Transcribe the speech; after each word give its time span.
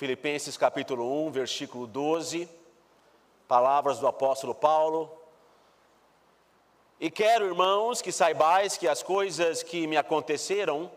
Filipenses 0.00 0.56
capítulo 0.56 1.26
1, 1.26 1.30
versículo 1.30 1.86
12, 1.86 2.48
palavras 3.46 3.98
do 3.98 4.06
apóstolo 4.06 4.54
Paulo. 4.54 5.12
E 6.98 7.10
quero, 7.10 7.44
irmãos, 7.44 8.00
que 8.00 8.10
saibais 8.10 8.78
que 8.78 8.88
as 8.88 9.02
coisas 9.02 9.62
que 9.62 9.86
me 9.86 9.98
aconteceram 9.98 10.90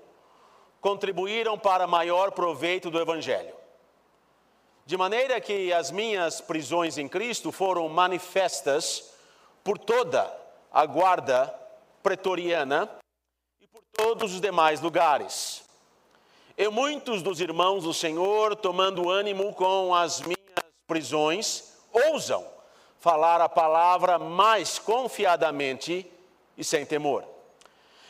contribuíram 0.79 1.59
para 1.59 1.85
maior 1.85 2.31
proveito 2.31 2.89
do 2.89 2.97
Evangelho. 2.97 3.53
De 4.85 4.95
maneira 4.95 5.41
que 5.41 5.73
as 5.73 5.91
minhas 5.91 6.39
prisões 6.39 6.97
em 6.97 7.09
Cristo 7.09 7.51
foram 7.51 7.89
manifestas 7.89 9.13
por 9.65 9.77
toda 9.77 10.33
a 10.71 10.85
guarda 10.85 11.53
pretoriana 12.01 12.89
e 13.59 13.67
por 13.67 13.83
todos 13.91 14.33
os 14.33 14.39
demais 14.39 14.79
lugares. 14.79 15.62
E 16.55 16.67
muitos 16.67 17.23
dos 17.23 17.41
irmãos 17.41 17.83
do 17.83 17.93
Senhor, 17.93 18.55
tomando 18.55 19.09
ânimo 19.09 19.53
com 19.55 19.93
as 19.93 20.21
minhas 20.21 20.37
prisões, 20.85 21.73
ousam 21.91 22.47
falar 22.99 23.41
a 23.41 23.49
palavra 23.49 24.19
mais 24.19 24.77
confiadamente 24.77 26.09
e 26.55 26.63
sem 26.63 26.85
temor. 26.85 27.27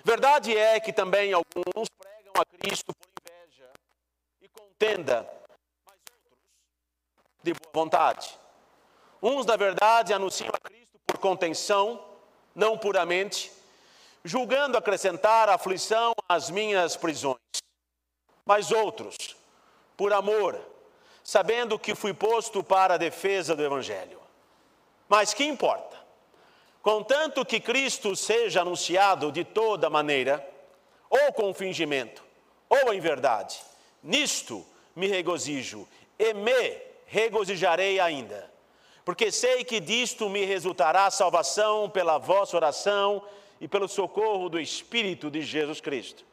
Verdade 0.03 0.55
é 0.57 0.77
que 0.79 0.91
também 0.91 1.31
alguns 1.31 1.87
pregam 1.97 2.33
a 2.37 2.45
Cristo 2.57 2.93
por 2.93 3.07
inveja 3.21 3.69
e 4.41 4.49
contenda, 4.49 5.25
mas 5.85 5.95
outros 5.95 6.43
de 7.41 7.53
boa 7.53 7.71
vontade. 7.73 8.37
Uns, 9.21 9.45
na 9.45 9.55
verdade, 9.55 10.11
anunciam 10.11 10.51
a 10.53 10.59
Cristo 10.59 10.99
por 11.07 11.17
contenção, 11.17 12.03
não 12.53 12.77
puramente, 12.77 13.49
julgando 14.25 14.77
acrescentar 14.77 15.47
aflição 15.47 16.11
às 16.27 16.49
minhas 16.49 16.97
prisões. 16.97 17.39
Mas 18.45 18.71
outros, 18.71 19.15
por 19.95 20.11
amor, 20.11 20.59
sabendo 21.23 21.79
que 21.79 21.95
fui 21.95 22.13
posto 22.13 22.63
para 22.63 22.95
a 22.95 22.97
defesa 22.97 23.55
do 23.55 23.63
Evangelho. 23.63 24.19
Mas 25.07 25.33
que 25.33 25.45
importa? 25.45 25.97
Contanto 26.81 27.45
que 27.45 27.61
Cristo 27.61 28.15
seja 28.15 28.61
anunciado 28.61 29.31
de 29.31 29.45
toda 29.45 29.89
maneira, 29.89 30.45
ou 31.09 31.31
com 31.31 31.53
fingimento, 31.53 32.23
ou 32.67 32.93
em 32.93 32.99
verdade, 32.99 33.61
nisto 34.01 34.65
me 34.95 35.07
regozijo 35.07 35.87
e 36.19 36.33
me 36.33 36.81
regozijarei 37.05 37.99
ainda, 37.99 38.51
porque 39.05 39.31
sei 39.31 39.63
que 39.63 39.79
disto 39.79 40.27
me 40.27 40.43
resultará 40.43 41.09
salvação 41.09 41.89
pela 41.89 42.17
vossa 42.17 42.57
oração 42.57 43.23
e 43.61 43.67
pelo 43.67 43.87
socorro 43.87 44.49
do 44.49 44.59
Espírito 44.59 45.29
de 45.29 45.41
Jesus 45.41 45.79
Cristo. 45.79 46.25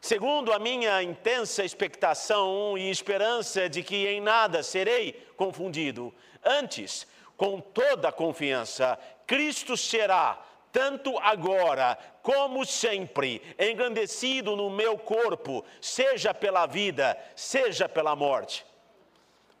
Segundo 0.00 0.52
a 0.52 0.58
minha 0.58 1.02
intensa 1.02 1.64
expectação 1.64 2.78
e 2.78 2.90
esperança 2.90 3.68
de 3.68 3.82
que 3.82 4.06
em 4.06 4.20
nada 4.20 4.62
serei 4.62 5.12
confundido, 5.36 6.14
antes, 6.44 7.06
com 7.36 7.60
toda 7.60 8.12
confiança, 8.12 8.98
Cristo 9.26 9.76
será, 9.76 10.40
tanto 10.72 11.18
agora 11.18 11.98
como 12.22 12.64
sempre, 12.64 13.42
engrandecido 13.58 14.54
no 14.54 14.70
meu 14.70 14.96
corpo, 14.98 15.64
seja 15.80 16.32
pela 16.32 16.66
vida, 16.66 17.18
seja 17.34 17.88
pela 17.88 18.14
morte. 18.14 18.64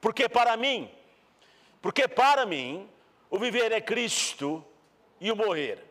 Porque 0.00 0.28
para 0.28 0.56
mim, 0.56 0.90
porque 1.82 2.06
para 2.06 2.46
mim, 2.46 2.88
o 3.30 3.38
viver 3.38 3.72
é 3.72 3.80
Cristo 3.80 4.64
e 5.20 5.30
o 5.32 5.36
morrer. 5.36 5.84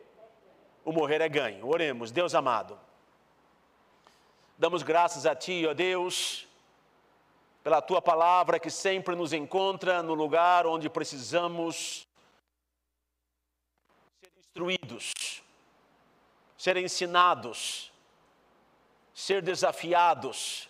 O 0.85 0.91
morrer 0.91 1.21
é 1.21 1.27
ganho. 1.27 1.67
Oremos, 1.67 2.11
Deus 2.11 2.33
amado. 2.33 2.86
Damos 4.57 4.81
graças 4.81 5.27
a 5.27 5.35
Ti, 5.35 5.67
ó 5.67 5.73
Deus, 5.73 6.47
pela 7.61 7.79
Tua 7.79 8.01
palavra 8.01 8.59
que 8.59 8.71
sempre 8.71 9.15
nos 9.15 9.31
encontra 9.31 10.01
no 10.01 10.15
lugar 10.15 10.65
onde 10.65 10.89
precisamos 10.89 12.07
ser 14.19 14.31
instruídos, 14.35 15.43
ser 16.57 16.75
ensinados, 16.75 17.93
ser 19.13 19.43
desafiados, 19.43 20.67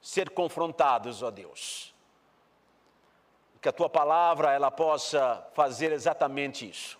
ser 0.00 0.30
confrontados, 0.30 1.22
ó 1.22 1.30
Deus. 1.30 1.92
Que 3.60 3.68
a 3.68 3.72
Tua 3.72 3.90
palavra 3.90 4.52
ela 4.52 4.70
possa 4.70 5.46
fazer 5.52 5.92
exatamente 5.92 6.66
isso. 6.66 6.98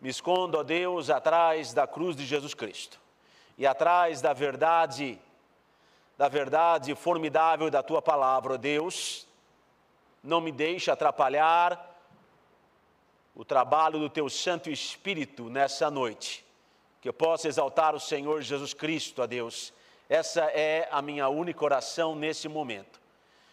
Me 0.00 0.08
escondo, 0.08 0.58
ó 0.58 0.64
Deus, 0.64 1.10
atrás 1.10 1.72
da 1.72 1.86
cruz 1.86 2.16
de 2.16 2.26
Jesus 2.26 2.54
Cristo 2.54 2.99
e 3.60 3.66
atrás 3.66 4.22
da 4.22 4.32
verdade, 4.32 5.20
da 6.16 6.28
verdade 6.28 6.94
formidável 6.94 7.70
da 7.70 7.82
tua 7.82 8.00
palavra, 8.00 8.56
Deus, 8.56 9.28
não 10.24 10.40
me 10.40 10.50
deixe 10.50 10.90
atrapalhar 10.90 11.94
o 13.34 13.44
trabalho 13.44 13.98
do 13.98 14.08
teu 14.08 14.30
Santo 14.30 14.70
Espírito 14.70 15.50
nessa 15.50 15.90
noite. 15.90 16.42
Que 17.02 17.10
eu 17.10 17.12
possa 17.12 17.48
exaltar 17.48 17.94
o 17.94 18.00
Senhor 18.00 18.40
Jesus 18.40 18.72
Cristo, 18.72 19.20
a 19.20 19.26
Deus. 19.26 19.74
Essa 20.08 20.44
é 20.44 20.88
a 20.90 21.02
minha 21.02 21.28
única 21.28 21.62
oração 21.62 22.14
nesse 22.14 22.48
momento. 22.48 22.98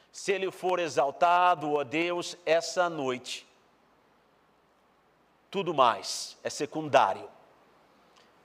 Se 0.10 0.32
Ele 0.32 0.50
for 0.52 0.80
exaltado, 0.80 1.74
ó 1.74 1.84
Deus, 1.84 2.38
essa 2.46 2.90
noite, 2.90 3.46
tudo 5.52 5.74
mais 5.74 6.38
é 6.46 6.50
secundário 6.50 7.30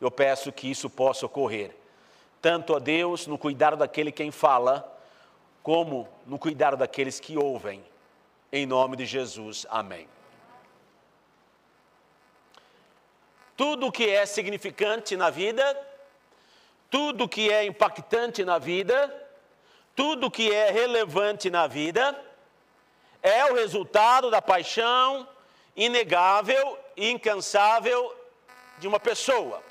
eu 0.05 0.11
peço 0.11 0.51
que 0.51 0.69
isso 0.69 0.91
possa 0.91 1.27
ocorrer, 1.27 1.77
tanto 2.41 2.75
a 2.75 2.81
Deus 2.81 3.29
no 3.29 3.39
cuidado 3.39 3.77
daquele 3.77 4.11
quem 4.11 4.33
fala, 4.33 4.93
como 5.63 6.09
no 6.27 6.41
cuidado 6.41 6.77
daqueles 6.77 7.21
que 7.21 7.39
ouvem. 7.39 7.85
Em 8.51 8.67
nome 8.67 8.97
de 8.97 9.07
Jesus, 9.07 9.65
amém. 9.71 10.09
Tudo 13.57 13.93
que 13.93 14.11
é 14.11 14.27
significante 14.27 15.17
na 15.17 15.31
vida, 15.31 15.65
tudo 16.91 17.29
que 17.29 17.49
é 17.53 17.65
impactante 17.65 18.45
na 18.45 18.59
vida, 18.59 19.09
tudo 19.95 20.33
que 20.33 20.53
é 20.53 20.73
relevante 20.73 21.49
na 21.49 21.69
vida, 21.69 22.21
é 23.23 23.45
o 23.45 23.55
resultado 23.55 24.33
da 24.33 24.43
paixão 24.43 25.29
inegável 25.77 26.77
e 26.97 27.09
incansável 27.09 28.17
de 28.79 28.89
uma 28.89 28.99
pessoa. 28.99 29.63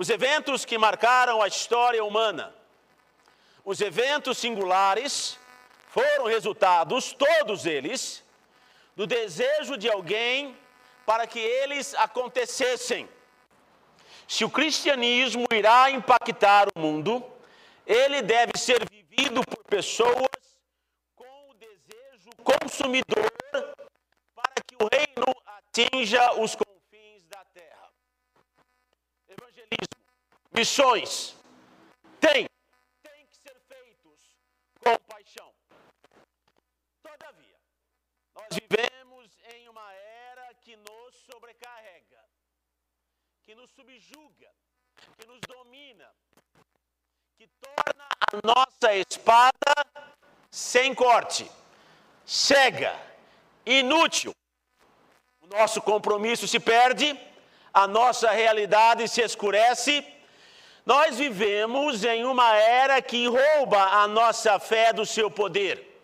Os 0.00 0.08
eventos 0.08 0.64
que 0.64 0.78
marcaram 0.78 1.42
a 1.42 1.46
história 1.46 2.02
humana, 2.02 2.54
os 3.62 3.82
eventos 3.82 4.38
singulares, 4.38 5.38
foram 5.88 6.24
resultados, 6.24 7.12
todos 7.12 7.66
eles, 7.66 8.24
do 8.96 9.06
desejo 9.06 9.76
de 9.76 9.90
alguém 9.90 10.56
para 11.04 11.26
que 11.26 11.38
eles 11.38 11.94
acontecessem. 11.96 13.06
Se 14.26 14.42
o 14.42 14.48
cristianismo 14.48 15.46
irá 15.52 15.90
impactar 15.90 16.68
o 16.74 16.80
mundo, 16.80 17.22
ele 17.86 18.22
deve 18.22 18.52
ser 18.56 18.80
vivido 18.90 19.42
por 19.44 19.62
pessoas 19.64 20.30
com 21.14 21.50
o 21.50 21.54
desejo 21.56 22.30
consumidor 22.42 23.30
para 24.34 24.54
que 24.66 24.82
o 24.82 24.88
reino 24.90 25.26
atinja 25.44 26.40
os 26.40 26.54
missões 30.52 31.36
têm, 32.20 32.46
têm 33.02 33.26
que 33.26 33.36
ser 33.36 33.56
feitos 33.68 34.36
com 34.78 34.98
paixão. 35.06 35.52
Todavia, 37.02 37.56
nós 38.34 38.48
vivemos 38.52 39.38
em 39.54 39.68
uma 39.68 39.92
era 39.92 40.54
que 40.54 40.76
nos 40.76 41.14
sobrecarrega, 41.30 42.24
que 43.42 43.54
nos 43.54 43.70
subjuga, 43.70 44.50
que 45.18 45.26
nos 45.26 45.40
domina, 45.40 46.12
que 47.36 47.48
torna 47.48 48.06
a 48.28 48.54
nossa 48.54 48.94
espada 48.94 49.74
sem 50.50 50.94
corte, 50.94 51.50
cega, 52.26 52.94
inútil. 53.64 54.34
O 55.40 55.46
nosso 55.46 55.80
compromisso 55.80 56.46
se 56.46 56.60
perde, 56.60 57.18
a 57.72 57.86
nossa 57.86 58.30
realidade 58.30 59.08
se 59.08 59.20
escurece 59.22 60.04
nós 60.84 61.16
vivemos 61.16 62.04
em 62.04 62.24
uma 62.24 62.54
era 62.56 63.00
que 63.02 63.26
rouba 63.26 63.80
a 63.80 64.08
nossa 64.08 64.58
fé 64.58 64.92
do 64.92 65.04
seu 65.04 65.30
poder, 65.30 66.02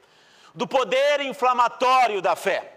do 0.55 0.67
poder 0.67 1.21
inflamatório 1.23 2.21
da 2.21 2.37
fé. 2.37 2.73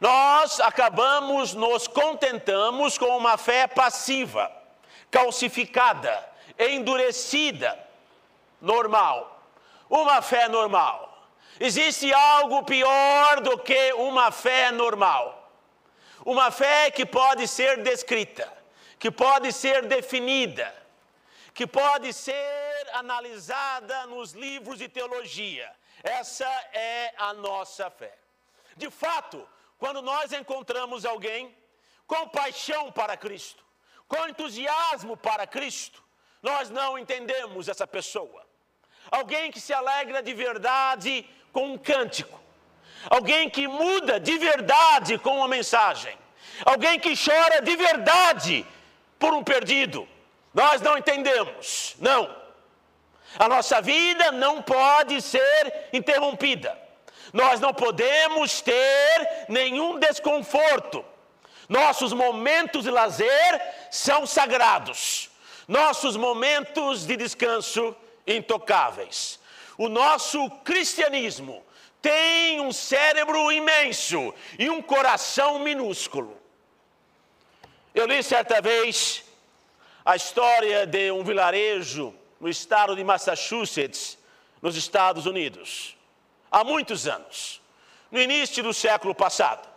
Nós 0.00 0.58
acabamos 0.58 1.54
nos 1.54 1.86
contentamos 1.86 2.98
com 2.98 3.16
uma 3.16 3.36
fé 3.36 3.66
passiva, 3.68 4.50
calcificada, 5.10 6.28
endurecida, 6.58 7.78
normal. 8.60 9.40
Uma 9.88 10.22
fé 10.22 10.48
normal. 10.48 11.22
Existe 11.60 12.12
algo 12.12 12.64
pior 12.64 13.40
do 13.40 13.58
que 13.58 13.92
uma 13.92 14.32
fé 14.32 14.72
normal. 14.72 15.41
Uma 16.24 16.50
fé 16.50 16.90
que 16.90 17.04
pode 17.04 17.48
ser 17.48 17.82
descrita, 17.82 18.50
que 18.98 19.10
pode 19.10 19.52
ser 19.52 19.86
definida, 19.86 20.72
que 21.52 21.66
pode 21.66 22.12
ser 22.12 22.88
analisada 22.92 24.06
nos 24.06 24.32
livros 24.32 24.78
de 24.78 24.88
teologia. 24.88 25.70
Essa 26.02 26.48
é 26.72 27.12
a 27.16 27.32
nossa 27.34 27.90
fé. 27.90 28.14
De 28.76 28.90
fato, 28.90 29.46
quando 29.78 30.00
nós 30.00 30.32
encontramos 30.32 31.04
alguém 31.04 31.56
com 32.06 32.28
paixão 32.28 32.92
para 32.92 33.16
Cristo, 33.16 33.64
com 34.06 34.28
entusiasmo 34.28 35.16
para 35.16 35.46
Cristo, 35.46 36.02
nós 36.42 36.70
não 36.70 36.98
entendemos 36.98 37.68
essa 37.68 37.86
pessoa. 37.86 38.46
Alguém 39.10 39.50
que 39.50 39.60
se 39.60 39.72
alegra 39.72 40.22
de 40.22 40.32
verdade 40.32 41.28
com 41.52 41.72
um 41.72 41.78
cântico, 41.78 42.40
alguém 43.08 43.48
que 43.48 43.66
muda 43.66 44.18
de 44.18 44.36
verdade 44.38 45.18
com 45.18 45.36
uma 45.36 45.48
mensagem, 45.48 46.16
alguém 46.64 46.98
que 46.98 47.14
chora 47.16 47.60
de 47.60 47.76
verdade 47.76 48.66
por 49.18 49.32
um 49.32 49.42
perdido. 49.42 50.08
Nós 50.52 50.80
não 50.80 50.98
entendemos, 50.98 51.96
não. 51.98 52.42
A 53.38 53.48
nossa 53.48 53.80
vida 53.80 54.30
não 54.30 54.60
pode 54.60 55.20
ser 55.22 55.88
interrompida. 55.92 56.78
Nós 57.32 57.60
não 57.60 57.72
podemos 57.72 58.60
ter 58.60 59.46
nenhum 59.48 59.98
desconforto. 59.98 61.02
Nossos 61.68 62.12
momentos 62.12 62.84
de 62.84 62.90
lazer 62.90 63.62
são 63.90 64.26
sagrados. 64.26 65.30
Nossos 65.66 66.16
momentos 66.16 67.06
de 67.06 67.16
descanso 67.16 67.96
intocáveis. 68.26 69.40
O 69.78 69.88
nosso 69.88 70.50
cristianismo 70.62 71.64
tem 72.02 72.60
um 72.60 72.72
cérebro 72.72 73.50
imenso 73.52 74.34
e 74.58 74.68
um 74.68 74.82
coração 74.82 75.60
minúsculo. 75.60 76.36
Eu 77.94 78.06
li 78.06 78.22
certa 78.22 78.60
vez 78.60 79.24
a 80.04 80.16
história 80.16 80.84
de 80.84 81.12
um 81.12 81.22
vilarejo 81.22 82.12
no 82.40 82.48
estado 82.48 82.96
de 82.96 83.04
Massachusetts, 83.04 84.18
nos 84.60 84.76
Estados 84.76 85.26
Unidos, 85.26 85.96
há 86.50 86.64
muitos 86.64 87.06
anos, 87.06 87.62
no 88.10 88.20
início 88.20 88.62
do 88.62 88.74
século 88.74 89.14
passado. 89.14 89.68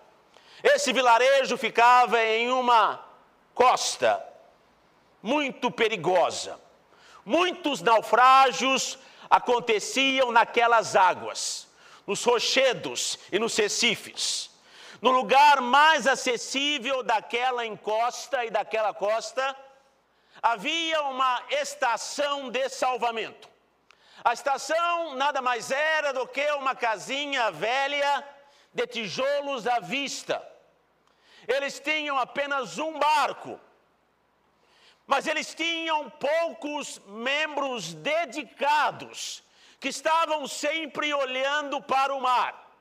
Esse 0.63 0.91
vilarejo 0.91 1.57
ficava 1.57 2.23
em 2.23 2.49
uma 2.49 3.03
costa 3.53 4.23
muito 5.21 5.69
perigosa. 5.69 6.59
Muitos 7.23 7.81
naufrágios 7.81 8.97
aconteciam 9.29 10.31
naquelas 10.31 10.95
águas, 10.95 11.64
nos 12.05 12.23
rochedos 12.23 13.19
e 13.31 13.39
nos 13.39 13.55
recifes. 13.55 14.49
No 15.01 15.11
lugar 15.11 15.61
mais 15.61 16.07
acessível 16.07 17.03
daquela 17.03 17.65
encosta 17.65 18.45
e 18.45 18.49
daquela 18.49 18.93
costa, 18.93 19.55
havia 20.41 21.01
uma 21.03 21.43
estação 21.49 22.49
de 22.49 22.69
salvamento. 22.69 23.49
A 24.23 24.33
estação 24.33 25.15
nada 25.15 25.41
mais 25.41 25.69
era 25.69 26.11
do 26.13 26.27
que 26.27 26.49
uma 26.53 26.75
casinha 26.75 27.51
velha 27.51 28.27
de 28.73 28.87
tijolos 28.87 29.67
à 29.67 29.79
vista. 29.79 30.41
Eles 31.47 31.79
tinham 31.79 32.17
apenas 32.17 32.79
um 32.79 32.97
barco, 32.97 33.59
mas 35.05 35.27
eles 35.27 35.53
tinham 35.53 36.09
poucos 36.09 36.99
membros 37.05 37.93
dedicados 37.93 39.44
que 39.85 39.89
estavam 39.89 40.47
sempre 40.47 41.13
olhando 41.13 41.79
para 41.79 42.11
o 42.11 42.19
mar, 42.19 42.75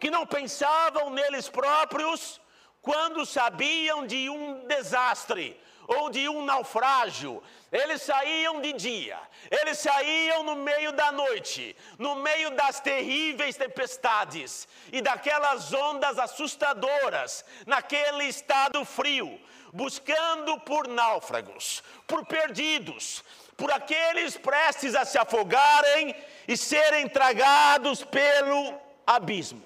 que 0.00 0.10
não 0.10 0.26
pensavam 0.26 1.10
neles 1.10 1.46
próprios 1.46 2.40
quando 2.80 3.26
sabiam 3.26 4.06
de 4.06 4.30
um 4.30 4.66
desastre, 4.66 5.60
ou 5.86 6.08
de 6.08 6.26
um 6.30 6.42
naufrágio. 6.42 7.42
Eles 7.70 8.00
saíam 8.00 8.62
de 8.62 8.72
dia, 8.72 9.18
eles 9.50 9.78
saíam 9.78 10.42
no 10.42 10.56
meio 10.56 10.92
da 10.92 11.12
noite, 11.12 11.76
no 11.98 12.14
meio 12.14 12.50
das 12.52 12.80
terríveis 12.80 13.58
tempestades 13.58 14.66
e 14.90 15.02
daquelas 15.02 15.70
ondas 15.74 16.18
assustadoras, 16.18 17.44
naquele 17.66 18.24
estado 18.24 18.86
frio, 18.86 19.38
buscando 19.70 20.58
por 20.60 20.88
náufragos, 20.88 21.82
por 22.06 22.24
perdidos, 22.24 23.22
por 23.62 23.70
aqueles 23.70 24.36
prestes 24.36 24.96
a 24.96 25.04
se 25.04 25.16
afogarem 25.16 26.16
e 26.48 26.56
serem 26.56 27.08
tragados 27.08 28.02
pelo 28.02 28.74
abismo. 29.06 29.62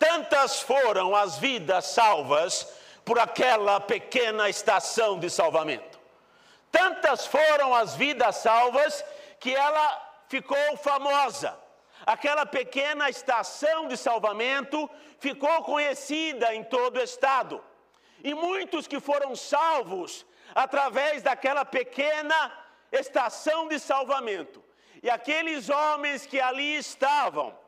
Tantas 0.00 0.60
foram 0.60 1.14
as 1.14 1.38
vidas 1.38 1.84
salvas 1.84 2.66
por 3.04 3.20
aquela 3.20 3.78
pequena 3.78 4.48
estação 4.48 5.20
de 5.20 5.30
salvamento. 5.30 5.96
Tantas 6.72 7.24
foram 7.24 7.72
as 7.72 7.94
vidas 7.94 8.34
salvas 8.38 9.04
que 9.38 9.54
ela 9.54 10.24
ficou 10.26 10.76
famosa. 10.76 11.56
Aquela 12.04 12.44
pequena 12.44 13.08
estação 13.08 13.86
de 13.86 13.96
salvamento 13.96 14.90
ficou 15.20 15.62
conhecida 15.62 16.52
em 16.52 16.64
todo 16.64 16.96
o 16.96 17.02
estado. 17.04 17.62
E 18.24 18.34
muitos 18.34 18.88
que 18.88 18.98
foram 18.98 19.36
salvos 19.36 20.26
através 20.52 21.22
daquela 21.22 21.64
pequena 21.64 22.61
estação 22.92 23.66
de 23.68 23.78
salvamento. 23.78 24.62
E 25.02 25.10
aqueles 25.10 25.68
homens 25.68 26.26
que 26.26 26.40
ali 26.40 26.76
estavam, 26.76 27.58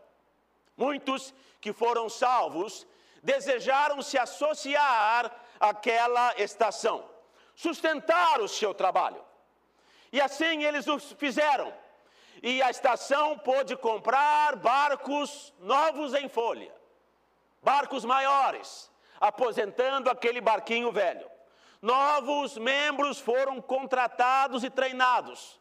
muitos 0.76 1.34
que 1.60 1.72
foram 1.72 2.08
salvos, 2.08 2.86
desejaram 3.22 4.02
se 4.02 4.18
associar 4.18 5.34
àquela 5.58 6.34
estação, 6.38 7.08
sustentar 7.54 8.40
o 8.40 8.46
seu 8.46 8.74
trabalho. 8.74 9.24
E 10.12 10.20
assim 10.20 10.62
eles 10.62 10.86
o 10.86 10.98
fizeram. 10.98 11.72
E 12.42 12.62
a 12.62 12.70
estação 12.70 13.38
pôde 13.38 13.74
comprar 13.74 14.56
barcos 14.56 15.54
novos 15.58 16.12
em 16.12 16.28
folha, 16.28 16.72
barcos 17.62 18.04
maiores, 18.04 18.90
aposentando 19.18 20.10
aquele 20.10 20.40
barquinho 20.40 20.92
velho. 20.92 21.33
Novos 21.84 22.56
membros 22.56 23.20
foram 23.20 23.60
contratados 23.60 24.64
e 24.64 24.70
treinados. 24.70 25.60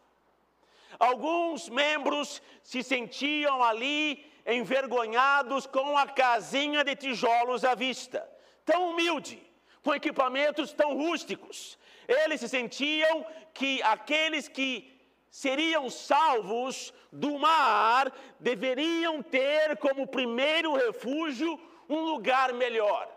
Alguns 0.97 1.67
membros 1.67 2.41
se 2.61 2.81
sentiam 2.81 3.61
ali 3.61 4.25
envergonhados 4.47 5.67
com 5.67 5.97
a 5.97 6.07
casinha 6.07 6.81
de 6.81 6.95
tijolos 6.95 7.65
à 7.65 7.75
vista, 7.75 8.25
tão 8.63 8.91
humilde, 8.91 9.37
com 9.83 9.93
equipamentos 9.93 10.71
tão 10.71 10.95
rústicos. 10.95 11.77
Eles 12.07 12.39
se 12.39 12.47
sentiam 12.47 13.25
que 13.53 13.83
aqueles 13.83 14.47
que 14.47 14.97
seriam 15.29 15.89
salvos 15.89 16.93
do 17.11 17.37
mar 17.37 18.09
deveriam 18.39 19.21
ter 19.21 19.75
como 19.75 20.07
primeiro 20.07 20.73
refúgio 20.73 21.59
um 21.89 21.99
lugar 21.99 22.53
melhor, 22.53 23.09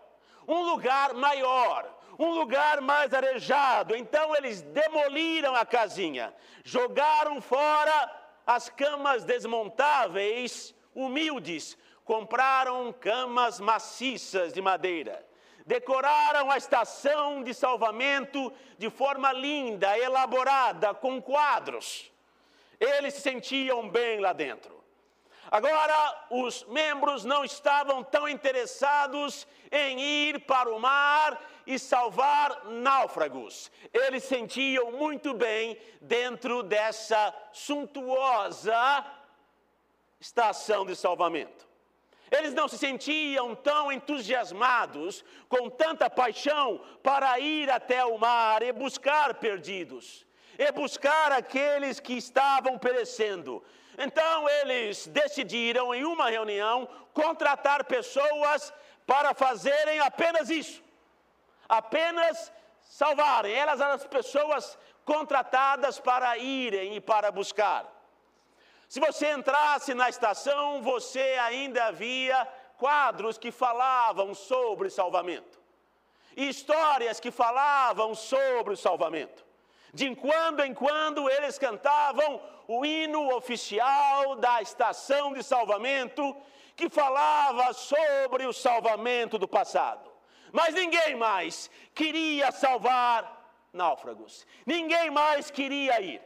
um 0.45 0.61
lugar 0.63 1.13
maior, 1.13 1.96
um 2.17 2.31
lugar 2.31 2.81
mais 2.81 3.13
arejado. 3.13 3.95
Então 3.95 4.35
eles 4.35 4.61
demoliram 4.61 5.55
a 5.55 5.65
casinha, 5.65 6.33
jogaram 6.63 7.41
fora 7.41 8.11
as 8.45 8.69
camas 8.69 9.23
desmontáveis 9.23 10.73
humildes, 10.95 11.77
compraram 12.03 12.91
camas 12.93 13.59
maciças 13.59 14.53
de 14.53 14.61
madeira, 14.61 15.25
decoraram 15.65 16.49
a 16.49 16.57
estação 16.57 17.43
de 17.43 17.53
salvamento 17.53 18.51
de 18.77 18.89
forma 18.89 19.31
linda, 19.33 19.97
elaborada, 19.99 20.93
com 20.93 21.21
quadros. 21.21 22.11
Eles 22.79 23.15
se 23.15 23.21
sentiam 23.21 23.89
bem 23.89 24.19
lá 24.19 24.33
dentro. 24.33 24.77
Agora, 25.49 26.27
os 26.29 26.65
membros 26.65 27.23
não 27.23 27.43
estavam 27.43 28.03
tão 28.03 28.27
interessados 28.27 29.47
em 29.71 29.99
ir 29.99 30.41
para 30.41 30.69
o 30.69 30.79
mar 30.79 31.39
e 31.67 31.77
salvar 31.77 32.63
náufragos. 32.65 33.69
Eles 33.93 34.23
sentiam 34.23 34.91
muito 34.93 35.33
bem 35.33 35.77
dentro 36.01 36.63
dessa 36.63 37.35
suntuosa 37.51 39.05
estação 40.19 40.85
de 40.85 40.95
salvamento. 40.95 41.67
Eles 42.31 42.53
não 42.53 42.67
se 42.67 42.77
sentiam 42.77 43.53
tão 43.55 43.91
entusiasmados, 43.91 45.23
com 45.47 45.69
tanta 45.69 46.09
paixão, 46.09 46.81
para 47.03 47.39
ir 47.39 47.69
até 47.69 48.03
o 48.03 48.17
mar 48.17 48.61
e 48.63 48.71
buscar 48.71 49.35
perdidos, 49.35 50.25
e 50.57 50.71
buscar 50.71 51.31
aqueles 51.31 51.99
que 51.99 52.13
estavam 52.13 52.77
perecendo. 52.77 53.63
Então 53.97 54.47
eles 54.49 55.07
decidiram, 55.07 55.93
em 55.93 56.03
uma 56.03 56.29
reunião, 56.29 56.87
contratar 57.13 57.85
pessoas 57.85 58.73
para 59.05 59.33
fazerem 59.33 59.99
apenas 59.99 60.49
isso, 60.49 60.83
apenas 61.67 62.51
salvarem. 62.83 63.53
Elas 63.53 63.79
eram 63.81 63.93
as 63.93 64.05
pessoas 64.05 64.77
contratadas 65.05 65.99
para 65.99 66.37
irem 66.37 66.95
e 66.95 67.01
para 67.01 67.31
buscar. 67.31 67.85
Se 68.87 68.99
você 68.99 69.31
entrasse 69.31 69.93
na 69.93 70.09
estação, 70.09 70.81
você 70.81 71.37
ainda 71.41 71.91
via 71.91 72.47
quadros 72.77 73.37
que 73.37 73.51
falavam 73.51 74.33
sobre 74.33 74.89
salvamento, 74.89 75.59
histórias 76.35 77.19
que 77.19 77.31
falavam 77.31 78.15
sobre 78.15 78.73
o 78.73 78.77
salvamento. 78.77 79.45
De 79.93 80.15
quando 80.15 80.63
em 80.63 80.73
quando 80.73 81.29
eles 81.29 81.57
cantavam 81.57 82.41
o 82.67 82.85
hino 82.85 83.33
oficial 83.35 84.35
da 84.35 84.61
estação 84.61 85.33
de 85.33 85.41
salvamento, 85.41 86.35
que 86.75 86.89
falava 86.89 87.73
sobre 87.73 88.45
o 88.45 88.53
salvamento 88.53 89.37
do 89.39 89.47
passado. 89.47 90.06
Mas 90.51 90.73
ninguém 90.73 91.15
mais 91.15 91.69
queria 91.93 92.51
salvar 92.51 93.35
náufragos, 93.73 94.45
ninguém 94.65 95.09
mais 95.09 95.51
queria 95.51 95.99
ir. 96.01 96.21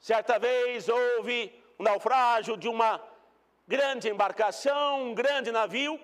Certa 0.00 0.38
vez 0.38 0.88
houve 0.88 1.52
um 1.78 1.84
naufrágio 1.84 2.56
de 2.56 2.68
uma 2.68 3.00
grande 3.66 4.08
embarcação, 4.08 5.02
um 5.02 5.14
grande 5.14 5.50
navio, 5.50 6.00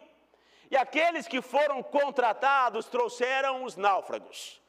e 0.70 0.76
aqueles 0.76 1.28
que 1.28 1.40
foram 1.40 1.82
contratados 1.82 2.86
trouxeram 2.86 3.64
os 3.64 3.76
náufragos. 3.76 4.60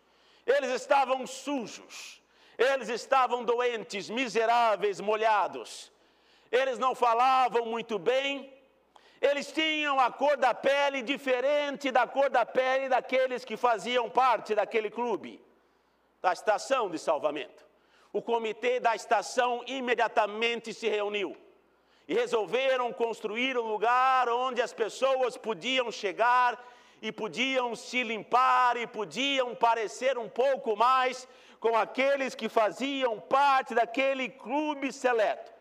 Eles 0.46 0.70
estavam 0.72 1.26
sujos, 1.26 2.22
eles 2.58 2.90
estavam 2.90 3.44
doentes, 3.44 4.10
miseráveis, 4.10 5.00
molhados. 5.00 5.92
Eles 6.52 6.78
não 6.78 6.94
falavam 6.94 7.66
muito 7.66 7.98
bem, 7.98 8.53
eles 9.24 9.50
tinham 9.54 10.02
a 10.02 10.12
cor 10.12 10.36
da 10.36 10.54
pele 10.54 11.02
diferente 11.02 11.90
da 11.92 12.06
cor 12.06 12.30
da 12.30 12.46
pele 12.46 12.90
daqueles 12.90 13.46
que 13.46 13.56
faziam 13.56 14.10
parte 14.10 14.54
daquele 14.54 14.90
clube, 14.90 15.42
da 16.22 16.34
estação 16.34 16.90
de 16.90 17.00
salvamento. 17.00 17.66
O 18.12 18.22
comitê 18.22 18.82
da 18.82 18.94
estação 18.94 19.64
imediatamente 19.66 20.74
se 20.74 20.90
reuniu 20.90 21.38
e 22.06 22.14
resolveram 22.14 22.92
construir 22.92 23.58
um 23.58 23.66
lugar 23.66 24.28
onde 24.28 24.62
as 24.62 24.74
pessoas 24.74 25.38
podiam 25.38 25.90
chegar 25.90 26.62
e 27.02 27.10
podiam 27.10 27.78
se 27.78 28.04
limpar 28.04 28.76
e 28.76 28.86
podiam 28.86 29.56
parecer 29.56 30.18
um 30.18 30.28
pouco 30.28 30.76
mais 30.76 31.26
com 31.62 31.78
aqueles 31.78 32.36
que 32.36 32.50
faziam 32.50 33.22
parte 33.22 33.74
daquele 33.74 34.28
clube 34.28 34.92
seleto. 34.92 35.53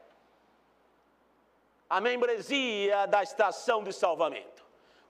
A 1.97 1.99
membresia 2.01 3.07
da 3.07 3.21
estação 3.23 3.79
de 3.87 3.93
salvamento. 3.93 4.61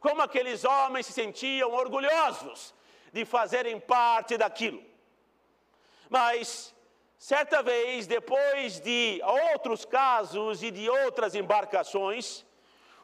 Como 0.01 0.21
aqueles 0.21 0.65
homens 0.65 1.07
se 1.07 1.13
sentiam 1.13 1.71
orgulhosos 1.83 2.75
de 3.13 3.25
fazerem 3.25 3.79
parte 3.79 4.37
daquilo. 4.37 4.83
Mas 6.11 6.75
Certa 7.31 7.63
vez, 7.63 8.09
depois 8.09 8.81
de 8.81 9.21
outros 9.53 9.85
casos 9.85 10.61
e 10.61 10.73
de 10.73 10.91
outras 10.91 11.37
embarcações, 11.37 12.45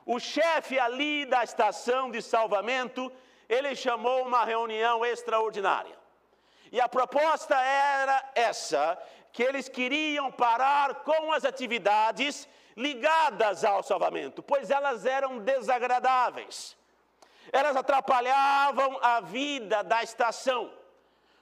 o 0.05 0.19
chefe 0.19 0.77
ali 0.77 1.25
da 1.25 1.45
estação 1.45 2.11
de 2.11 2.21
salvamento, 2.21 3.13
ele 3.49 3.77
chamou 3.77 4.23
uma 4.23 4.45
reunião 4.45 5.07
extraordinária. 5.07 5.97
E 6.73 6.81
a 6.81 6.89
proposta 6.89 7.55
era 7.55 8.29
essa, 8.35 8.99
que 9.33 9.45
eles 9.45 9.69
queriam 9.69 10.33
parar 10.33 10.97
com 10.97 11.33
as 11.33 11.45
atividades 11.45 12.49
ligadas 12.79 13.65
ao 13.65 13.83
salvamento, 13.83 14.41
pois 14.41 14.71
elas 14.71 15.05
eram 15.05 15.41
desagradáveis. 15.41 16.77
Elas 17.53 17.77
atrapalhavam 17.77 18.99
a 19.03 19.21
vida 19.21 19.83
da 19.83 20.01
estação. 20.03 20.71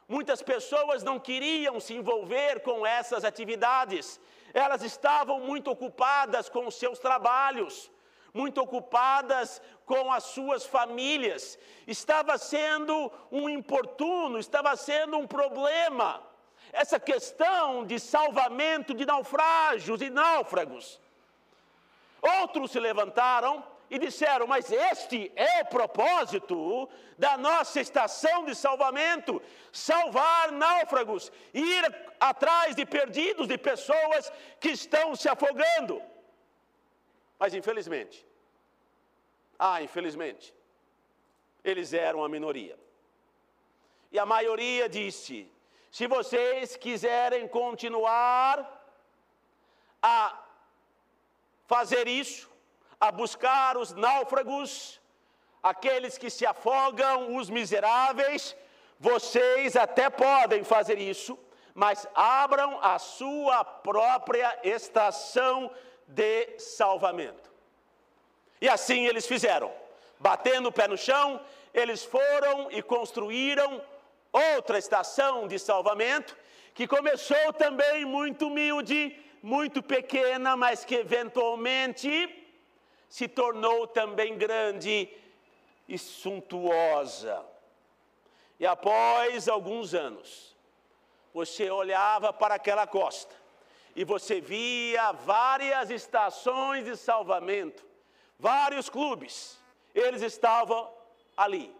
Muitas 0.08 0.40
pessoas 0.40 1.02
não 1.02 1.20
queriam 1.20 1.78
se 1.78 1.92
envolver 1.92 2.60
com 2.60 2.86
essas 2.86 3.22
atividades, 3.22 4.18
elas 4.54 4.82
estavam 4.82 5.40
muito 5.40 5.70
ocupadas 5.70 6.48
com 6.48 6.66
os 6.66 6.76
seus 6.76 6.98
trabalhos, 6.98 7.90
muito 8.32 8.58
ocupadas 8.62 9.60
com 9.84 10.10
as 10.10 10.24
suas 10.24 10.64
famílias. 10.64 11.58
Estava 11.86 12.38
sendo 12.38 13.12
um 13.30 13.46
importuno, 13.46 14.38
estava 14.38 14.74
sendo 14.74 15.18
um 15.18 15.26
problema. 15.26 16.22
Essa 16.72 16.98
questão 16.98 17.84
de 17.84 17.98
salvamento 18.00 18.94
de 18.94 19.04
naufrágios 19.04 20.00
e 20.00 20.08
náufragos. 20.08 20.98
Outros 22.22 22.70
se 22.70 22.80
levantaram 22.80 23.64
e 23.90 23.98
disseram: 23.98 24.46
Mas 24.46 24.70
este 24.70 25.32
é 25.36 25.62
o 25.62 25.66
propósito 25.66 26.88
da 27.18 27.36
nossa 27.36 27.80
estação 27.80 28.44
de 28.44 28.54
salvamento 28.54 29.40
salvar 29.72 30.50
náufragos, 30.52 31.30
ir 31.52 31.84
atrás 32.18 32.74
de 32.74 32.84
perdidos, 32.84 33.46
de 33.46 33.58
pessoas 33.58 34.32
que 34.60 34.70
estão 34.70 35.14
se 35.14 35.28
afogando. 35.28 36.02
Mas 37.38 37.54
infelizmente, 37.54 38.26
ah, 39.58 39.82
infelizmente, 39.82 40.54
eles 41.62 41.92
eram 41.92 42.24
a 42.24 42.28
minoria. 42.28 42.78
E 44.10 44.18
a 44.18 44.26
maioria 44.26 44.88
disse: 44.88 45.50
se 45.90 46.06
vocês 46.06 46.76
quiserem 46.76 47.46
continuar 47.48 48.72
a 50.02 50.45
fazer 51.66 52.08
isso, 52.08 52.48
a 53.00 53.10
buscar 53.10 53.76
os 53.76 53.92
náufragos, 53.92 55.00
aqueles 55.62 56.16
que 56.16 56.30
se 56.30 56.46
afogam, 56.46 57.36
os 57.36 57.50
miseráveis. 57.50 58.56
Vocês 58.98 59.76
até 59.76 60.08
podem 60.08 60.64
fazer 60.64 60.98
isso, 60.98 61.38
mas 61.74 62.06
abram 62.14 62.78
a 62.82 62.98
sua 62.98 63.64
própria 63.64 64.58
estação 64.62 65.70
de 66.06 66.58
salvamento. 66.58 67.50
E 68.60 68.68
assim 68.68 69.06
eles 69.06 69.26
fizeram. 69.26 69.70
Batendo 70.18 70.68
o 70.68 70.72
pé 70.72 70.88
no 70.88 70.96
chão, 70.96 71.40
eles 71.74 72.02
foram 72.04 72.70
e 72.70 72.80
construíram 72.80 73.82
outra 74.32 74.78
estação 74.78 75.46
de 75.46 75.58
salvamento, 75.58 76.36
que 76.72 76.86
começou 76.86 77.52
também 77.52 78.04
muito 78.04 78.46
humilde, 78.46 79.14
muito 79.46 79.80
pequena, 79.80 80.56
mas 80.56 80.84
que 80.84 80.96
eventualmente 80.96 82.10
se 83.08 83.28
tornou 83.28 83.86
também 83.86 84.36
grande 84.36 85.08
e 85.88 85.96
suntuosa. 85.96 87.46
E 88.58 88.66
após 88.66 89.48
alguns 89.48 89.94
anos, 89.94 90.56
você 91.32 91.70
olhava 91.70 92.32
para 92.32 92.56
aquela 92.56 92.88
costa 92.88 93.32
e 93.94 94.02
você 94.04 94.40
via 94.40 95.12
várias 95.12 95.90
estações 95.90 96.84
de 96.84 96.96
salvamento, 96.96 97.86
vários 98.36 98.88
clubes, 98.90 99.62
eles 99.94 100.22
estavam 100.22 100.92
ali. 101.36 101.72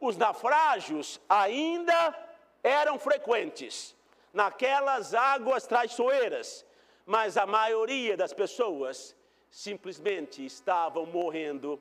Os 0.00 0.16
naufrágios 0.16 1.20
ainda 1.28 2.12
eram 2.60 2.98
frequentes 2.98 3.94
naquelas 4.32 5.14
águas 5.14 5.64
traiçoeiras, 5.64 6.66
mas 7.06 7.36
a 7.36 7.46
maioria 7.46 8.16
das 8.16 8.32
pessoas 8.32 9.16
simplesmente 9.50 10.44
estavam 10.44 11.06
morrendo 11.06 11.80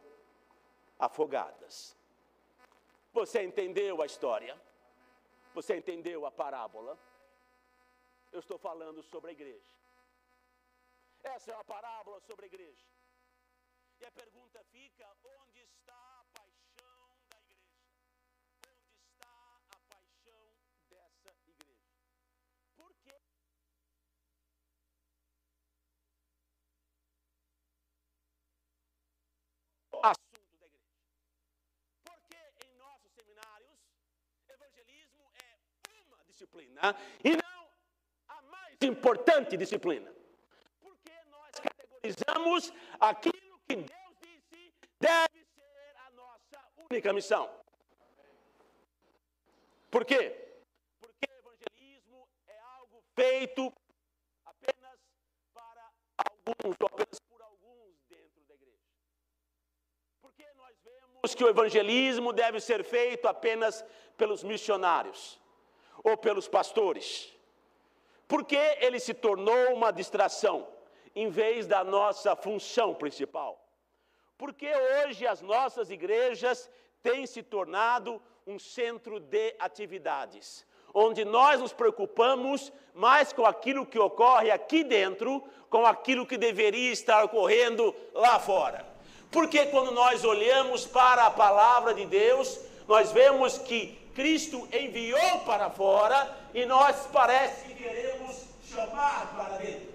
afogadas. 1.00 1.98
Você 3.14 3.44
entendeu 3.44 4.02
a 4.02 4.06
história? 4.06 4.60
Você 5.54 5.78
entendeu 5.78 6.26
a 6.26 6.32
parábola? 6.32 6.98
Eu 8.32 8.40
estou 8.40 8.58
falando 8.58 9.04
sobre 9.04 9.30
a 9.30 9.34
igreja. 9.34 9.74
Essa 11.24 11.52
é 11.52 11.56
uma 11.56 11.64
parábola 11.64 12.20
sobre 12.22 12.46
a 12.46 12.48
igreja. 12.48 12.86
E 14.00 14.06
a 14.06 14.12
pergunta 14.12 14.64
fica: 14.72 15.08
disciplina 36.34 36.96
e 37.24 37.32
não 37.32 37.68
a 38.28 38.42
mais 38.42 38.78
importante 38.82 39.56
disciplina. 39.56 40.12
Porque 40.82 41.12
nós 41.30 41.52
categorizamos 41.60 42.74
aquilo 43.00 43.60
que 43.68 43.76
Deus 43.76 44.18
disse 44.20 44.72
deve 45.00 45.46
ser 45.56 45.96
a 46.08 46.12
nossa 46.12 46.60
única 46.90 47.14
missão. 47.14 47.50
Por 49.92 50.04
quê? 50.04 50.22
Porque 51.00 51.28
evangelismo 51.30 52.28
é 52.48 52.60
algo 52.60 53.04
feito 53.16 53.72
apenas 54.46 55.00
para 55.54 55.92
alguns, 56.18 56.76
ou 56.80 56.88
apenas 56.88 57.20
vemos 60.84 61.36
que 61.36 61.44
o 61.44 61.50
evangelismo 61.50 62.34
deve 62.34 62.60
ser 62.60 62.84
feito 62.84 63.28
apenas 63.28 63.86
pelos 64.18 64.44
missionários 64.44 65.43
ou 66.04 66.18
pelos 66.18 66.48
pastores. 66.48 67.34
Porque 68.28 68.58
ele 68.82 69.00
se 69.00 69.14
tornou 69.14 69.74
uma 69.74 69.92
distração 69.92 70.68
em 71.16 71.30
vez 71.30 71.68
da 71.68 71.84
nossa 71.84 72.36
função 72.36 72.94
principal. 72.94 73.60
Porque 74.38 74.70
hoje 74.76 75.26
as 75.26 75.42
nossas 75.42 75.90
igrejas 75.90 76.70
têm 77.02 77.26
se 77.26 77.44
tornado 77.44 78.22
um 78.46 78.60
centro 78.60 79.20
de 79.20 79.56
atividades, 79.60 80.66
onde 80.94 81.24
nós 81.24 81.62
nos 81.62 81.72
preocupamos 81.72 82.72
mais 82.94 83.32
com 83.32 83.46
aquilo 83.46 83.86
que 83.86 84.00
ocorre 84.00 84.52
aqui 84.52 84.84
dentro, 84.84 85.44
com 85.70 85.86
aquilo 85.86 86.26
que 86.26 86.38
deveria 86.38 86.92
estar 86.92 87.24
ocorrendo 87.24 87.96
lá 88.14 88.40
fora. 88.40 88.86
Porque 89.32 89.66
quando 89.68 89.92
nós 89.92 90.24
olhamos 90.24 90.86
para 90.86 91.26
a 91.26 91.32
palavra 91.32 91.94
de 91.94 92.06
Deus, 92.06 92.60
nós 92.88 93.12
vemos 93.12 93.58
que 93.58 93.98
Cristo 94.14 94.68
enviou 94.72 95.40
para 95.40 95.70
fora 95.70 96.36
e 96.54 96.66
nós 96.66 97.08
parece 97.12 97.68
que 97.68 97.76
queremos 97.76 98.44
chamar 98.70 99.34
para 99.36 99.58
dentro. 99.58 99.94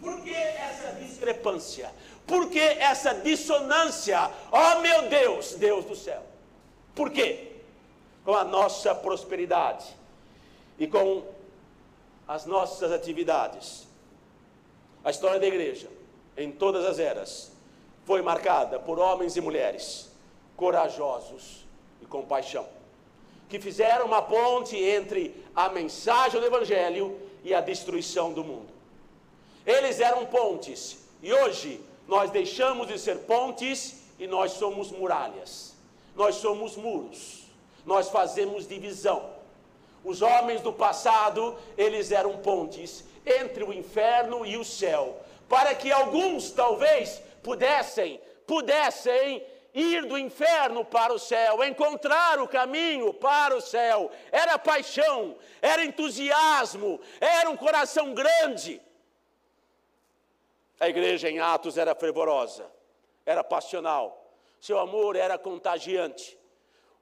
Por 0.00 0.20
que 0.22 0.34
essa 0.34 0.92
discrepância? 0.92 1.92
Por 2.26 2.50
que 2.50 2.60
essa 2.60 3.14
dissonância? 3.14 4.30
Oh 4.52 4.80
meu 4.80 5.08
Deus, 5.08 5.54
Deus 5.54 5.84
do 5.84 5.96
céu. 5.96 6.22
Por 6.94 7.10
quê? 7.10 7.52
Com 8.24 8.34
a 8.34 8.44
nossa 8.44 8.94
prosperidade 8.94 9.86
e 10.78 10.86
com 10.86 11.24
as 12.26 12.44
nossas 12.44 12.92
atividades. 12.92 13.86
A 15.04 15.10
história 15.10 15.38
da 15.38 15.46
igreja, 15.46 15.88
em 16.36 16.50
todas 16.50 16.84
as 16.84 16.98
eras, 16.98 17.52
foi 18.04 18.22
marcada 18.22 18.78
por 18.78 18.98
homens 18.98 19.36
e 19.36 19.40
mulheres 19.40 20.10
corajosos 20.56 21.64
e 22.02 22.06
com 22.06 22.24
paixão, 22.24 22.66
que 23.48 23.60
fizeram 23.60 24.06
uma 24.06 24.22
ponte 24.22 24.76
entre 24.76 25.44
a 25.54 25.68
mensagem 25.68 26.40
do 26.40 26.46
Evangelho 26.46 27.18
e 27.44 27.54
a 27.54 27.60
destruição 27.60 28.32
do 28.32 28.42
mundo. 28.42 28.68
Eles 29.64 30.00
eram 30.00 30.26
pontes, 30.26 30.98
e 31.22 31.32
hoje 31.32 31.80
nós 32.06 32.30
deixamos 32.30 32.86
de 32.86 32.98
ser 32.98 33.18
pontes 33.20 34.02
e 34.18 34.26
nós 34.26 34.52
somos 34.52 34.90
muralhas, 34.90 35.74
nós 36.14 36.36
somos 36.36 36.76
muros, 36.76 37.44
nós 37.84 38.08
fazemos 38.08 38.66
divisão. 38.66 39.30
Os 40.04 40.22
homens 40.22 40.60
do 40.60 40.72
passado, 40.72 41.56
eles 41.76 42.12
eram 42.12 42.38
pontes 42.38 43.04
entre 43.24 43.64
o 43.64 43.72
inferno 43.72 44.46
e 44.46 44.56
o 44.56 44.64
céu, 44.64 45.20
para 45.48 45.74
que 45.74 45.90
alguns 45.90 46.50
talvez 46.52 47.20
pudessem, 47.42 48.20
pudessem 48.46 49.44
ir 49.76 50.06
do 50.06 50.16
inferno 50.16 50.86
para 50.86 51.12
o 51.12 51.18
céu, 51.18 51.62
encontrar 51.62 52.40
o 52.40 52.48
caminho 52.48 53.12
para 53.12 53.54
o 53.54 53.60
céu. 53.60 54.10
Era 54.32 54.58
paixão, 54.58 55.36
era 55.60 55.84
entusiasmo, 55.84 56.98
era 57.20 57.50
um 57.50 57.56
coração 57.56 58.14
grande. 58.14 58.80
A 60.80 60.88
igreja 60.88 61.28
em 61.28 61.38
Atos 61.38 61.76
era 61.76 61.94
fervorosa, 61.94 62.66
era 63.26 63.44
passional, 63.44 64.32
seu 64.58 64.78
amor 64.78 65.14
era 65.14 65.36
contagiante. 65.36 66.38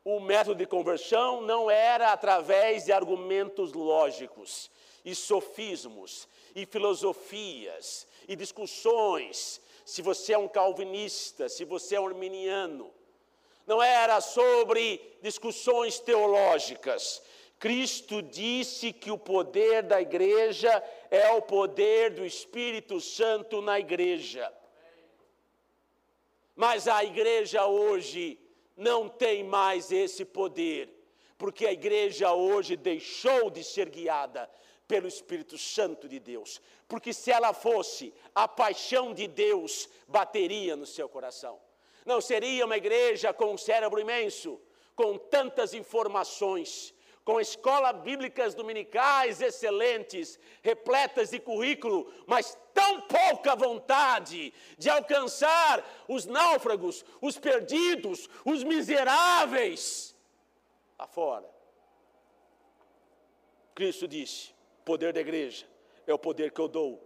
O 0.04 0.18
método 0.18 0.56
de 0.56 0.66
conversão 0.66 1.40
não 1.40 1.70
era 1.70 2.12
através 2.12 2.84
de 2.84 2.92
argumentos 2.92 3.72
lógicos, 3.72 4.70
e 5.04 5.14
sofismos, 5.14 6.28
e 6.54 6.66
filosofias, 6.66 8.06
e 8.26 8.34
discussões. 8.34 9.60
Se 9.84 10.00
você 10.02 10.32
é 10.32 10.38
um 10.38 10.48
calvinista, 10.48 11.48
se 11.48 11.64
você 11.64 11.96
é 11.96 12.00
um 12.00 12.06
arminiano, 12.06 12.92
não 13.66 13.82
era 13.82 14.20
sobre 14.20 15.00
discussões 15.22 15.98
teológicas. 15.98 17.22
Cristo 17.58 18.20
disse 18.20 18.92
que 18.92 19.10
o 19.10 19.18
poder 19.18 19.82
da 19.82 20.00
igreja 20.00 20.82
é 21.10 21.30
o 21.30 21.42
poder 21.42 22.10
do 22.10 22.24
Espírito 22.24 23.00
Santo 23.00 23.62
na 23.62 23.78
igreja. 23.78 24.52
Mas 26.54 26.86
a 26.86 27.02
igreja 27.02 27.66
hoje 27.66 28.38
não 28.76 29.08
tem 29.08 29.42
mais 29.42 29.90
esse 29.90 30.24
poder, 30.24 30.90
porque 31.38 31.66
a 31.66 31.72
igreja 31.72 32.32
hoje 32.32 32.76
deixou 32.76 33.50
de 33.50 33.64
ser 33.64 33.88
guiada 33.88 34.48
pelo 34.86 35.08
Espírito 35.08 35.56
Santo 35.56 36.08
de 36.08 36.18
Deus. 36.18 36.60
Porque 36.86 37.12
se 37.12 37.30
ela 37.30 37.52
fosse, 37.52 38.12
a 38.34 38.46
paixão 38.46 39.14
de 39.14 39.26
Deus 39.26 39.88
bateria 40.06 40.76
no 40.76 40.86
seu 40.86 41.08
coração. 41.08 41.60
Não 42.04 42.20
seria 42.20 42.66
uma 42.66 42.76
igreja 42.76 43.32
com 43.32 43.54
um 43.54 43.58
cérebro 43.58 44.00
imenso, 44.00 44.60
com 44.94 45.16
tantas 45.16 45.72
informações, 45.72 46.94
com 47.24 47.40
escolas 47.40 47.96
bíblicas 48.02 48.54
dominicais 48.54 49.40
excelentes, 49.40 50.38
repletas 50.62 51.30
de 51.30 51.40
currículo, 51.40 52.12
mas 52.26 52.56
tão 52.74 53.00
pouca 53.00 53.56
vontade 53.56 54.52
de 54.76 54.90
alcançar 54.90 55.82
os 56.06 56.26
náufragos, 56.26 57.04
os 57.22 57.38
perdidos, 57.38 58.28
os 58.44 58.62
miseráveis 58.62 60.14
lá 60.98 61.06
fora. 61.06 61.48
Cristo 63.74 64.06
disse: 64.06 64.53
poder 64.84 65.12
da 65.12 65.20
igreja 65.20 65.66
é 66.06 66.12
o 66.12 66.18
poder 66.18 66.50
que 66.52 66.60
eu 66.60 66.68
dou, 66.68 67.02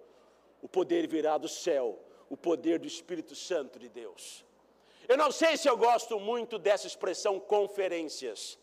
o 0.60 0.68
poder 0.68 1.06
virá 1.06 1.38
do 1.38 1.48
céu, 1.48 1.98
o 2.28 2.36
poder 2.36 2.78
do 2.78 2.86
Espírito 2.86 3.34
Santo 3.34 3.78
de 3.78 3.88
Deus. 3.88 4.44
Eu 5.06 5.16
não 5.16 5.30
sei 5.30 5.56
se 5.56 5.68
eu 5.68 5.76
gosto 5.76 6.18
muito 6.20 6.58
dessa 6.58 6.86
expressão 6.86 7.40
conferências 7.40 8.58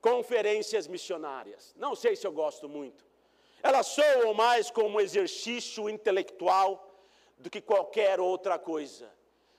conferências 0.00 0.86
missionárias. 0.86 1.74
Não 1.76 1.94
sei 1.94 2.14
se 2.16 2.26
eu 2.26 2.32
gosto 2.32 2.68
muito. 2.68 3.04
Elas 3.62 3.88
soam 3.88 4.32
mais 4.34 4.70
como 4.70 4.96
um 4.96 5.00
exercício 5.00 5.88
intelectual 5.88 6.88
do 7.36 7.50
que 7.50 7.60
qualquer 7.60 8.20
outra 8.20 8.58
coisa. 8.58 9.10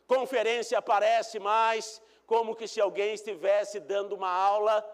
Conferência 0.08 0.82
parece 0.82 1.40
mais 1.40 2.02
como 2.26 2.56
que 2.56 2.68
se 2.68 2.80
alguém 2.80 3.14
estivesse 3.14 3.80
dando 3.80 4.16
uma 4.16 4.30
aula 4.32 4.86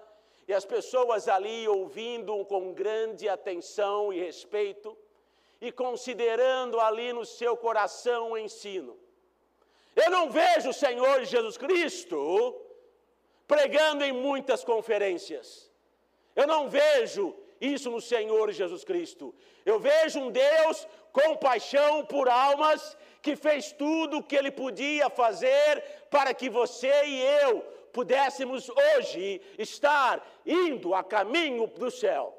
e 0.47 0.53
as 0.53 0.65
pessoas 0.65 1.27
ali 1.27 1.67
ouvindo 1.67 2.45
com 2.45 2.73
grande 2.73 3.27
atenção 3.27 4.13
e 4.13 4.19
respeito 4.19 4.95
e 5.59 5.71
considerando 5.71 6.79
ali 6.79 7.11
no 7.13 7.25
seu 7.25 7.57
coração 7.57 8.31
o 8.31 8.37
ensino. 8.37 8.97
Eu 9.95 10.09
não 10.11 10.29
vejo 10.29 10.69
o 10.69 10.73
Senhor 10.73 11.23
Jesus 11.23 11.57
Cristo 11.57 12.61
pregando 13.47 14.03
em 14.03 14.11
muitas 14.11 14.63
conferências. 14.63 15.71
Eu 16.35 16.45
não 16.45 16.69
vejo 16.69 17.35
isso 17.59 17.89
no 17.89 18.01
Senhor 18.01 18.51
Jesus 18.51 18.83
Cristo. 18.83 19.33
Eu 19.65 19.79
vejo 19.79 20.19
um 20.19 20.31
Deus 20.31 20.87
com 21.11 21.37
paixão 21.37 22.05
por 22.05 22.27
almas 22.27 22.97
que 23.21 23.35
fez 23.35 23.71
tudo 23.71 24.17
o 24.17 24.23
que 24.23 24.35
ele 24.35 24.51
podia 24.51 25.09
fazer 25.09 25.81
para 26.09 26.33
que 26.33 26.49
você 26.49 27.05
e 27.05 27.21
eu 27.41 27.65
pudéssemos 27.97 28.69
hoje 28.69 29.41
estar 29.57 30.13
indo 30.45 30.93
a 30.93 31.01
caminho 31.01 31.65
do 31.67 31.89
céu. 31.89 32.37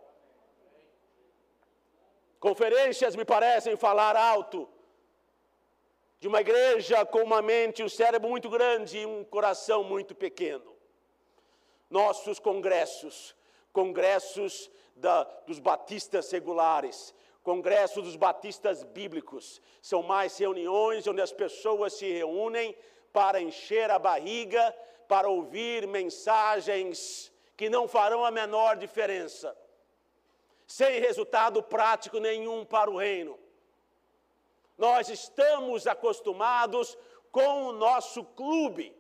Conferências 2.39 3.17
me 3.17 3.25
parecem 3.25 3.75
falar 3.77 4.15
alto 4.17 4.69
de 6.21 6.29
uma 6.29 6.43
igreja 6.43 7.07
com 7.07 7.23
uma 7.23 7.41
mente 7.41 7.81
e 7.81 7.85
um 7.85 7.89
cérebro 7.89 8.29
muito 8.29 8.51
grande 8.51 8.99
e 8.99 9.07
um 9.07 9.25
coração 9.25 9.83
muito 9.83 10.15
pequeno 10.15 10.77
nossos 11.89 12.39
congressos, 12.39 13.35
congressos 13.73 14.71
da, 14.95 15.25
dos 15.47 15.59
batistas 15.59 16.31
regulares, 16.31 17.15
congressos 17.43 18.05
dos 18.05 18.17
batistas 18.17 18.83
bíblicos, 18.83 19.63
são 19.81 20.03
mais 20.03 20.37
reuniões 20.37 21.07
onde 21.07 21.21
as 21.21 21.33
pessoas 21.33 21.93
se 21.95 22.11
reúnem 22.11 22.77
para 23.13 23.41
encher 23.41 23.91
a 23.91 23.99
barriga, 23.99 24.75
para 25.09 25.29
ouvir 25.29 25.87
mensagens 25.87 27.33
que 27.57 27.71
não 27.71 27.89
farão 27.89 28.25
a 28.25 28.31
menor 28.31 28.77
diferença, 28.77 29.57
sem 30.67 31.01
resultado 31.01 31.63
prático 31.63 32.19
nenhum 32.19 32.65
para 32.65 32.91
o 32.91 32.99
reino. 32.99 33.39
Nós 34.77 35.09
estamos 35.09 35.87
acostumados 35.87 36.97
com 37.31 37.67
o 37.67 37.73
nosso 37.73 38.25
clube, 38.25 38.95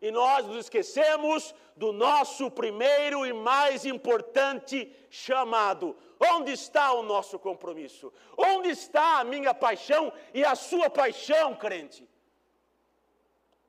e 0.00 0.10
nós 0.10 0.44
nos 0.46 0.56
esquecemos 0.56 1.54
do 1.76 1.92
nosso 1.92 2.50
primeiro 2.50 3.24
e 3.24 3.32
mais 3.32 3.84
importante 3.84 4.92
chamado. 5.08 5.96
Onde 6.18 6.52
está 6.52 6.92
o 6.92 7.04
nosso 7.04 7.38
compromisso? 7.38 8.12
Onde 8.36 8.70
está 8.70 9.20
a 9.20 9.24
minha 9.24 9.54
paixão 9.54 10.12
e 10.34 10.44
a 10.44 10.56
sua 10.56 10.90
paixão, 10.90 11.54
crente? 11.54 12.08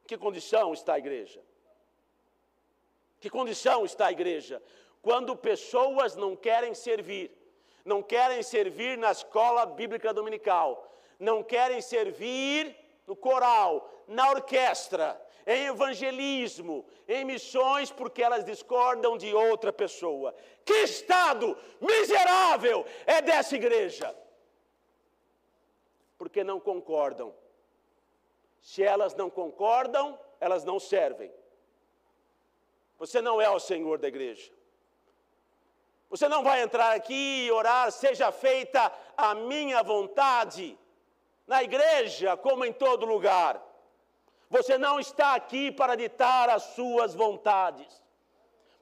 Que 0.07 0.17
condição 0.17 0.73
está 0.73 0.93
a 0.95 0.99
igreja? 0.99 1.39
Que 3.23 3.29
condição 3.29 3.85
está 3.85 4.07
a 4.07 4.11
igreja? 4.11 4.61
Quando 5.01 5.33
pessoas 5.33 6.13
não 6.13 6.35
querem 6.35 6.73
servir, 6.75 7.31
não 7.85 8.03
querem 8.03 8.43
servir 8.43 8.97
na 8.97 9.13
escola 9.13 9.65
bíblica 9.65 10.13
dominical, 10.13 10.93
não 11.17 11.41
querem 11.41 11.79
servir 11.79 12.75
no 13.07 13.15
coral, 13.15 14.03
na 14.09 14.29
orquestra, 14.29 15.25
em 15.47 15.67
evangelismo, 15.67 16.85
em 17.07 17.23
missões, 17.23 17.89
porque 17.89 18.21
elas 18.21 18.43
discordam 18.43 19.17
de 19.17 19.33
outra 19.33 19.71
pessoa. 19.71 20.35
Que 20.65 20.83
estado 20.83 21.57
miserável 21.79 22.85
é 23.05 23.21
dessa 23.21 23.55
igreja? 23.55 24.13
Porque 26.17 26.43
não 26.43 26.59
concordam. 26.59 27.33
Se 28.59 28.83
elas 28.83 29.15
não 29.15 29.29
concordam, 29.29 30.19
elas 30.41 30.65
não 30.65 30.77
servem. 30.77 31.31
Você 32.97 33.21
não 33.21 33.41
é 33.41 33.49
o 33.49 33.59
Senhor 33.59 33.97
da 33.97 34.07
igreja. 34.07 34.51
Você 36.09 36.29
não 36.29 36.43
vai 36.43 36.61
entrar 36.61 36.95
aqui 36.95 37.45
e 37.45 37.51
orar, 37.51 37.91
seja 37.91 38.31
feita 38.31 38.91
a 39.17 39.33
minha 39.33 39.81
vontade, 39.81 40.77
na 41.47 41.63
igreja 41.63 42.37
como 42.37 42.63
em 42.63 42.71
todo 42.71 43.05
lugar. 43.05 43.61
Você 44.49 44.77
não 44.77 44.99
está 44.99 45.33
aqui 45.33 45.71
para 45.71 45.95
ditar 45.95 46.49
as 46.49 46.61
suas 46.75 47.15
vontades. 47.15 48.01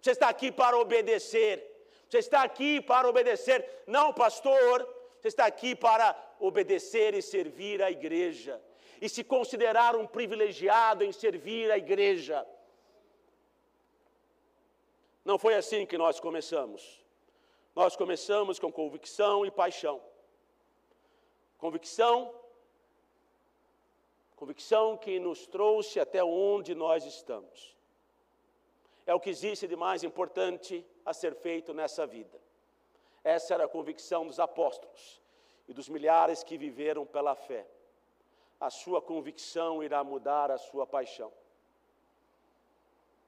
Você 0.01 0.11
está 0.11 0.27
aqui 0.27 0.51
para 0.51 0.77
obedecer. 0.77 1.65
Você 2.09 2.17
está 2.17 2.43
aqui 2.43 2.81
para 2.81 3.07
obedecer, 3.07 3.65
não, 3.87 4.11
pastor. 4.11 4.85
Você 5.17 5.29
está 5.29 5.45
aqui 5.45 5.73
para 5.73 6.13
obedecer 6.39 7.13
e 7.13 7.21
servir 7.21 7.81
a 7.81 7.89
igreja. 7.89 8.61
E 8.99 9.07
se 9.07 9.23
considerar 9.23 9.95
um 9.95 10.05
privilegiado 10.05 11.05
em 11.05 11.13
servir 11.13 11.71
a 11.71 11.77
igreja. 11.77 12.45
Não 15.23 15.37
foi 15.37 15.55
assim 15.55 15.85
que 15.85 15.97
nós 15.97 16.19
começamos. 16.19 17.03
Nós 17.75 17.95
começamos 17.95 18.59
com 18.59 18.71
convicção 18.71 19.45
e 19.45 19.51
paixão. 19.51 20.01
Convicção, 21.57 22.33
convicção 24.35 24.97
que 24.97 25.19
nos 25.19 25.45
trouxe 25.45 25.99
até 25.99 26.23
onde 26.23 26.73
nós 26.73 27.05
estamos. 27.05 27.77
É 29.05 29.13
o 29.13 29.19
que 29.19 29.29
existe 29.29 29.67
de 29.67 29.75
mais 29.75 30.03
importante 30.03 30.85
a 31.05 31.13
ser 31.13 31.35
feito 31.35 31.73
nessa 31.73 32.05
vida. 32.05 32.39
Essa 33.23 33.53
era 33.53 33.65
a 33.65 33.69
convicção 33.69 34.25
dos 34.25 34.39
apóstolos 34.39 35.21
e 35.67 35.73
dos 35.73 35.87
milhares 35.87 36.43
que 36.43 36.57
viveram 36.57 37.05
pela 37.05 37.35
fé. 37.35 37.67
A 38.59 38.69
sua 38.69 39.01
convicção 39.01 39.83
irá 39.83 40.03
mudar 40.03 40.51
a 40.51 40.57
sua 40.57 40.85
paixão. 40.85 41.31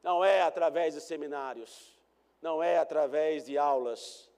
Não 0.03 0.23
é 0.23 0.41
através 0.41 0.93
de 0.93 1.01
seminários, 1.01 1.97
não 2.41 2.61
é 2.61 2.77
através 2.77 3.45
de 3.45 3.57
aulas, 3.57 4.29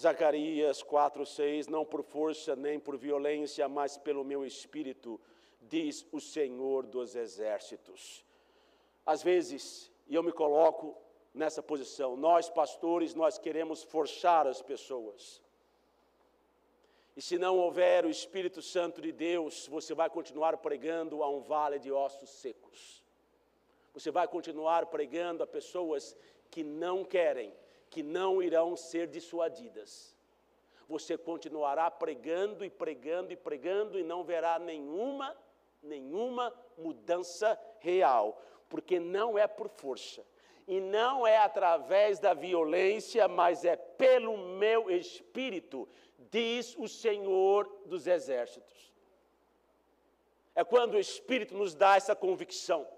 Zacarias 0.00 0.82
4:6 0.82 1.68
Não 1.68 1.84
por 1.84 2.02
força 2.02 2.56
nem 2.56 2.80
por 2.80 2.96
violência, 2.96 3.68
mas 3.68 3.96
pelo 3.96 4.24
meu 4.24 4.44
espírito, 4.44 5.20
diz 5.60 6.06
o 6.10 6.20
Senhor 6.20 6.86
dos 6.86 7.14
exércitos. 7.14 8.24
Às 9.06 9.22
vezes, 9.22 9.92
e 10.08 10.14
eu 10.14 10.22
me 10.22 10.32
coloco 10.32 10.96
nessa 11.32 11.62
posição, 11.62 12.16
nós 12.16 12.48
pastores, 12.48 13.14
nós 13.14 13.38
queremos 13.38 13.82
forçar 13.82 14.46
as 14.46 14.62
pessoas. 14.62 15.42
E 17.16 17.22
se 17.22 17.38
não 17.38 17.58
houver 17.58 18.04
o 18.04 18.10
Espírito 18.10 18.60
Santo 18.60 19.00
de 19.00 19.12
Deus, 19.12 19.68
você 19.68 19.94
vai 19.94 20.10
continuar 20.10 20.56
pregando 20.56 21.22
a 21.22 21.28
um 21.28 21.40
vale 21.40 21.78
de 21.78 21.92
ossos 21.92 22.28
secos. 22.30 23.03
Você 23.94 24.10
vai 24.10 24.28
continuar 24.28 24.86
pregando 24.86 25.42
a 25.42 25.46
pessoas 25.46 26.16
que 26.50 26.62
não 26.62 27.04
querem 27.04 27.54
que 27.94 28.02
não 28.02 28.42
irão 28.42 28.74
ser 28.76 29.06
dissuadidas. 29.06 30.16
Você 30.88 31.16
continuará 31.16 31.88
pregando 31.88 32.64
e 32.64 32.68
pregando 32.68 33.32
e 33.32 33.36
pregando 33.36 33.96
e 33.96 34.02
não 34.02 34.24
verá 34.24 34.58
nenhuma, 34.58 35.32
nenhuma 35.80 36.52
mudança 36.76 37.56
real, 37.78 38.42
porque 38.68 38.98
não 38.98 39.38
é 39.38 39.46
por 39.46 39.68
força. 39.68 40.26
E 40.66 40.80
não 40.80 41.24
é 41.24 41.36
através 41.36 42.18
da 42.18 42.34
violência, 42.34 43.28
mas 43.28 43.64
é 43.64 43.76
pelo 43.76 44.36
meu 44.36 44.90
espírito, 44.90 45.88
diz 46.18 46.76
o 46.76 46.88
Senhor 46.88 47.70
dos 47.86 48.08
Exércitos. 48.08 48.92
É 50.52 50.64
quando 50.64 50.94
o 50.94 50.98
Espírito 50.98 51.54
nos 51.54 51.76
dá 51.76 51.94
essa 51.94 52.16
convicção. 52.16 52.88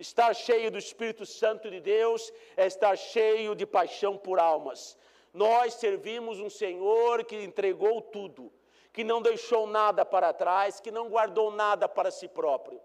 Estar 0.00 0.32
cheio 0.34 0.70
do 0.70 0.78
Espírito 0.78 1.26
Santo 1.26 1.70
de 1.70 1.78
Deus 1.78 2.32
é 2.56 2.66
estar 2.66 2.96
cheio 2.96 3.54
de 3.54 3.66
paixão 3.66 4.16
por 4.16 4.40
almas. 4.40 4.96
Nós 5.30 5.74
servimos 5.74 6.40
um 6.40 6.48
Senhor 6.48 7.22
que 7.22 7.36
entregou 7.36 8.00
tudo, 8.00 8.50
que 8.94 9.04
não 9.04 9.20
deixou 9.20 9.66
nada 9.66 10.02
para 10.02 10.32
trás, 10.32 10.80
que 10.80 10.90
não 10.90 11.10
guardou 11.10 11.50
nada 11.50 11.86
para 11.86 12.10
si 12.10 12.26
próprio. 12.26 12.80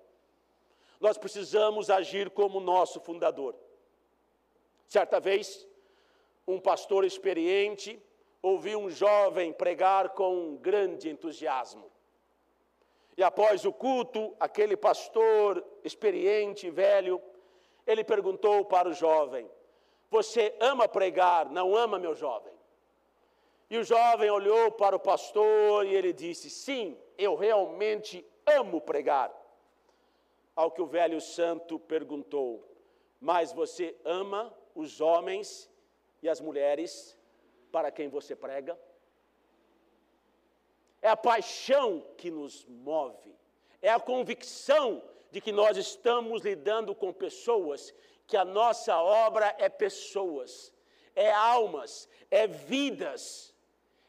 Nós 0.99 1.17
precisamos 1.17 1.89
agir 1.89 2.29
como 2.29 2.59
nosso 2.59 2.99
fundador. 2.99 3.55
Certa 4.85 5.17
vez, 5.17 5.65
um 6.45 6.59
pastor 6.59 7.05
experiente 7.05 7.97
ouviu 8.41 8.77
um 8.77 8.89
jovem 8.89 9.53
pregar 9.53 10.09
com 10.09 10.57
grande 10.57 11.09
entusiasmo. 11.09 11.89
E 13.17 13.23
após 13.23 13.63
o 13.65 13.71
culto, 13.71 14.35
aquele 14.39 14.75
pastor 14.75 15.65
experiente, 15.83 16.69
velho, 16.69 17.21
ele 17.87 18.03
perguntou 18.03 18.65
para 18.65 18.89
o 18.89 18.93
jovem: 18.93 19.49
Você 20.09 20.53
ama 20.59 20.87
pregar, 20.87 21.49
não 21.49 21.75
ama, 21.75 21.97
meu 21.97 22.13
jovem? 22.13 22.53
E 23.69 23.77
o 23.77 23.83
jovem 23.83 24.29
olhou 24.29 24.71
para 24.71 24.95
o 24.95 24.99
pastor 24.99 25.85
e 25.85 25.95
ele 25.95 26.11
disse: 26.11 26.49
Sim, 26.49 26.97
eu 27.17 27.35
realmente 27.35 28.25
amo 28.45 28.81
pregar. 28.81 29.33
Ao 30.55 30.71
que 30.71 30.81
o 30.81 30.85
velho 30.85 31.21
santo 31.21 31.79
perguntou: 31.79 32.67
Mas 33.19 33.53
você 33.53 33.95
ama 34.03 34.53
os 34.73 34.99
homens 34.99 35.69
e 36.21 36.27
as 36.27 36.41
mulheres 36.41 37.17
para 37.71 37.91
quem 37.91 38.09
você 38.09 38.35
prega? 38.35 38.77
É 41.05 41.09
a 41.09 41.15
paixão 41.15 42.03
que 42.17 42.31
nos 42.31 42.65
move, 42.65 43.31
é 43.79 43.91
a 43.91 43.99
convicção 43.99 45.03
de 45.29 45.39
que 45.39 45.51
nós 45.51 45.77
estamos 45.77 46.41
lidando 46.41 46.95
com 46.95 47.13
pessoas, 47.13 47.93
que 48.25 48.35
a 48.35 48.43
nossa 48.43 48.97
obra 48.99 49.55
é 49.59 49.69
pessoas, 49.69 50.73
é 51.15 51.31
almas, 51.31 52.09
é 52.31 52.47
vidas. 52.47 53.53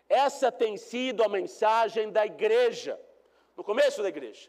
Essa 0.09 0.50
tem 0.50 0.78
sido 0.78 1.22
a 1.22 1.28
mensagem 1.28 2.11
da 2.11 2.24
igreja. 2.24 2.98
No 3.54 3.62
começo 3.62 4.02
da 4.02 4.09
igreja, 4.09 4.48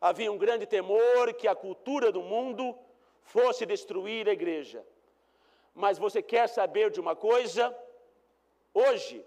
havia 0.00 0.32
um 0.32 0.38
grande 0.38 0.64
temor 0.64 1.34
que 1.34 1.46
a 1.46 1.54
cultura 1.54 2.10
do 2.10 2.22
mundo 2.22 2.74
fosse 3.20 3.66
destruir 3.66 4.26
a 4.26 4.32
igreja. 4.32 4.82
Mas 5.74 5.98
você 5.98 6.22
quer 6.22 6.48
saber 6.48 6.90
de 6.90 6.98
uma 6.98 7.14
coisa? 7.14 7.76
Hoje, 8.72 9.22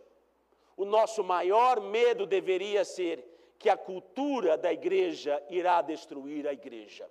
o 0.77 0.85
nosso 0.85 1.23
maior 1.23 1.81
medo 1.81 2.27
deveria 2.27 2.85
ser 2.85 3.25
que 3.57 3.67
a 3.67 3.75
cultura 3.75 4.55
da 4.55 4.71
igreja 4.71 5.43
irá 5.49 5.81
destruir 5.81 6.47
a 6.47 6.53
igreja. 6.53 7.09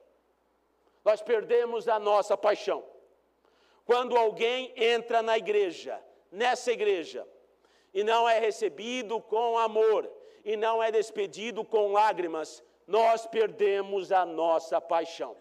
Nós 1.05 1.21
perdemos 1.21 1.89
a 1.89 1.99
nossa 1.99 2.37
paixão. 2.37 2.85
Quando 3.85 4.17
alguém 4.17 4.73
entra 4.77 5.21
na 5.21 5.37
igreja, 5.37 6.01
nessa 6.31 6.71
igreja, 6.71 7.27
e 7.93 8.05
não 8.05 8.29
é 8.29 8.39
recebido 8.39 9.21
com 9.21 9.59
amor, 9.59 10.09
e 10.45 10.57
não 10.57 10.81
é 10.81 10.93
despedido 10.93 11.65
com 11.65 11.93
lágrimas, 11.93 12.63
nós 12.87 13.27
perdemos 13.27 14.13
a 14.13 14.25
nossa 14.25 14.81
paixão. 14.81 15.37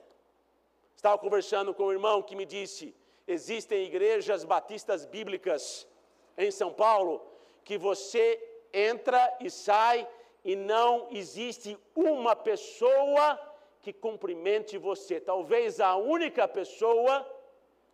Estava 0.95 1.17
conversando 1.19 1.75
com 1.75 1.85
um 1.85 1.91
irmão 1.91 2.23
que 2.23 2.35
me 2.35 2.45
disse: 2.45 2.95
existem 3.27 3.85
igrejas 3.85 4.43
batistas 4.43 5.05
bíblicas 5.05 5.87
em 6.35 6.49
São 6.49 6.73
Paulo 6.73 7.34
que 7.65 7.77
você 7.77 8.25
entra 8.71 9.37
e 9.41 9.49
sai 9.49 10.07
e 10.43 10.55
não 10.55 11.07
existe 11.11 11.77
uma 11.95 12.35
pessoa 12.35 13.39
que 13.81 13.91
cumprimente 13.91 14.77
você. 14.77 15.19
Talvez 15.19 15.79
a 15.79 15.95
única 15.95 16.47
pessoa 16.47 17.27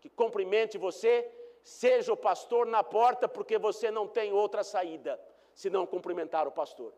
que 0.01 0.09
cumprimente 0.09 0.77
você 0.77 1.27
seja 1.63 2.11
o 2.11 2.17
pastor 2.17 2.65
na 2.67 2.83
porta, 2.83 3.27
porque 3.27 3.57
você 3.57 3.89
não 3.89 4.07
tem 4.07 4.33
outra 4.33 4.63
saída 4.63 5.19
se 5.53 5.69
não 5.69 5.85
cumprimentar 5.85 6.47
o 6.47 6.51
pastor. 6.51 6.93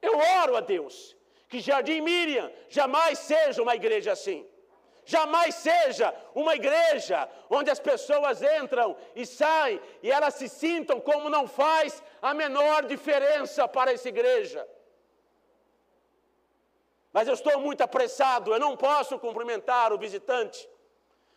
Eu 0.00 0.16
oro 0.42 0.56
a 0.56 0.60
Deus 0.60 1.16
que 1.48 1.60
Jardim 1.60 2.00
Miriam 2.00 2.50
jamais 2.68 3.18
seja 3.18 3.62
uma 3.62 3.74
igreja 3.74 4.12
assim. 4.12 4.46
Jamais 5.08 5.54
seja 5.54 6.12
uma 6.34 6.56
igreja 6.56 7.28
onde 7.48 7.70
as 7.70 7.78
pessoas 7.78 8.42
entram 8.42 8.96
e 9.14 9.24
saem 9.24 9.80
e 10.02 10.10
elas 10.10 10.34
se 10.34 10.48
sintam 10.48 11.00
como 11.00 11.30
não 11.30 11.46
faz 11.46 12.02
a 12.20 12.34
menor 12.34 12.84
diferença 12.86 13.68
para 13.68 13.92
essa 13.92 14.08
igreja. 14.08 14.66
Mas 17.12 17.28
eu 17.28 17.34
estou 17.34 17.60
muito 17.60 17.82
apressado, 17.82 18.52
eu 18.52 18.58
não 18.58 18.76
posso 18.76 19.16
cumprimentar 19.16 19.92
o 19.92 19.98
visitante. 19.98 20.68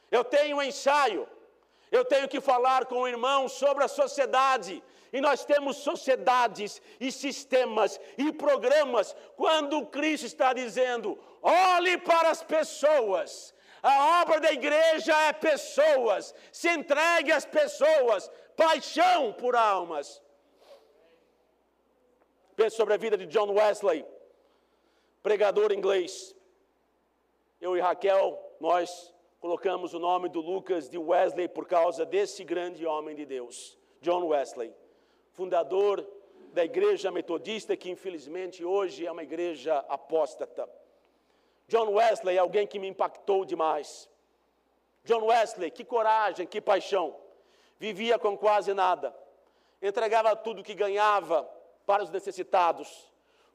Eu 0.09 0.23
tenho 0.23 0.57
um 0.57 0.63
ensaio, 0.63 1.29
eu 1.91 2.03
tenho 2.03 2.27
que 2.27 2.41
falar 2.41 2.87
com 2.87 3.01
o 3.01 3.07
irmão 3.07 3.47
sobre 3.47 3.83
a 3.83 3.87
sociedade. 3.87 4.83
E 5.13 5.21
nós 5.21 5.45
temos 5.45 5.77
sociedades 5.77 6.81
e 6.99 7.11
sistemas 7.11 7.99
e 8.17 8.31
programas. 8.31 9.15
Quando 9.35 9.85
Cristo 9.85 10.25
está 10.25 10.53
dizendo: 10.53 11.17
olhe 11.41 11.97
para 11.99 12.29
as 12.29 12.43
pessoas, 12.43 13.53
a 13.81 14.21
obra 14.21 14.39
da 14.39 14.51
igreja 14.51 15.15
é 15.27 15.33
pessoas, 15.33 16.33
se 16.51 16.69
entregue 16.69 17.31
às 17.31 17.45
pessoas, 17.45 18.29
paixão 18.55 19.33
por 19.33 19.55
almas. 19.55 20.21
Pense 22.55 22.75
sobre 22.75 22.93
a 22.93 22.97
vida 22.97 23.17
de 23.17 23.25
John 23.25 23.51
Wesley, 23.53 24.05
pregador 25.23 25.71
inglês. 25.71 26.35
Eu 27.61 27.75
e 27.77 27.79
Raquel, 27.79 28.37
nós 28.59 29.13
colocamos 29.39 29.93
o 29.93 29.99
nome 29.99 30.27
do 30.27 30.41
Lucas 30.41 30.89
de 30.89 30.97
Wesley 30.97 31.47
por 31.47 31.65
causa 31.65 32.05
desse 32.05 32.43
grande 32.43 32.85
homem 32.85 33.15
de 33.15 33.25
Deus. 33.25 33.77
John 34.01 34.27
Wesley, 34.27 34.73
fundador 35.31 36.05
da 36.53 36.65
igreja 36.65 37.11
metodista, 37.11 37.77
que 37.77 37.89
infelizmente 37.89 38.65
hoje 38.65 39.05
é 39.05 39.11
uma 39.11 39.23
igreja 39.23 39.77
apóstata. 39.87 40.69
John 41.69 41.91
Wesley 41.91 42.35
é 42.35 42.39
alguém 42.39 42.65
que 42.65 42.79
me 42.79 42.87
impactou 42.87 43.45
demais. 43.45 44.09
John 45.05 45.25
Wesley, 45.25 45.69
que 45.69 45.85
coragem, 45.85 46.47
que 46.47 46.59
paixão. 46.59 47.15
Vivia 47.77 48.17
com 48.17 48.35
quase 48.35 48.73
nada, 48.73 49.15
entregava 49.79 50.35
tudo 50.35 50.63
que 50.63 50.73
ganhava 50.73 51.47
para 51.85 52.03
os 52.03 52.09
necessitados. 52.09 53.07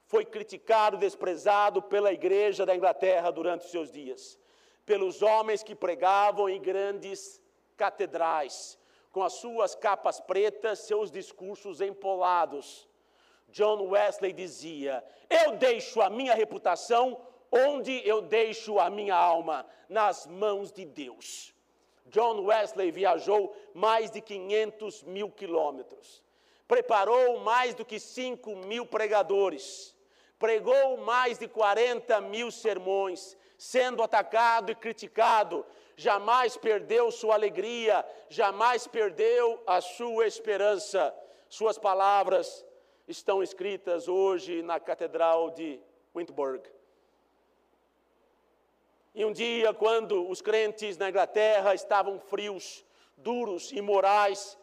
Foi 0.07 0.25
criticado, 0.25 0.97
desprezado 0.97 1.83
pela 1.83 2.13
igreja 2.13 2.65
da 2.65 2.75
Inglaterra 2.75 3.33
durante 3.33 3.69
seus 3.69 3.91
dias, 3.91 4.39
pelos 4.87 5.21
homens 5.21 5.65
que 5.65 5.75
pregavam 5.75 6.49
em 6.49 6.63
grandes 6.63 7.43
catedrais, 7.77 8.79
com 9.11 9.25
as 9.25 9.33
suas 9.35 9.75
capas 9.75 10.21
pretas, 10.21 10.79
seus 10.79 11.11
discursos 11.11 11.81
empolados. 11.81 12.89
John 13.49 13.89
Wesley 13.89 14.33
dizia: 14.33 15.05
Eu 15.29 15.57
deixo 15.57 16.01
a 16.01 16.09
minha 16.09 16.35
reputação 16.35 17.21
onde 17.55 18.07
eu 18.07 18.21
deixo 18.21 18.81
a 18.81 18.91
minha 18.91 19.15
alma, 19.15 19.65
nas 19.89 20.27
mãos 20.27 20.73
de 20.73 20.85
Deus. 20.85 21.55
John 22.07 22.45
Wesley 22.45 22.91
viajou 22.91 23.55
mais 23.73 24.11
de 24.11 24.21
500 24.21 25.05
mil 25.05 25.31
quilômetros, 25.31 26.23
preparou 26.67 27.41
mais 27.41 27.75
do 27.75 27.85
que 27.85 27.99
5 27.99 28.57
mil 28.57 28.85
pregadores, 28.85 29.95
pregou 30.39 30.99
mais 30.99 31.39
de 31.39 31.49
40 31.49 32.21
mil 32.23 32.51
sermões, 32.51 33.37
sendo 33.57 34.03
atacado 34.03 34.73
e 34.73 34.75
criticado, 34.75 35.65
jamais 35.97 36.57
perdeu 36.57 37.11
sua 37.11 37.35
alegria, 37.35 38.05
jamais 38.29 38.87
perdeu 38.87 39.63
a 39.67 39.81
sua 39.81 40.27
esperança. 40.27 41.15
Suas 41.49 41.79
palavras 41.79 42.65
estão 43.07 43.43
escritas 43.43 44.09
hoje 44.09 44.61
na 44.63 44.81
Catedral 44.81 45.51
de 45.51 45.81
Wittenberg. 46.15 46.74
E 49.15 49.25
um 49.25 49.33
dia, 49.33 49.73
quando 49.73 50.29
os 50.29 50.41
crentes 50.41 50.99
na 50.99 51.09
Inglaterra 51.09 51.75
estavam 51.75 52.19
frios, 52.19 52.85
duros, 53.17 53.71
imorais 53.73 54.59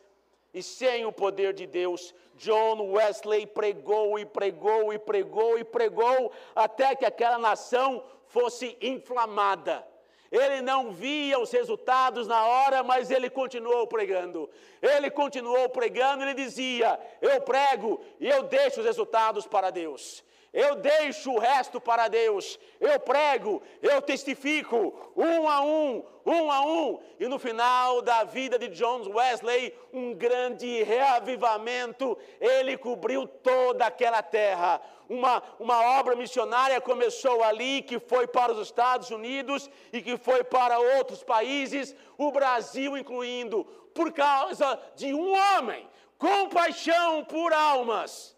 e 0.54 0.62
sem 0.62 1.06
o 1.06 1.12
poder 1.12 1.54
de 1.54 1.66
Deus, 1.66 2.14
John 2.36 2.92
Wesley 2.92 3.46
pregou 3.48 4.20
e 4.20 4.26
pregou 4.26 4.92
e 4.92 5.00
pregou 5.00 5.58
e 5.58 5.64
pregou 5.64 6.32
até 6.56 6.96
que 6.96 7.06
aquela 7.06 7.38
nação 7.38 8.04
fosse 8.28 8.78
inflamada 8.82 9.88
ele 10.32 10.62
não 10.62 10.92
via 10.92 11.38
os 11.38 11.52
resultados 11.52 12.26
na 12.26 12.46
hora, 12.46 12.82
mas 12.84 13.12
ele 13.12 13.30
continuou 13.30 13.86
pregando. 13.86 14.50
Ele 14.82 15.12
continuou 15.12 15.68
pregando, 15.68 16.24
ele 16.24 16.34
dizia: 16.34 16.98
Eu 17.22 17.42
prego 17.42 18.00
e 18.18 18.30
eu 18.30 18.44
deixo 18.44 18.80
os 18.80 18.86
resultados 18.86 19.46
para 19.46 19.70
Deus. 19.70 20.24
Eu 20.54 20.76
deixo 20.76 21.32
o 21.32 21.40
resto 21.40 21.80
para 21.80 22.10
Deus. 22.10 22.60
Eu 22.80 23.00
prego, 23.00 23.62
eu 23.82 24.02
testifico, 24.02 25.14
um 25.16 25.48
a 25.48 25.62
um, 25.62 26.04
um 26.26 26.52
a 26.52 26.62
um. 26.62 27.00
E 27.18 27.28
no 27.28 27.40
final 27.40 28.02
da 28.02 28.26
vida 28.26 28.60
de 28.60 28.68
John 28.68 29.10
Wesley, 29.14 29.74
um 29.94 30.14
grande 30.14 30.84
reavivamento, 30.84 32.18
ele 32.42 32.78
cobriu 32.78 33.26
toda 33.26 33.86
aquela 33.86 34.22
terra. 34.22 34.82
Uma, 35.08 35.42
uma 35.58 36.00
obra 36.00 36.18
missionária 36.18 36.82
começou 36.82 37.42
ali, 37.44 37.82
que 37.82 37.98
foi 37.98 38.28
para 38.28 38.52
os 38.52 38.60
Estados 38.60 39.10
Unidos 39.10 39.70
e 39.94 40.02
que 40.02 40.18
foi 40.18 40.44
para 40.44 40.80
outros 40.80 41.24
países, 41.24 41.96
o 42.18 42.30
Brasil 42.30 42.98
incluindo, 42.98 43.64
por 43.94 44.12
causa 44.12 44.78
de 44.96 45.14
um 45.14 45.34
homem 45.34 45.88
com 46.18 46.50
paixão 46.50 47.24
por 47.24 47.54
almas 47.54 48.36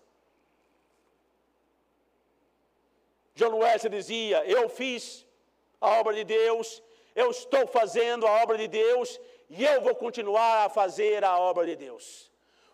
John 3.36 3.56
Wesley 3.58 3.92
dizia: 3.92 4.44
Eu 4.46 4.70
fiz 4.70 5.26
a 5.82 6.00
obra 6.00 6.14
de 6.14 6.24
Deus, 6.24 6.84
eu 7.16 7.32
estou 7.32 7.68
fazendo 7.68 8.28
a 8.28 8.44
obra 8.44 8.58
de 8.58 8.68
Deus 8.68 9.20
e 9.50 9.64
eu 9.64 9.82
vou 9.82 9.96
continuar 9.96 10.66
a 10.66 10.70
fazer 10.70 11.24
a 11.24 11.38
obra 11.40 11.66
de 11.66 11.76
Deus. 11.76 12.32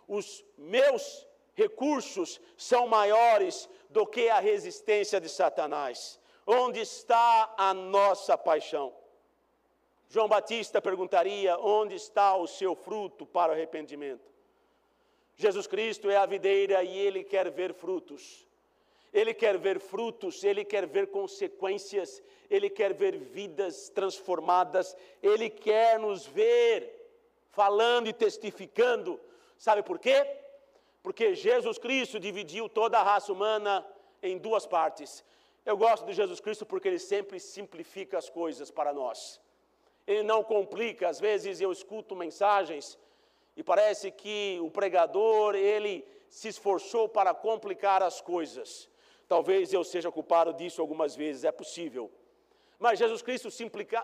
Os 0.08 0.43
meus 0.58 1.28
recursos 1.54 2.39
são 2.58 2.88
maiores 2.88 3.69
do 3.89 4.06
que 4.06 4.30
a 4.30 4.39
resistência 4.39 5.19
de 5.19 5.30
Satanás. 5.30 6.19
Onde 6.45 6.80
está 6.80 7.54
a 7.58 7.74
nossa 7.74 8.38
paixão? 8.38 8.93
João 10.08 10.28
Batista 10.28 10.82
perguntaria: 10.82 11.58
onde 11.60 11.95
está 11.95 12.36
o 12.36 12.48
seu 12.48 12.76
fruto 12.76 13.26
para 13.26 13.52
o 13.52 13.56
arrependimento? 13.56 14.32
Jesus 15.36 15.67
Cristo 15.67 16.10
é 16.10 16.17
a 16.17 16.26
videira 16.26 16.84
e 16.84 16.98
ele 16.98 17.24
quer 17.24 17.50
ver 17.52 17.74
frutos. 17.74 18.49
Ele 19.13 19.34
quer 19.34 19.58
ver 19.58 19.80
frutos, 19.80 20.43
ele 20.43 20.63
quer 20.63 20.86
ver 20.86 21.08
consequências, 21.08 22.22
ele 22.50 22.69
quer 22.69 22.93
ver 22.93 23.17
vidas 23.17 23.89
transformadas, 23.89 24.95
ele 25.22 25.50
quer 25.50 26.00
nos 26.00 26.26
ver 26.26 26.95
falando 27.52 28.08
e 28.08 28.13
testificando. 28.13 29.19
Sabe 29.58 29.82
por 29.84 30.00
quê? 30.00 30.26
Porque 31.02 31.34
Jesus 31.34 31.78
Cristo 31.78 32.19
dividiu 32.19 32.69
toda 32.69 33.00
a 33.00 33.04
raça 33.04 33.34
humana 33.34 33.86
em 34.22 34.38
duas 34.38 34.65
partes. 34.65 35.24
Eu 35.65 35.78
gosto 35.78 36.06
de 36.06 36.13
Jesus 36.13 36.39
Cristo 36.39 36.65
porque 36.65 36.88
ele 36.88 37.00
sempre 37.00 37.39
simplifica 37.39 38.17
as 38.17 38.30
coisas 38.30 38.69
para 38.72 38.93
nós. 38.93 39.39
Ele 40.06 40.24
não 40.24 40.43
complica, 40.43 41.10
às 41.10 41.19
vezes 41.19 41.62
eu 41.62 41.72
escuto 41.72 42.15
mensagens 42.15 42.98
e 43.56 43.63
parece 43.63 44.10
que 44.10 44.58
o 44.62 44.72
pregador, 44.72 45.56
ele 45.56 46.06
se 46.30 46.48
esforçou 46.48 47.10
para 47.10 47.34
complicar 47.34 48.02
as 48.02 48.22
coisas. 48.22 48.89
Talvez 49.30 49.72
eu 49.72 49.84
seja 49.84 50.12
culpado 50.12 50.52
disso 50.54 50.82
algumas 50.82 51.15
vezes, 51.15 51.44
é 51.44 51.52
possível. 51.52 52.12
Mas 52.80 52.98
Jesus 52.98 53.22
Cristo 53.22 53.50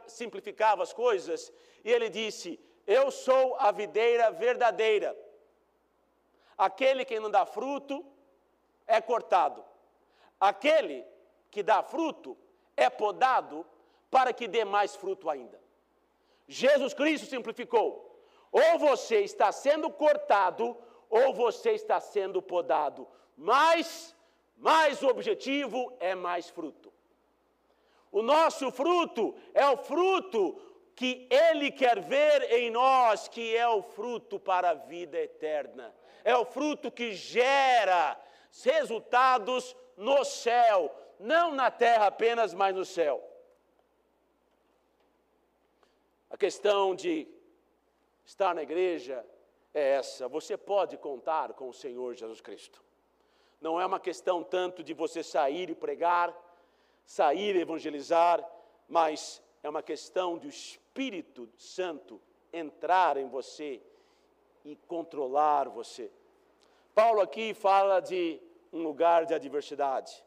simplificava 0.08 0.84
as 0.84 0.94
coisas 0.94 1.52
e 1.84 1.92
ele 1.92 2.10
disse: 2.10 2.60
Eu 2.86 3.10
sou 3.10 3.56
a 3.56 3.72
videira 3.72 4.30
verdadeira. 4.30 5.18
Aquele 6.56 7.04
que 7.04 7.20
não 7.20 7.32
dá 7.32 7.44
fruto 7.44 8.06
é 8.86 9.02
cortado. 9.02 9.66
Aquele 10.40 11.04
que 11.50 11.64
dá 11.64 11.82
fruto 11.82 12.38
é 12.78 12.88
podado 12.88 13.66
para 14.12 14.32
que 14.32 14.48
dê 14.48 14.64
mais 14.64 14.96
fruto 14.96 15.28
ainda. 15.28 15.60
Jesus 16.48 16.94
Cristo 16.94 17.26
simplificou. 17.26 18.22
Ou 18.52 18.78
você 18.78 19.22
está 19.22 19.52
sendo 19.52 19.90
cortado, 19.90 20.78
ou 21.10 21.34
você 21.34 21.72
está 21.72 22.00
sendo 22.00 22.42
podado. 22.44 23.08
Mas 23.36 24.15
mais 24.58 25.02
o 25.04 25.08
objetivo 25.08 25.96
é 26.00 26.16
mais 26.16 26.50
fruto. 26.50 26.94
O 28.12 28.22
nosso 28.22 28.72
fruto 28.72 29.36
é 29.54 29.68
o 29.68 29.78
fruto 29.78 30.62
que 30.96 31.28
Ele 31.30 31.70
quer 31.70 32.00
ver 32.00 32.44
em 32.52 32.72
nós, 32.72 33.28
que 33.28 33.56
é 33.56 33.68
o 33.68 33.82
fruto 33.82 34.40
para 34.40 34.70
a 34.70 34.74
vida 34.74 35.20
eterna. 35.20 35.94
É 36.24 36.36
o 36.38 36.46
fruto 36.46 36.90
que 36.90 37.14
gera 37.14 38.18
resultados 38.64 39.76
no 39.98 40.24
céu, 40.24 40.94
não 41.20 41.52
na 41.52 41.70
terra 41.70 42.08
apenas, 42.08 42.54
mas 42.54 42.74
no 42.74 42.86
céu. 42.86 43.22
A 46.30 46.38
questão 46.38 46.96
de 46.96 47.28
estar 48.26 48.56
na 48.56 48.64
igreja 48.64 49.26
é 49.74 49.92
essa: 49.92 50.28
você 50.28 50.58
pode 50.58 50.98
contar 50.98 51.54
com 51.54 51.68
o 51.68 51.74
Senhor 51.74 52.16
Jesus 52.16 52.40
Cristo. 52.40 52.85
Não 53.66 53.82
é 53.82 53.86
uma 53.88 54.00
questão 54.00 54.44
tanto 54.44 54.84
de 54.84 54.94
você 54.94 55.24
sair 55.24 55.72
e 55.72 55.74
pregar, 55.74 56.32
sair 57.04 57.56
e 57.56 57.62
evangelizar, 57.62 58.48
mas 58.88 59.42
é 59.64 59.68
uma 59.68 59.82
questão 59.82 60.38
do 60.38 60.48
Espírito 60.48 61.50
Santo 61.58 62.22
entrar 62.54 63.18
em 63.18 63.28
você 63.28 63.82
e 64.64 64.76
controlar 64.88 65.68
você. 65.68 66.12
Paulo 66.94 67.22
aqui 67.22 67.56
fala 67.56 68.02
de 68.02 68.40
um 68.72 68.84
lugar 68.84 69.26
de 69.26 69.34
adversidade. 69.34 70.24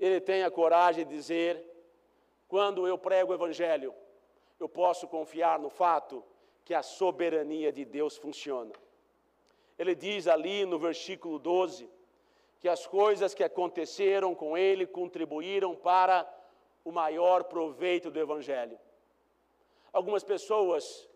Ele 0.00 0.18
tem 0.18 0.42
a 0.42 0.50
coragem 0.50 1.04
de 1.04 1.14
dizer: 1.14 1.62
quando 2.48 2.88
eu 2.88 2.96
prego 2.96 3.32
o 3.32 3.34
Evangelho, 3.34 3.94
eu 4.58 4.66
posso 4.66 5.06
confiar 5.06 5.58
no 5.58 5.68
fato 5.68 6.24
que 6.64 6.72
a 6.72 6.82
soberania 6.82 7.70
de 7.70 7.84
Deus 7.84 8.16
funciona. 8.16 8.72
Ele 9.78 9.94
diz 9.94 10.26
ali 10.26 10.64
no 10.64 10.78
versículo 10.78 11.38
12: 11.38 11.94
que 12.60 12.68
as 12.68 12.86
coisas 12.86 13.34
que 13.34 13.44
aconteceram 13.44 14.34
com 14.34 14.56
ele 14.56 14.86
contribuíram 14.86 15.74
para 15.74 16.26
o 16.84 16.92
maior 16.92 17.44
proveito 17.44 18.10
do 18.10 18.18
evangelho. 18.18 18.78
Algumas 19.92 20.24
pessoas, 20.24 21.08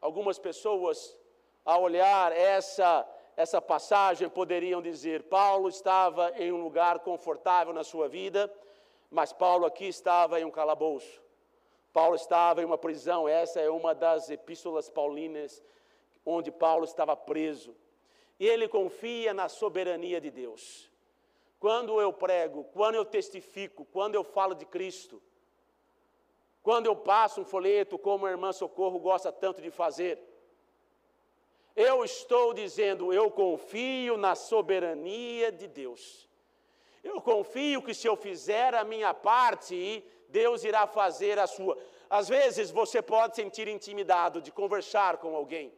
algumas 0.00 0.38
pessoas 0.38 1.16
ao 1.64 1.82
olhar 1.82 2.32
essa 2.32 3.06
essa 3.38 3.62
passagem 3.62 4.28
poderiam 4.28 4.82
dizer: 4.82 5.22
Paulo 5.22 5.68
estava 5.68 6.32
em 6.36 6.50
um 6.50 6.60
lugar 6.60 6.98
confortável 6.98 7.72
na 7.72 7.84
sua 7.84 8.08
vida, 8.08 8.52
mas 9.08 9.32
Paulo 9.32 9.64
aqui 9.64 9.86
estava 9.86 10.40
em 10.40 10.44
um 10.44 10.50
calabouço. 10.50 11.22
Paulo 11.92 12.16
estava 12.16 12.62
em 12.62 12.64
uma 12.64 12.76
prisão. 12.76 13.28
Essa 13.28 13.60
é 13.60 13.70
uma 13.70 13.94
das 13.94 14.28
epístolas 14.28 14.90
paulinas 14.90 15.62
onde 16.26 16.50
Paulo 16.50 16.84
estava 16.84 17.16
preso. 17.16 17.76
E 18.38 18.46
ele 18.46 18.68
confia 18.68 19.34
na 19.34 19.48
soberania 19.48 20.20
de 20.20 20.30
Deus. 20.30 20.90
Quando 21.58 22.00
eu 22.00 22.12
prego, 22.12 22.64
quando 22.64 22.94
eu 22.94 23.04
testifico, 23.04 23.84
quando 23.86 24.14
eu 24.14 24.22
falo 24.22 24.54
de 24.54 24.64
Cristo, 24.64 25.20
quando 26.62 26.86
eu 26.86 26.94
passo 26.94 27.40
um 27.40 27.44
folheto, 27.44 27.98
como 27.98 28.26
a 28.26 28.30
irmã 28.30 28.52
Socorro 28.52 28.98
gosta 28.98 29.32
tanto 29.32 29.60
de 29.60 29.70
fazer, 29.70 30.20
eu 31.74 32.04
estou 32.04 32.52
dizendo, 32.52 33.12
eu 33.12 33.30
confio 33.30 34.16
na 34.16 34.34
soberania 34.34 35.50
de 35.50 35.66
Deus. 35.66 36.28
Eu 37.02 37.20
confio 37.20 37.82
que 37.82 37.94
se 37.94 38.06
eu 38.06 38.16
fizer 38.16 38.74
a 38.74 38.84
minha 38.84 39.14
parte, 39.14 40.04
Deus 40.28 40.64
irá 40.64 40.86
fazer 40.86 41.38
a 41.38 41.46
sua. 41.46 41.78
Às 42.10 42.28
vezes 42.28 42.70
você 42.70 43.00
pode 43.00 43.36
sentir 43.36 43.68
intimidado 43.68 44.40
de 44.40 44.50
conversar 44.50 45.18
com 45.18 45.36
alguém. 45.36 45.72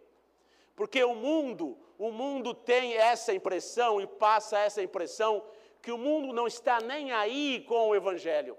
Porque 0.75 1.05
o 1.05 1.15
mundo, 1.15 1.77
o 2.01 2.11
mundo 2.11 2.55
tem 2.55 2.95
essa 2.95 3.31
impressão 3.35 4.01
e 4.01 4.07
passa 4.07 4.59
essa 4.59 4.83
impressão 4.83 5.45
que 5.83 5.93
o 5.93 5.99
mundo 5.99 6.33
não 6.33 6.47
está 6.47 6.81
nem 6.81 7.13
aí 7.13 7.63
com 7.69 7.91
o 7.91 7.95
evangelho. 7.95 8.57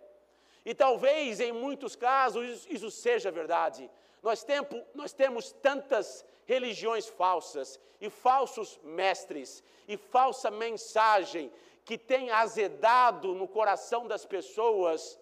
E 0.63 0.75
talvez 0.75 1.39
em 1.39 1.51
muitos 1.51 1.95
casos 1.95 2.67
isso 2.69 2.91
seja 2.91 3.31
verdade. 3.31 3.89
Nós, 4.21 4.43
tempo, 4.43 4.79
nós 4.93 5.11
temos 5.11 5.51
tantas 5.53 6.23
religiões 6.45 7.07
falsas 7.07 7.79
e 7.99 8.11
falsos 8.11 8.79
mestres 8.83 9.63
e 9.87 9.97
falsa 9.97 10.51
mensagem 10.51 11.51
que 11.83 11.97
tem 11.97 12.29
azedado 12.29 13.33
no 13.33 13.47
coração 13.47 14.05
das 14.05 14.23
pessoas 14.23 15.19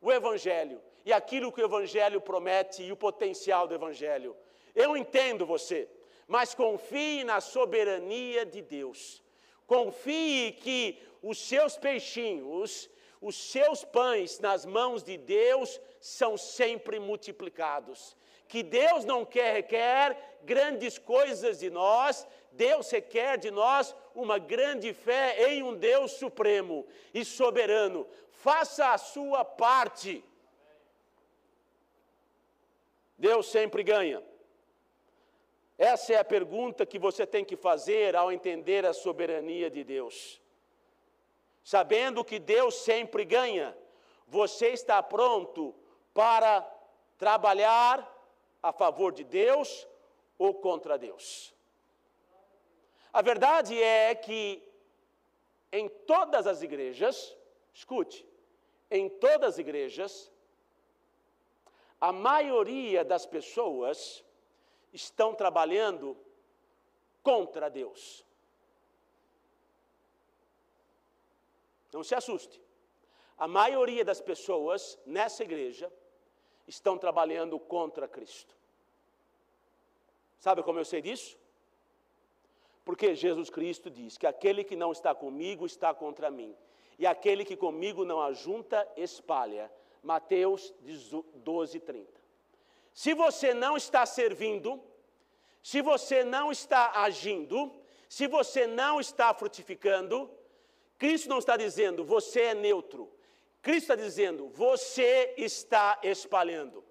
o 0.00 0.10
Evangelho 0.10 0.82
e 1.04 1.12
aquilo 1.12 1.52
que 1.52 1.62
o 1.62 1.66
Evangelho 1.66 2.20
promete 2.20 2.82
e 2.82 2.90
o 2.90 2.96
potencial 2.96 3.68
do 3.68 3.74
Evangelho. 3.74 4.36
Eu 4.74 4.96
entendo 4.96 5.46
você, 5.46 5.88
mas 6.30 6.54
confie 6.54 7.24
na 7.24 7.40
soberania 7.40 8.46
de 8.46 8.62
Deus. 8.62 9.20
Confie 9.66 10.52
que 10.52 10.96
os 11.20 11.36
seus 11.36 11.76
peixinhos, 11.76 12.88
os 13.20 13.34
seus 13.34 13.84
pães 13.84 14.38
nas 14.38 14.64
mãos 14.64 15.02
de 15.02 15.16
Deus 15.16 15.80
são 16.00 16.38
sempre 16.38 17.00
multiplicados. 17.00 18.16
Que 18.46 18.62
Deus 18.62 19.04
não 19.04 19.24
quer, 19.24 19.54
requer 19.54 20.38
grandes 20.44 20.98
coisas 20.98 21.58
de 21.58 21.68
nós, 21.68 22.24
Deus 22.52 22.88
requer 22.88 23.36
de 23.36 23.50
nós 23.50 23.92
uma 24.14 24.38
grande 24.38 24.94
fé 24.94 25.50
em 25.50 25.64
um 25.64 25.74
Deus 25.74 26.12
supremo 26.12 26.86
e 27.12 27.24
soberano. 27.24 28.06
Faça 28.30 28.92
a 28.92 28.98
sua 28.98 29.44
parte. 29.44 30.24
Deus 33.18 33.50
sempre 33.50 33.82
ganha. 33.82 34.29
Essa 35.80 36.12
é 36.12 36.16
a 36.18 36.24
pergunta 36.24 36.84
que 36.84 36.98
você 36.98 37.26
tem 37.26 37.42
que 37.42 37.56
fazer 37.56 38.14
ao 38.14 38.30
entender 38.30 38.84
a 38.84 38.92
soberania 38.92 39.70
de 39.70 39.82
Deus. 39.82 40.38
Sabendo 41.64 42.22
que 42.22 42.38
Deus 42.38 42.74
sempre 42.74 43.24
ganha, 43.24 43.74
você 44.26 44.68
está 44.68 45.02
pronto 45.02 45.74
para 46.12 46.60
trabalhar 47.16 48.06
a 48.62 48.74
favor 48.74 49.10
de 49.10 49.24
Deus 49.24 49.88
ou 50.36 50.52
contra 50.52 50.98
Deus? 50.98 51.54
A 53.10 53.22
verdade 53.22 53.82
é 53.82 54.14
que 54.14 54.62
em 55.72 55.88
todas 55.88 56.46
as 56.46 56.60
igrejas, 56.60 57.34
escute, 57.72 58.28
em 58.90 59.08
todas 59.08 59.54
as 59.54 59.58
igrejas, 59.58 60.30
a 61.98 62.12
maioria 62.12 63.02
das 63.02 63.24
pessoas 63.24 64.22
estão 64.92 65.34
trabalhando 65.34 66.16
contra 67.22 67.68
Deus. 67.68 68.24
Não 71.92 72.02
se 72.02 72.14
assuste. 72.14 72.60
A 73.36 73.48
maioria 73.48 74.04
das 74.04 74.20
pessoas 74.20 74.98
nessa 75.06 75.42
igreja 75.42 75.92
estão 76.66 76.96
trabalhando 76.98 77.58
contra 77.58 78.06
Cristo. 78.06 78.54
Sabe 80.38 80.62
como 80.62 80.78
eu 80.78 80.84
sei 80.84 81.02
disso? 81.02 81.38
Porque 82.84 83.14
Jesus 83.14 83.50
Cristo 83.50 83.90
diz 83.90 84.16
que 84.16 84.26
aquele 84.26 84.64
que 84.64 84.76
não 84.76 84.92
está 84.92 85.14
comigo 85.14 85.66
está 85.66 85.92
contra 85.92 86.30
mim, 86.30 86.56
e 86.98 87.06
aquele 87.06 87.44
que 87.44 87.56
comigo 87.56 88.04
não 88.04 88.20
ajunta, 88.20 88.86
espalha. 88.96 89.70
Mateus 90.02 90.74
12, 91.34 91.80
30. 91.80 92.19
Se 92.92 93.14
você 93.14 93.54
não 93.54 93.76
está 93.76 94.04
servindo, 94.04 94.82
se 95.62 95.80
você 95.82 96.24
não 96.24 96.50
está 96.50 96.92
agindo, 97.02 97.80
se 98.08 98.26
você 98.26 98.66
não 98.66 99.00
está 99.00 99.32
frutificando, 99.32 100.30
Cristo 100.98 101.28
não 101.28 101.38
está 101.38 101.56
dizendo 101.56 102.04
você 102.04 102.40
é 102.40 102.54
neutro. 102.54 103.12
Cristo 103.62 103.92
está 103.92 103.94
dizendo 103.94 104.48
você 104.48 105.34
está 105.36 105.98
espalhando. 106.02 106.84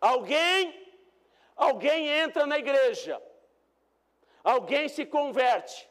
Alguém, 0.00 0.94
alguém 1.56 2.08
entra 2.08 2.46
na 2.46 2.58
igreja, 2.58 3.20
alguém 4.44 4.88
se 4.88 5.04
converte, 5.04 5.88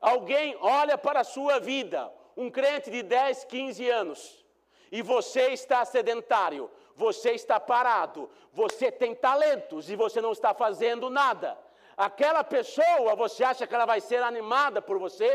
alguém 0.00 0.54
olha 0.60 0.98
para 0.98 1.20
a 1.20 1.24
sua 1.24 1.58
vida, 1.58 2.12
um 2.36 2.50
crente 2.50 2.90
de 2.90 3.02
10, 3.02 3.44
15 3.46 3.88
anos, 3.88 4.44
e 4.92 5.00
você 5.00 5.48
está 5.48 5.84
sedentário, 5.84 6.70
você 6.98 7.30
está 7.30 7.60
parado, 7.60 8.28
você 8.52 8.90
tem 8.90 9.14
talentos 9.14 9.88
e 9.88 9.94
você 9.94 10.20
não 10.20 10.32
está 10.32 10.52
fazendo 10.52 11.08
nada. 11.08 11.56
Aquela 11.96 12.42
pessoa, 12.42 13.14
você 13.14 13.44
acha 13.44 13.66
que 13.66 13.74
ela 13.74 13.86
vai 13.86 14.00
ser 14.00 14.20
animada 14.20 14.82
por 14.82 14.98
você? 14.98 15.30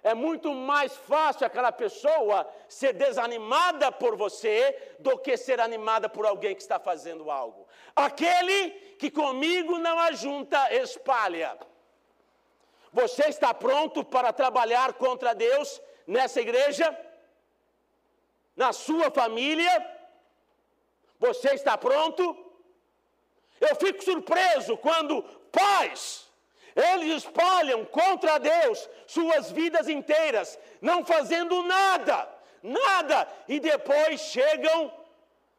É 0.00 0.14
muito 0.14 0.54
mais 0.54 0.96
fácil 0.96 1.44
aquela 1.44 1.72
pessoa 1.72 2.48
ser 2.68 2.92
desanimada 2.92 3.90
por 3.90 4.14
você 4.14 4.94
do 5.00 5.18
que 5.18 5.36
ser 5.36 5.60
animada 5.60 6.08
por 6.08 6.24
alguém 6.24 6.54
que 6.54 6.62
está 6.62 6.78
fazendo 6.78 7.32
algo. 7.32 7.66
Aquele 7.94 8.70
que 9.00 9.10
comigo 9.10 9.78
não 9.78 9.98
ajunta, 9.98 10.72
espalha. 10.72 11.58
Você 12.92 13.24
está 13.24 13.52
pronto 13.52 14.04
para 14.04 14.32
trabalhar 14.32 14.92
contra 14.92 15.34
Deus 15.34 15.82
nessa 16.06 16.40
igreja? 16.40 16.96
Na 18.54 18.72
sua 18.72 19.10
família? 19.10 19.95
Você 21.18 21.50
está 21.54 21.76
pronto? 21.76 22.36
Eu 23.60 23.74
fico 23.76 24.02
surpreso 24.04 24.76
quando 24.76 25.22
pais 25.50 26.26
eles 26.76 27.24
espalham 27.24 27.86
contra 27.86 28.38
Deus 28.38 28.86
suas 29.06 29.50
vidas 29.50 29.88
inteiras, 29.88 30.58
não 30.80 31.06
fazendo 31.06 31.62
nada, 31.62 32.28
nada, 32.62 33.26
e 33.48 33.58
depois 33.58 34.20
chegam 34.20 34.92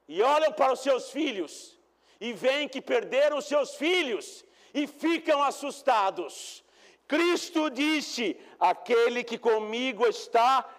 e 0.08 0.22
olham 0.22 0.54
para 0.54 0.74
os 0.74 0.82
seus 0.82 1.10
filhos 1.10 1.76
e 2.22 2.34
veem 2.34 2.68
que 2.68 2.80
perderam 2.80 3.40
os 3.40 3.46
seus 3.46 3.76
filhos 3.76 4.46
e 4.74 4.86
ficam 4.86 5.42
assustados. 5.42 6.64
Cristo 7.08 7.72
disse: 7.72 8.40
aquele 8.60 9.24
que 9.24 9.40
comigo 9.40 10.06
está, 10.06 10.70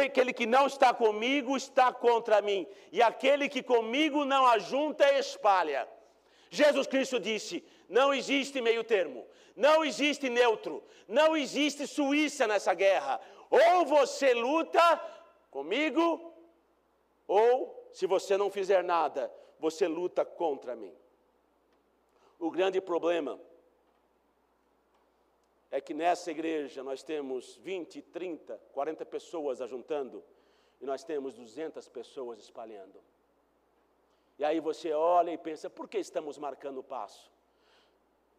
aquele 0.00 0.32
que 0.32 0.46
não 0.46 0.66
está 0.66 0.94
comigo 0.94 1.56
está 1.56 1.92
contra 1.92 2.40
mim, 2.40 2.66
e 2.90 3.02
aquele 3.02 3.48
que 3.48 3.62
comigo 3.62 4.24
não 4.24 4.46
ajunta 4.46 5.18
espalha. 5.18 5.88
Jesus 6.50 6.86
Cristo 6.86 7.20
disse: 7.20 7.64
não 7.88 8.12
existe 8.14 8.60
meio 8.60 8.82
termo. 8.82 9.26
Não 9.54 9.84
existe 9.84 10.30
neutro, 10.30 10.82
não 11.06 11.36
existe 11.36 11.86
Suíça 11.86 12.46
nessa 12.46 12.72
guerra. 12.74 13.20
Ou 13.50 13.84
você 13.84 14.32
luta 14.32 14.98
comigo, 15.50 16.34
ou 17.28 17.90
se 17.92 18.06
você 18.06 18.36
não 18.36 18.50
fizer 18.50 18.82
nada, 18.82 19.30
você 19.58 19.86
luta 19.86 20.24
contra 20.24 20.74
mim. 20.74 20.94
O 22.38 22.50
grande 22.50 22.80
problema 22.80 23.38
é 25.72 25.80
que 25.80 25.94
nessa 25.94 26.30
igreja 26.30 26.84
nós 26.84 27.02
temos 27.02 27.56
20, 27.56 28.02
30, 28.02 28.60
40 28.72 29.06
pessoas 29.06 29.62
ajuntando 29.62 30.22
e 30.78 30.84
nós 30.84 31.02
temos 31.02 31.34
200 31.34 31.88
pessoas 31.88 32.38
espalhando. 32.38 33.00
E 34.38 34.44
aí 34.44 34.60
você 34.60 34.92
olha 34.92 35.32
e 35.32 35.38
pensa, 35.38 35.70
por 35.70 35.88
que 35.88 35.96
estamos 35.96 36.36
marcando 36.36 36.78
o 36.78 36.82
passo? 36.84 37.32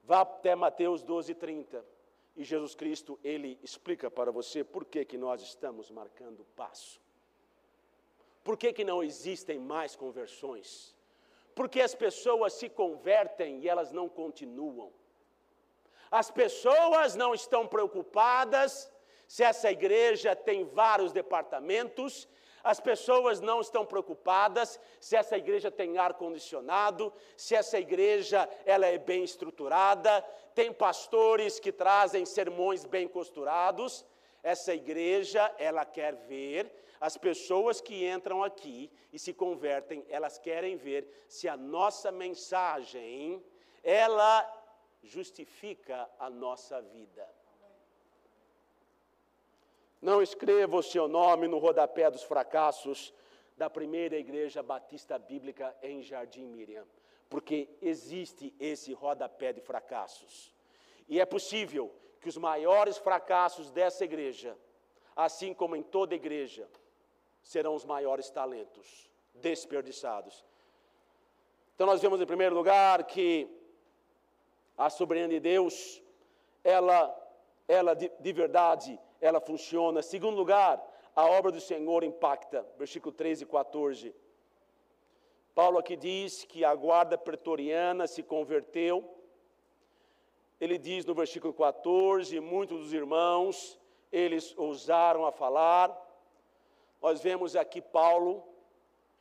Vá 0.03 0.21
até 0.21 0.53
Mateus 0.53 1.01
12, 1.01 1.33
30. 1.33 1.83
E 2.35 2.43
Jesus 2.43 2.75
Cristo, 2.75 3.19
ele 3.23 3.59
explica 3.63 4.11
para 4.11 4.31
você 4.31 4.63
por 4.63 4.85
que, 4.85 5.03
que 5.03 5.17
nós 5.17 5.41
estamos 5.41 5.89
marcando 5.89 6.45
passo. 6.55 7.01
Por 8.43 8.57
que, 8.57 8.71
que 8.73 8.83
não 8.83 9.01
existem 9.01 9.57
mais 9.57 9.95
conversões? 9.95 10.95
Porque 11.55 11.81
as 11.81 11.95
pessoas 11.95 12.53
se 12.53 12.69
convertem 12.69 13.59
e 13.59 13.69
elas 13.69 13.91
não 13.91 14.07
continuam. 14.07 14.91
As 16.21 16.29
pessoas 16.29 17.15
não 17.15 17.33
estão 17.33 17.65
preocupadas 17.65 18.91
se 19.27 19.43
essa 19.43 19.71
igreja 19.71 20.35
tem 20.35 20.63
vários 20.63 21.11
departamentos, 21.11 22.27
As 22.63 22.79
pessoas 22.79 23.41
não 23.41 23.59
estão 23.59 23.85
preocupadas 23.85 24.79
se 24.99 25.17
essa 25.17 25.37
igreja 25.37 25.69
tem 25.69 25.97
ar 25.97 26.13
condicionado, 26.13 27.11
se 27.35 27.53
essa 27.55 27.77
igreja 27.77 28.49
ela 28.65 28.85
é 28.85 28.97
bem 28.97 29.21
estruturada, 29.23 30.21
tem 30.55 30.71
pastores 30.71 31.59
que 31.59 31.73
trazem 31.73 32.25
sermões 32.25 32.85
bem 32.85 33.05
costurados. 33.05 34.05
Essa 34.41 34.73
igreja, 34.73 35.53
ela 35.57 35.83
quer 35.83 36.15
ver 36.15 36.71
as 37.01 37.17
pessoas 37.17 37.81
que 37.81 38.07
entram 38.07 38.41
aqui 38.41 38.89
e 39.11 39.19
se 39.19 39.33
convertem, 39.33 40.05
elas 40.07 40.37
querem 40.37 40.77
ver 40.77 41.05
se 41.27 41.49
a 41.49 41.57
nossa 41.57 42.13
mensagem 42.13 43.43
ela 43.83 44.62
justifica 45.03 46.09
a 46.17 46.29
nossa 46.29 46.81
vida. 46.81 47.27
Não 50.01 50.21
escreva 50.21 50.77
o 50.77 50.83
seu 50.83 51.07
nome 51.07 51.47
no 51.47 51.59
rodapé 51.59 52.09
dos 52.09 52.23
fracassos 52.23 53.13
da 53.55 53.69
primeira 53.69 54.17
igreja 54.17 54.63
batista 54.63 55.17
bíblica 55.17 55.75
em 55.81 56.01
Jardim 56.01 56.45
Miriam, 56.45 56.85
porque 57.29 57.69
existe 57.81 58.53
esse 58.59 58.93
rodapé 58.93 59.53
de 59.53 59.61
fracassos. 59.61 60.53
E 61.07 61.19
é 61.19 61.25
possível 61.25 61.93
que 62.19 62.29
os 62.29 62.37
maiores 62.37 62.97
fracassos 62.97 63.71
dessa 63.71 64.03
igreja, 64.03 64.57
assim 65.15 65.53
como 65.53 65.75
em 65.75 65.83
toda 65.83 66.15
igreja, 66.15 66.67
serão 67.41 67.75
os 67.75 67.85
maiores 67.85 68.29
talentos 68.29 69.09
desperdiçados. 69.33 70.45
Então 71.75 71.87
nós 71.87 72.01
vemos 72.01 72.21
em 72.21 72.25
primeiro 72.25 72.55
lugar 72.55 73.03
que 73.03 73.47
a 74.77 74.89
soberania 74.89 75.29
de 75.29 75.39
Deus, 75.39 76.01
ela, 76.63 77.13
ela 77.67 77.93
de, 77.93 78.11
de 78.19 78.33
verdade 78.33 78.99
ela 79.21 79.39
funciona. 79.39 80.01
Segundo 80.01 80.35
lugar, 80.35 80.81
a 81.15 81.25
obra 81.25 81.51
do 81.51 81.61
Senhor 81.61 82.03
impacta. 82.03 82.65
Versículo 82.77 83.11
13 83.13 83.43
e 83.43 83.47
14. 83.47 84.15
Paulo 85.55 85.77
aqui 85.77 85.95
diz 85.95 86.43
que 86.43 86.65
a 86.65 86.73
guarda 86.73 87.17
pretoriana 87.17 88.07
se 88.07 88.23
converteu. 88.23 89.07
Ele 90.59 90.77
diz 90.77 91.05
no 91.05 91.13
versículo 91.13 91.53
14: 91.53 92.39
muitos 92.39 92.79
dos 92.79 92.93
irmãos, 92.93 93.79
eles 94.11 94.53
ousaram 94.57 95.25
a 95.25 95.31
falar. 95.31 95.95
Nós 97.01 97.21
vemos 97.21 97.55
aqui 97.55 97.81
Paulo 97.81 98.43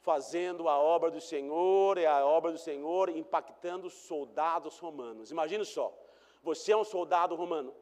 fazendo 0.02 0.68
a 0.68 0.78
obra 0.78 1.10
do 1.10 1.20
Senhor 1.20 1.96
e 1.96 2.04
a 2.04 2.26
obra 2.26 2.52
do 2.52 2.58
Senhor 2.58 3.08
impactando 3.08 3.88
soldados 3.88 4.78
romanos. 4.78 5.30
Imagine 5.30 5.64
só, 5.64 5.96
você 6.42 6.72
é 6.72 6.76
um 6.76 6.84
soldado 6.84 7.34
romano 7.34 7.72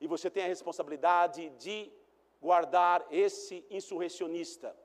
e 0.00 0.06
você 0.06 0.28
tem 0.28 0.44
a 0.44 0.48
responsabilidade 0.48 1.48
de 1.50 1.90
guardar 2.40 3.06
esse 3.10 3.64
insurrecionista, 3.70 4.76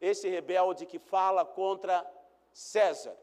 esse 0.00 0.28
rebelde 0.28 0.86
que 0.86 0.98
fala 0.98 1.44
contra 1.44 2.08
César. 2.52 3.16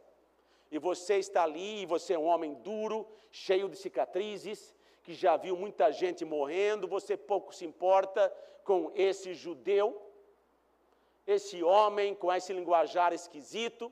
E 0.69 0.77
você 0.77 1.15
está 1.15 1.43
ali, 1.43 1.83
e 1.83 1.85
você 1.85 2.13
é 2.13 2.19
um 2.19 2.25
homem 2.25 2.53
duro, 2.55 3.07
cheio 3.31 3.69
de 3.69 3.77
cicatrizes, 3.77 4.75
que 5.01 5.13
já 5.13 5.37
viu 5.37 5.55
muita 5.55 5.91
gente 5.91 6.25
morrendo, 6.25 6.87
você 6.87 7.15
pouco 7.15 7.55
se 7.55 7.65
importa 7.65 8.33
com 8.65 8.91
esse 8.93 9.33
judeu, 9.33 10.06
esse 11.27 11.61
homem 11.61 12.15
com 12.15 12.33
esse 12.33 12.53
linguajar 12.53 13.11
esquisito, 13.13 13.91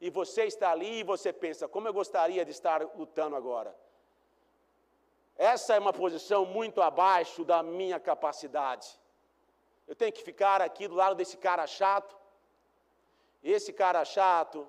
e 0.00 0.10
você 0.10 0.44
está 0.44 0.72
ali 0.72 1.00
e 1.00 1.04
você 1.04 1.32
pensa: 1.32 1.68
como 1.68 1.86
eu 1.88 1.94
gostaria 1.94 2.44
de 2.44 2.50
estar 2.50 2.82
lutando 2.96 3.36
agora? 3.36 3.74
Essa 5.36 5.76
é 5.76 5.78
uma 5.78 5.92
posição 5.92 6.44
muito 6.44 6.82
abaixo 6.82 7.44
da 7.44 7.62
minha 7.62 8.00
capacidade. 8.00 8.88
Eu 9.86 9.94
tenho 9.94 10.12
que 10.12 10.22
ficar 10.22 10.60
aqui 10.60 10.88
do 10.88 10.96
lado 10.96 11.14
desse 11.14 11.36
cara 11.36 11.64
chato. 11.66 12.16
Esse 13.42 13.72
cara 13.72 14.04
chato, 14.04 14.68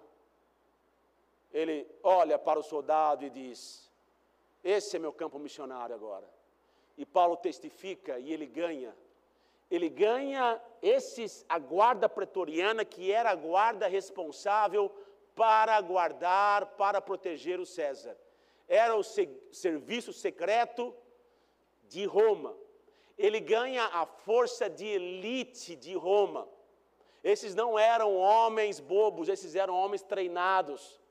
ele 1.51 1.89
olha 2.03 2.37
para 2.37 2.59
o 2.59 2.63
soldado 2.63 3.25
e 3.25 3.29
diz: 3.31 3.91
Esse 4.63 4.95
é 4.95 4.99
meu 4.99 5.11
campo 5.11 5.39
missionário 5.39 5.95
agora. 5.95 6.29
E 6.95 7.05
Paulo 7.05 7.35
testifica 7.35 8.19
e 8.19 8.31
ele 8.31 8.45
ganha. 8.45 8.95
Ele 9.69 9.89
ganha 9.89 10.59
esses, 10.81 11.45
a 11.47 11.59
guarda 11.59 12.09
pretoriana, 12.09 12.83
que 12.83 13.11
era 13.11 13.31
a 13.31 13.35
guarda 13.35 13.87
responsável 13.87 14.91
para 15.35 15.79
guardar, 15.81 16.65
para 16.77 16.99
proteger 16.99 17.59
o 17.59 17.65
César 17.65 18.17
era 18.69 18.95
o 18.95 19.03
serviço 19.03 20.13
secreto 20.13 20.95
de 21.87 22.05
Roma. 22.05 22.55
Ele 23.17 23.39
ganha 23.39 23.83
a 23.85 24.05
força 24.05 24.69
de 24.69 24.85
elite 24.85 25.75
de 25.75 25.95
Roma. 25.95 26.47
Esses 27.23 27.55
não 27.55 27.77
eram 27.77 28.15
homens 28.15 28.79
bobos, 28.79 29.27
esses 29.27 29.55
eram 29.55 29.73
homens 29.73 30.03
treinados. 30.03 31.01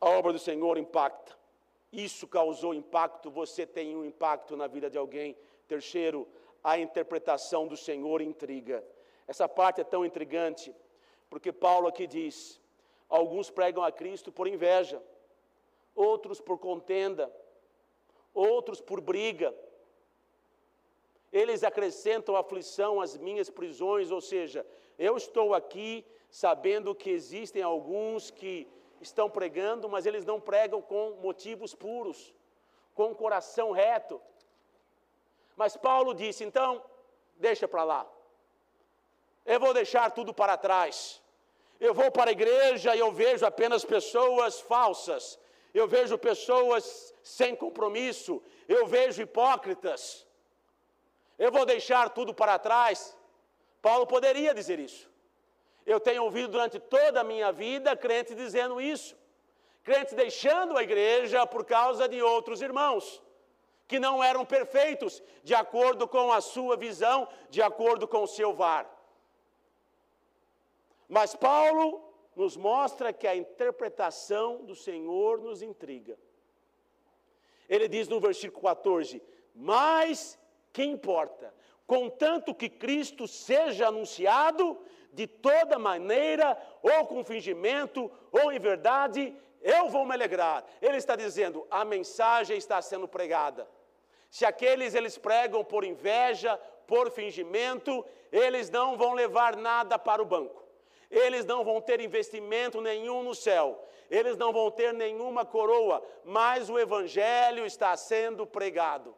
A 0.00 0.10
obra 0.10 0.32
do 0.32 0.40
Senhor 0.40 0.76
impacta. 0.76 1.38
Isso 1.92 2.26
causou 2.26 2.74
impacto, 2.74 3.30
você 3.30 3.64
tem 3.64 3.96
um 3.96 4.04
impacto 4.04 4.56
na 4.56 4.66
vida 4.66 4.90
de 4.90 4.98
alguém. 4.98 5.36
Terceiro, 5.74 6.28
a 6.62 6.78
interpretação 6.86 7.62
do 7.66 7.76
Senhor 7.76 8.18
intriga. 8.20 8.84
Essa 9.26 9.46
parte 9.48 9.80
é 9.80 9.84
tão 9.84 10.04
intrigante, 10.04 10.74
porque 11.30 11.50
Paulo 11.66 11.86
aqui 11.88 12.06
diz: 12.06 12.60
alguns 13.08 13.48
pregam 13.58 13.82
a 13.82 13.90
Cristo 14.00 14.30
por 14.30 14.46
inveja 14.56 14.98
outros 15.94 16.40
por 16.40 16.58
contenda, 16.58 17.32
outros 18.34 18.80
por 18.80 19.00
briga. 19.00 19.54
Eles 21.32 21.62
acrescentam 21.64 22.36
aflição 22.36 23.00
às 23.00 23.16
minhas 23.16 23.48
prisões, 23.48 24.10
ou 24.10 24.20
seja, 24.20 24.66
eu 24.98 25.16
estou 25.16 25.54
aqui 25.54 26.04
sabendo 26.30 26.94
que 26.94 27.10
existem 27.10 27.62
alguns 27.62 28.30
que 28.30 28.68
estão 29.00 29.28
pregando, 29.28 29.88
mas 29.88 30.06
eles 30.06 30.24
não 30.24 30.40
pregam 30.40 30.80
com 30.80 31.18
motivos 31.22 31.74
puros, 31.74 32.34
com 32.94 33.10
o 33.12 33.14
coração 33.14 33.70
reto. 33.72 34.20
Mas 35.56 35.76
Paulo 35.76 36.14
disse: 36.14 36.44
então, 36.44 36.82
deixa 37.36 37.68
para 37.68 37.84
lá. 37.84 38.06
Eu 39.44 39.58
vou 39.60 39.74
deixar 39.74 40.10
tudo 40.10 40.32
para 40.32 40.56
trás. 40.56 41.20
Eu 41.80 41.92
vou 41.92 42.10
para 42.10 42.30
a 42.30 42.32
igreja 42.32 42.94
e 42.94 43.00
eu 43.00 43.10
vejo 43.10 43.44
apenas 43.44 43.84
pessoas 43.84 44.60
falsas, 44.60 45.38
eu 45.74 45.88
vejo 45.88 46.16
pessoas 46.16 47.12
sem 47.22 47.56
compromisso, 47.56 48.40
eu 48.68 48.86
vejo 48.86 49.22
hipócritas. 49.22 50.26
Eu 51.36 51.50
vou 51.50 51.66
deixar 51.66 52.10
tudo 52.10 52.32
para 52.32 52.58
trás. 52.58 53.16
Paulo 53.80 54.06
poderia 54.06 54.54
dizer 54.54 54.78
isso. 54.78 55.10
Eu 55.84 55.98
tenho 55.98 56.22
ouvido 56.22 56.52
durante 56.52 56.78
toda 56.78 57.20
a 57.20 57.24
minha 57.24 57.50
vida 57.50 57.96
crentes 57.96 58.36
dizendo 58.36 58.80
isso. 58.80 59.16
Crentes 59.82 60.14
deixando 60.14 60.78
a 60.78 60.84
igreja 60.84 61.44
por 61.44 61.64
causa 61.64 62.08
de 62.08 62.22
outros 62.22 62.62
irmãos 62.62 63.20
que 63.92 64.00
não 64.00 64.24
eram 64.24 64.42
perfeitos, 64.42 65.22
de 65.44 65.54
acordo 65.54 66.08
com 66.08 66.32
a 66.32 66.40
sua 66.40 66.78
visão, 66.78 67.28
de 67.50 67.60
acordo 67.60 68.08
com 68.08 68.22
o 68.22 68.26
seu 68.26 68.54
VAR. 68.54 68.90
Mas 71.06 71.34
Paulo 71.34 72.02
nos 72.34 72.56
mostra 72.56 73.12
que 73.12 73.26
a 73.26 73.36
interpretação 73.36 74.64
do 74.64 74.74
Senhor 74.74 75.42
nos 75.42 75.60
intriga. 75.60 76.18
Ele 77.68 77.86
diz 77.86 78.08
no 78.08 78.18
versículo 78.18 78.62
14: 78.62 79.22
Mas 79.54 80.38
que 80.72 80.82
importa? 80.82 81.52
Contanto 81.86 82.54
que 82.54 82.70
Cristo 82.70 83.28
seja 83.28 83.88
anunciado 83.88 84.78
de 85.12 85.26
toda 85.26 85.78
maneira, 85.78 86.56
ou 86.82 87.04
com 87.04 87.22
fingimento, 87.22 88.10
ou 88.30 88.50
em 88.50 88.58
verdade, 88.58 89.36
eu 89.60 89.90
vou 89.90 90.06
me 90.06 90.14
alegrar. 90.14 90.64
Ele 90.80 90.96
está 90.96 91.14
dizendo: 91.14 91.66
a 91.70 91.84
mensagem 91.84 92.56
está 92.56 92.80
sendo 92.80 93.06
pregada. 93.06 93.68
Se 94.32 94.44
aqueles 94.44 94.94
eles 94.94 95.16
pregam 95.16 95.62
por 95.62 95.84
inveja, 95.84 96.56
por 96.88 97.04
fingimento, 97.12 98.04
eles 98.32 98.68
não 98.68 98.96
vão 98.96 99.12
levar 99.12 99.56
nada 99.56 99.96
para 99.96 100.20
o 100.20 100.24
banco 100.24 100.62
eles 101.12 101.44
não 101.44 101.62
vão 101.62 101.78
ter 101.78 102.00
investimento 102.00 102.80
nenhum 102.80 103.22
no 103.22 103.34
céu, 103.34 103.86
eles 104.10 104.38
não 104.38 104.50
vão 104.50 104.70
ter 104.70 104.94
nenhuma 104.94 105.44
coroa, 105.44 106.02
mas 106.24 106.70
o 106.70 106.78
Evangelho 106.78 107.66
está 107.66 107.94
sendo 107.96 108.46
pregado. 108.46 109.14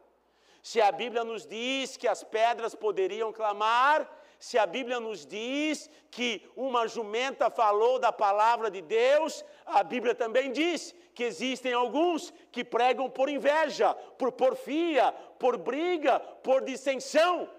Se 0.61 0.81
a 0.81 0.91
Bíblia 0.91 1.23
nos 1.23 1.47
diz 1.47 1.95
que 1.95 2.07
as 2.07 2.21
pedras 2.21 2.75
poderiam 2.75 3.31
clamar, 3.31 4.11
se 4.45 4.59
a 4.59 4.67
Bíblia 4.67 4.99
nos 4.99 5.25
diz 5.25 5.89
que 6.11 6.47
uma 6.55 6.87
jumenta 6.87 7.49
falou 7.49 7.97
da 7.97 8.11
palavra 8.11 8.69
de 8.69 8.79
Deus, 8.79 9.43
a 9.65 9.81
Bíblia 9.81 10.13
também 10.13 10.51
diz 10.51 10.93
que 11.15 11.23
existem 11.23 11.73
alguns 11.73 12.31
que 12.51 12.63
pregam 12.63 13.09
por 13.09 13.27
inveja, 13.27 13.95
por 14.19 14.31
porfia, 14.31 15.11
por 15.39 15.57
briga, 15.57 16.19
por 16.19 16.63
dissensão. 16.63 17.49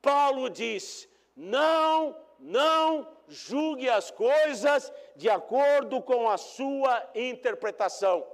Paulo 0.00 0.48
diz: 0.48 1.08
não, 1.34 2.16
não 2.38 3.08
julgue 3.26 3.90
as 3.90 4.12
coisas 4.12 4.92
de 5.16 5.28
acordo 5.28 6.00
com 6.00 6.30
a 6.30 6.38
sua 6.38 7.10
interpretação. 7.12 8.24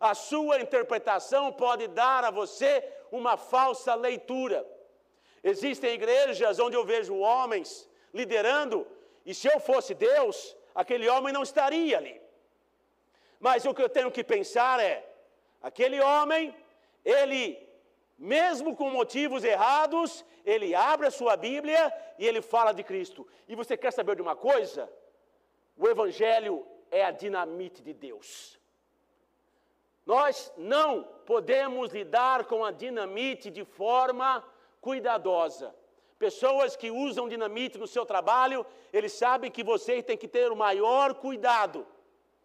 A 0.00 0.14
sua 0.14 0.58
interpretação 0.58 1.52
pode 1.52 1.86
dar 1.88 2.24
a 2.24 2.30
você 2.30 2.82
uma 3.10 3.36
falsa 3.36 3.94
leitura. 3.94 4.66
Existem 5.42 5.94
igrejas 5.94 6.58
onde 6.58 6.76
eu 6.76 6.84
vejo 6.84 7.16
homens 7.18 7.88
liderando, 8.14 8.86
e 9.24 9.34
se 9.34 9.48
eu 9.48 9.58
fosse 9.58 9.94
Deus, 9.94 10.56
aquele 10.74 11.08
homem 11.08 11.32
não 11.32 11.42
estaria 11.42 11.96
ali. 11.96 12.20
Mas 13.40 13.64
o 13.64 13.74
que 13.74 13.82
eu 13.82 13.88
tenho 13.88 14.10
que 14.10 14.22
pensar 14.22 14.78
é: 14.80 15.04
aquele 15.60 16.00
homem, 16.00 16.54
ele, 17.04 17.58
mesmo 18.16 18.76
com 18.76 18.88
motivos 18.90 19.42
errados, 19.42 20.24
ele 20.44 20.74
abre 20.74 21.06
a 21.08 21.10
sua 21.10 21.36
Bíblia 21.36 21.92
e 22.18 22.26
ele 22.26 22.40
fala 22.40 22.72
de 22.72 22.84
Cristo. 22.84 23.26
E 23.48 23.56
você 23.56 23.76
quer 23.76 23.92
saber 23.92 24.16
de 24.16 24.22
uma 24.22 24.36
coisa? 24.36 24.88
O 25.76 25.88
Evangelho 25.88 26.66
é 26.90 27.04
a 27.04 27.10
dinamite 27.10 27.82
de 27.82 27.92
Deus. 27.92 28.60
Nós 30.04 30.52
não 30.56 31.04
podemos 31.26 31.92
lidar 31.92 32.44
com 32.44 32.64
a 32.64 32.70
dinamite 32.70 33.50
de 33.50 33.64
forma 33.64 34.44
cuidadosa. 34.82 35.74
Pessoas 36.18 36.76
que 36.76 36.90
usam 36.90 37.28
dinamite 37.28 37.78
no 37.78 37.86
seu 37.86 38.04
trabalho, 38.04 38.66
eles 38.92 39.12
sabem 39.12 39.50
que 39.50 39.64
você 39.64 40.02
tem 40.02 40.16
que 40.16 40.28
ter 40.28 40.52
o 40.52 40.56
maior 40.56 41.14
cuidado. 41.14 41.86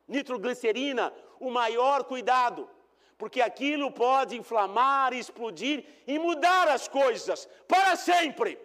Nitroglicerina, 0.07 1.13
o 1.39 1.51
maior 1.51 2.05
cuidado. 2.05 2.69
Porque 3.17 3.41
aquilo 3.41 3.91
pode 3.91 4.37
inflamar, 4.37 5.13
explodir 5.13 5.83
e 6.07 6.17
mudar 6.17 6.69
as 6.69 6.87
coisas 6.87 7.49
para 7.67 7.95
sempre. 7.95 8.57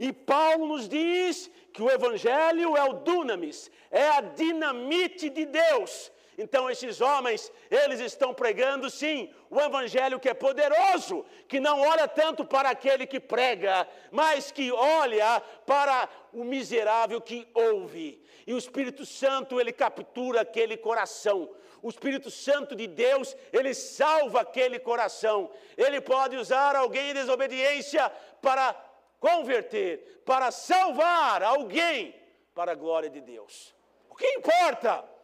E 0.00 0.12
Paulo 0.12 0.66
nos 0.68 0.88
diz 0.88 1.50
que 1.72 1.82
o 1.82 1.90
Evangelho 1.90 2.76
é 2.76 2.84
o 2.88 2.94
dunamis, 2.94 3.70
é 3.90 4.08
a 4.10 4.20
dinamite 4.20 5.28
de 5.28 5.44
Deus 5.44 6.12
então, 6.38 6.70
esses 6.70 7.00
homens, 7.00 7.50
eles 7.68 7.98
estão 7.98 8.32
pregando, 8.32 8.88
sim, 8.88 9.34
o 9.50 9.60
Evangelho 9.60 10.20
que 10.20 10.28
é 10.28 10.34
poderoso, 10.34 11.26
que 11.48 11.58
não 11.58 11.80
olha 11.80 12.06
tanto 12.06 12.44
para 12.44 12.70
aquele 12.70 13.08
que 13.08 13.18
prega, 13.18 13.88
mas 14.12 14.52
que 14.52 14.70
olha 14.70 15.40
para 15.66 16.08
o 16.32 16.44
miserável 16.44 17.20
que 17.20 17.48
ouve. 17.52 18.22
E 18.46 18.54
o 18.54 18.58
Espírito 18.58 19.04
Santo, 19.04 19.60
ele 19.60 19.72
captura 19.72 20.42
aquele 20.42 20.76
coração. 20.76 21.50
O 21.82 21.88
Espírito 21.88 22.30
Santo 22.30 22.76
de 22.76 22.86
Deus, 22.86 23.36
ele 23.52 23.74
salva 23.74 24.42
aquele 24.42 24.78
coração. 24.78 25.50
Ele 25.76 26.00
pode 26.00 26.36
usar 26.36 26.76
alguém 26.76 27.10
em 27.10 27.14
desobediência 27.14 28.08
para 28.40 28.74
converter, 29.18 30.22
para 30.24 30.52
salvar 30.52 31.42
alguém 31.42 32.14
para 32.54 32.72
a 32.72 32.76
glória 32.76 33.10
de 33.10 33.20
Deus. 33.20 33.74
O 34.08 34.14
que 34.14 34.26
importa? 34.34 35.17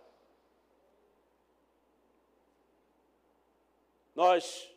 Nós 4.15 4.73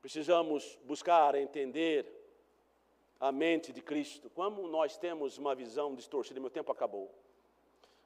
precisamos 0.00 0.78
buscar 0.84 1.34
entender 1.34 2.06
a 3.18 3.32
mente 3.32 3.72
de 3.72 3.82
Cristo. 3.82 4.30
Como 4.30 4.68
nós 4.68 4.96
temos 4.96 5.38
uma 5.38 5.54
visão 5.54 5.94
distorcida, 5.94 6.38
meu 6.38 6.50
tempo 6.50 6.70
acabou, 6.70 7.12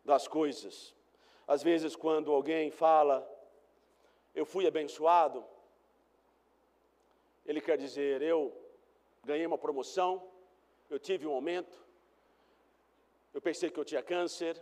das 0.03 0.27
coisas. 0.27 0.95
Às 1.47 1.63
vezes, 1.63 1.95
quando 1.95 2.33
alguém 2.33 2.71
fala, 2.71 3.29
eu 4.35 4.47
fui 4.47 4.67
abençoado, 4.67 5.45
ele 7.45 7.61
quer 7.61 7.77
dizer, 7.77 8.23
eu 8.23 8.57
ganhei 9.23 9.45
uma 9.45 9.59
promoção, 9.59 10.27
eu 10.89 10.99
tive 10.99 11.27
um 11.27 11.33
aumento, 11.33 11.79
eu 13.35 13.43
pensei 13.43 13.69
que 13.71 13.79
eu 13.79 13.85
tinha 13.85 14.03
câncer, 14.03 14.61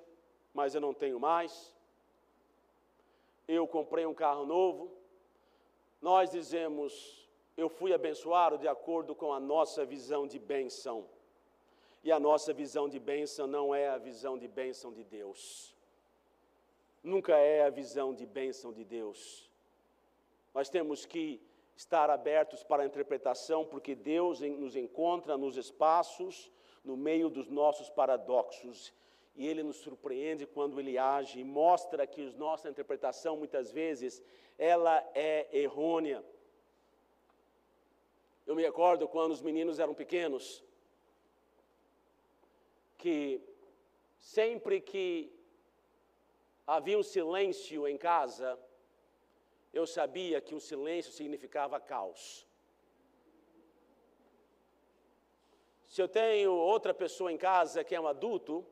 mas 0.53 0.75
eu 0.75 0.81
não 0.81 0.93
tenho 0.93 1.21
mais. 1.21 1.73
Eu 3.47 3.69
comprei 3.69 4.05
um 4.05 4.15
carro 4.15 4.45
novo, 4.45 4.98
nós 6.01 6.31
dizemos, 6.31 7.29
eu 7.57 7.69
fui 7.69 7.93
abençoado 7.93 8.57
de 8.57 8.69
acordo 8.69 9.15
com 9.15 9.33
a 9.33 9.41
nossa 9.41 9.85
visão 9.85 10.27
de 10.27 10.39
bênção. 10.39 11.07
E 12.05 12.13
a 12.13 12.21
nossa 12.21 12.53
visão 12.53 12.89
de 12.89 12.99
bênção 12.99 13.47
não 13.47 13.75
é 13.75 13.89
a 13.89 13.99
visão 13.99 14.39
de 14.39 14.47
bênção 14.47 14.93
de 14.93 15.03
Deus. 15.03 15.75
Nunca 17.03 17.37
é 17.37 17.65
a 17.65 17.71
visão 17.71 18.15
de 18.15 18.25
bênção 18.25 18.73
de 18.73 18.85
Deus. 18.85 19.51
Nós 20.55 20.69
temos 20.69 21.05
que 21.05 21.41
estar 21.77 22.11
abertos 22.11 22.63
para 22.63 22.83
a 22.83 22.87
interpretação, 22.87 23.65
porque 23.65 23.95
Deus 23.95 24.41
nos 24.41 24.77
encontra 24.77 25.37
nos 25.37 25.57
espaços, 25.57 26.51
no 26.85 26.97
meio 26.97 27.29
dos 27.29 27.49
nossos 27.49 27.91
paradoxos 27.91 28.93
e 29.39 29.47
ele 29.47 29.63
nos 29.63 29.77
surpreende 29.77 30.45
quando 30.45 30.81
ele 30.81 30.99
age 30.99 31.39
e 31.39 31.45
mostra 31.45 32.05
que 32.09 32.23
nossa 32.37 32.69
interpretação 32.69 33.37
muitas 33.37 33.71
vezes 33.71 34.21
ela 34.59 35.09
é 35.15 35.49
errônea. 35.53 36.25
Eu 38.47 38.57
me 38.57 38.63
recordo 38.63 39.07
quando 39.07 39.33
os 39.33 39.41
meninos 39.41 39.79
eram 39.79 39.95
pequenos 39.95 40.65
que 42.97 43.41
sempre 44.19 44.81
que 44.81 45.33
havia 46.67 46.99
um 46.99 47.03
silêncio 47.03 47.87
em 47.87 47.97
casa, 47.97 48.59
eu 49.73 49.87
sabia 49.87 50.41
que 50.41 50.55
o 50.55 50.61
silêncio 50.61 51.13
significava 51.13 51.79
caos. 51.79 52.47
Se 55.87 56.03
eu 56.03 56.09
tenho 56.09 56.53
outra 56.53 56.93
pessoa 56.93 57.33
em 57.33 57.39
casa 57.39 57.85
que 57.85 57.95
é 57.95 58.01
um 58.01 58.09
adulto, 58.09 58.67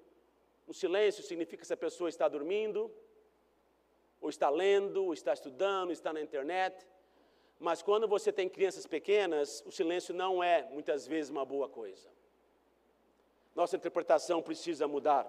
o 0.66 0.74
silêncio 0.74 1.22
significa 1.22 1.64
se 1.64 1.72
a 1.72 1.76
pessoa 1.76 2.08
está 2.10 2.28
dormindo, 2.28 2.92
ou 4.20 4.28
está 4.28 4.48
lendo, 4.48 5.04
ou 5.04 5.12
está 5.12 5.32
estudando, 5.32 5.92
está 5.92 6.12
na 6.12 6.20
internet. 6.20 6.86
Mas 7.58 7.82
quando 7.82 8.06
você 8.06 8.32
tem 8.32 8.48
crianças 8.48 8.86
pequenas, 8.86 9.62
o 9.66 9.72
silêncio 9.72 10.14
não 10.14 10.42
é 10.42 10.68
muitas 10.70 11.06
vezes 11.06 11.30
uma 11.30 11.44
boa 11.44 11.68
coisa. 11.68 12.08
Nossa 13.54 13.76
interpretação 13.76 14.42
precisa 14.42 14.86
mudar. 14.86 15.26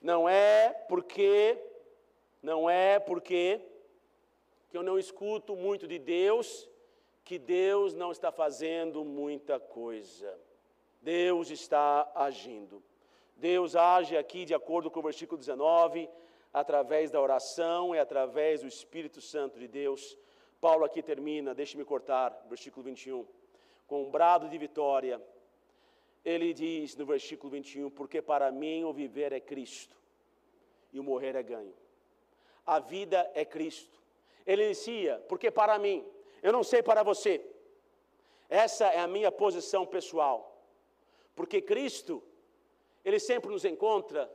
Não 0.00 0.28
é 0.28 0.70
porque, 0.88 1.58
não 2.42 2.70
é 2.70 2.98
porque 2.98 3.60
que 4.70 4.76
eu 4.76 4.82
não 4.82 4.98
escuto 4.98 5.56
muito 5.56 5.86
de 5.86 5.98
Deus, 5.98 6.68
que 7.24 7.38
Deus 7.38 7.94
não 7.94 8.10
está 8.10 8.30
fazendo 8.30 9.04
muita 9.04 9.58
coisa. 9.58 10.38
Deus 11.00 11.50
está 11.50 12.10
agindo. 12.14 12.82
Deus 13.36 13.76
age 13.76 14.16
aqui 14.16 14.44
de 14.44 14.54
acordo 14.54 14.90
com 14.90 15.00
o 15.00 15.02
versículo 15.02 15.38
19, 15.38 16.08
através 16.52 17.10
da 17.10 17.20
oração 17.20 17.94
e 17.94 17.98
através 17.98 18.62
do 18.62 18.68
Espírito 18.68 19.20
Santo 19.20 19.58
de 19.58 19.68
Deus. 19.68 20.16
Paulo 20.60 20.84
aqui 20.84 21.02
termina, 21.02 21.54
deixe-me 21.54 21.84
cortar, 21.84 22.30
versículo 22.48 22.82
21, 22.84 23.26
com 23.86 24.02
um 24.02 24.10
brado 24.10 24.48
de 24.48 24.58
vitória. 24.58 25.22
Ele 26.24 26.52
diz 26.52 26.96
no 26.96 27.06
versículo 27.06 27.50
21: 27.50 27.90
Porque 27.90 28.20
para 28.20 28.50
mim 28.50 28.84
o 28.84 28.92
viver 28.92 29.32
é 29.32 29.40
Cristo 29.40 29.96
e 30.92 30.98
o 30.98 31.04
morrer 31.04 31.36
é 31.36 31.42
ganho. 31.42 31.74
A 32.66 32.78
vida 32.78 33.30
é 33.34 33.44
Cristo. 33.44 33.98
Ele 34.46 34.64
inicia, 34.64 35.22
porque 35.28 35.50
para 35.50 35.78
mim, 35.78 36.04
eu 36.42 36.52
não 36.52 36.62
sei 36.62 36.82
para 36.82 37.02
você, 37.02 37.44
essa 38.48 38.86
é 38.86 38.98
a 38.98 39.06
minha 39.06 39.30
posição 39.30 39.86
pessoal, 39.86 40.64
porque 41.36 41.60
Cristo 41.60 42.22
ele 43.04 43.18
sempre 43.18 43.50
nos 43.50 43.64
encontra 43.64 44.30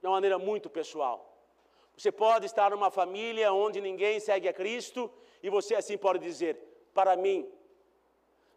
de 0.00 0.06
uma 0.06 0.14
maneira 0.14 0.38
muito 0.38 0.70
pessoal. 0.70 1.35
Você 1.96 2.12
pode 2.12 2.46
estar 2.46 2.70
numa 2.70 2.90
família 2.90 3.52
onde 3.52 3.80
ninguém 3.80 4.20
segue 4.20 4.48
a 4.48 4.52
Cristo 4.52 5.10
e 5.42 5.48
você 5.48 5.74
assim 5.74 5.96
pode 5.96 6.18
dizer: 6.18 6.58
para 6.92 7.16
mim, 7.16 7.48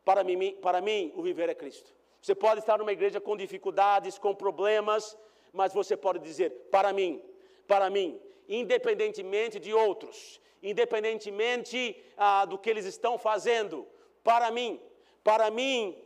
para 0.04 0.24
mim, 0.24 0.58
para 0.62 0.82
mim 0.82 1.14
o 1.16 1.22
viver 1.22 1.50
é 1.50 1.56
Cristo. 1.56 1.94
Você 2.22 2.36
pode 2.36 2.60
estar 2.60 2.78
numa 2.78 2.92
igreja 2.92 3.22
com 3.22 3.38
dificuldades, 3.38 4.18
com 4.18 4.36
problemas, 4.36 5.18
mas 5.54 5.74
você 5.74 5.96
pode 5.96 6.20
dizer: 6.20 6.50
para 6.70 6.92
mim, 6.92 7.22
para 7.66 7.90
mim, 7.90 8.20
independentemente 8.48 9.58
de 9.58 9.74
outros, 9.74 10.42
independentemente 10.62 11.96
ah, 12.18 12.44
do 12.46 12.58
que 12.58 12.70
eles 12.70 12.86
estão 12.86 13.18
fazendo, 13.18 13.88
para 14.22 14.52
mim, 14.52 14.82
para 15.24 15.50
mim, 15.50 15.98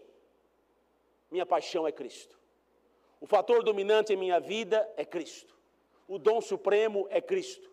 minha 1.31 1.45
paixão 1.45 1.87
é 1.87 1.91
Cristo. 1.91 2.37
O 3.19 3.25
fator 3.25 3.63
dominante 3.63 4.13
em 4.13 4.17
minha 4.17 4.39
vida 4.39 4.87
é 4.97 5.03
Cristo. 5.03 5.55
O 6.07 6.17
dom 6.17 6.41
supremo 6.41 7.07
é 7.09 7.21
Cristo. 7.21 7.71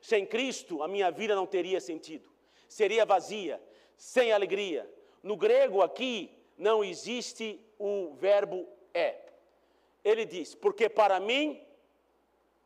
Sem 0.00 0.26
Cristo, 0.26 0.82
a 0.82 0.88
minha 0.88 1.10
vida 1.10 1.34
não 1.34 1.46
teria 1.46 1.80
sentido. 1.80 2.28
Seria 2.68 3.04
vazia, 3.04 3.62
sem 3.96 4.32
alegria. 4.32 4.90
No 5.22 5.36
grego 5.36 5.82
aqui 5.82 6.30
não 6.56 6.82
existe 6.82 7.60
o 7.78 8.14
verbo 8.14 8.66
é. 8.92 9.18
Ele 10.04 10.24
diz: 10.24 10.54
porque 10.54 10.88
para 10.88 11.20
mim, 11.20 11.62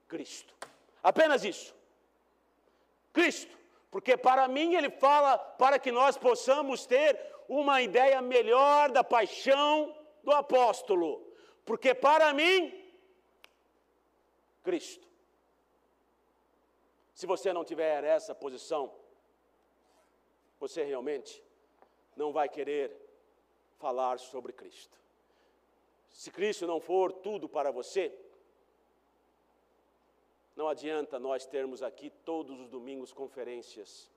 Cristo. 0.08 0.54
Apenas 1.02 1.44
isso. 1.44 1.74
Cristo. 3.12 3.56
Porque 3.90 4.16
para 4.16 4.48
mim 4.48 4.74
ele 4.74 4.90
fala 4.90 5.38
para 5.38 5.78
que 5.78 5.92
nós 5.92 6.16
possamos 6.16 6.86
ter 6.86 7.18
uma 7.48 7.80
ideia 7.80 8.20
melhor 8.20 8.90
da 8.90 9.04
paixão 9.04 9.94
do 10.22 10.32
apóstolo 10.32 11.26
porque 11.66 11.92
para 11.92 12.32
mim, 12.32 12.72
Cristo. 14.66 15.06
Se 17.14 17.24
você 17.24 17.52
não 17.52 17.64
tiver 17.64 18.02
essa 18.02 18.34
posição, 18.34 18.92
você 20.58 20.82
realmente 20.82 21.32
não 22.16 22.32
vai 22.32 22.48
querer 22.48 22.90
falar 23.78 24.18
sobre 24.18 24.52
Cristo. 24.52 24.98
Se 26.10 26.32
Cristo 26.32 26.66
não 26.66 26.80
for 26.80 27.12
tudo 27.12 27.48
para 27.48 27.70
você, 27.70 28.04
não 30.56 30.66
adianta 30.68 31.16
nós 31.28 31.46
termos 31.46 31.80
aqui 31.80 32.10
todos 32.24 32.58
os 32.58 32.68
domingos 32.68 33.12
conferências. 33.12 34.10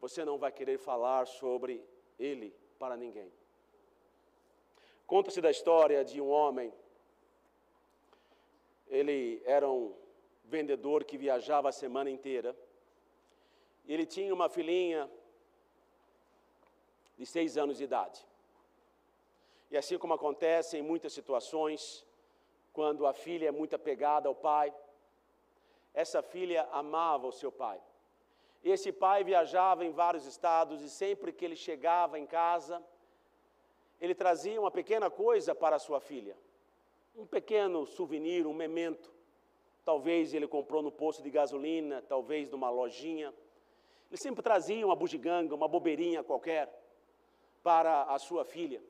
Você 0.00 0.24
não 0.24 0.38
vai 0.38 0.52
querer 0.52 0.78
falar 0.78 1.26
sobre 1.26 1.84
Ele 2.20 2.54
para 2.78 2.96
ninguém. 2.96 3.32
Conta-se 5.08 5.40
da 5.40 5.50
história 5.50 6.04
de 6.04 6.20
um 6.20 6.28
homem. 6.28 6.72
Ele 8.98 9.42
era 9.44 9.68
um 9.68 9.92
vendedor 10.44 11.02
que 11.02 11.18
viajava 11.18 11.68
a 11.68 11.72
semana 11.82 12.10
inteira. 12.16 12.56
Ele 13.92 14.06
tinha 14.06 14.32
uma 14.32 14.48
filhinha 14.48 15.10
de 17.18 17.26
seis 17.26 17.56
anos 17.62 17.78
de 17.78 17.84
idade. 17.84 18.24
E 19.70 19.76
assim 19.76 19.98
como 19.98 20.14
acontece 20.14 20.76
em 20.78 20.82
muitas 20.90 21.12
situações, 21.12 22.06
quando 22.72 23.04
a 23.04 23.12
filha 23.12 23.48
é 23.48 23.50
muito 23.60 23.74
apegada 23.74 24.28
ao 24.28 24.34
pai, 24.34 24.72
essa 25.92 26.22
filha 26.22 26.62
amava 26.70 27.26
o 27.26 27.32
seu 27.32 27.50
pai. 27.50 27.80
E 28.62 28.70
esse 28.70 28.92
pai 28.92 29.24
viajava 29.24 29.84
em 29.84 29.90
vários 29.90 30.24
estados 30.24 30.82
e 30.82 30.88
sempre 30.88 31.32
que 31.32 31.44
ele 31.44 31.56
chegava 31.56 32.18
em 32.18 32.26
casa, 32.26 32.80
ele 34.00 34.14
trazia 34.14 34.60
uma 34.60 34.70
pequena 34.70 35.10
coisa 35.10 35.52
para 35.52 35.76
a 35.76 35.84
sua 35.86 36.00
filha. 36.00 36.36
Um 37.14 37.24
pequeno 37.24 37.86
souvenir, 37.86 38.44
um 38.44 38.52
memento. 38.52 39.12
Talvez 39.84 40.34
ele 40.34 40.48
comprou 40.48 40.82
no 40.82 40.90
posto 40.90 41.22
de 41.22 41.30
gasolina, 41.30 42.02
talvez 42.08 42.50
numa 42.50 42.68
lojinha. 42.70 43.32
Ele 44.10 44.20
sempre 44.20 44.42
trazia 44.42 44.84
uma 44.84 44.96
bugiganga, 44.96 45.54
uma 45.54 45.68
bobeirinha 45.68 46.24
qualquer 46.24 46.68
para 47.62 48.02
a 48.02 48.18
sua 48.18 48.44
filha. 48.44 48.82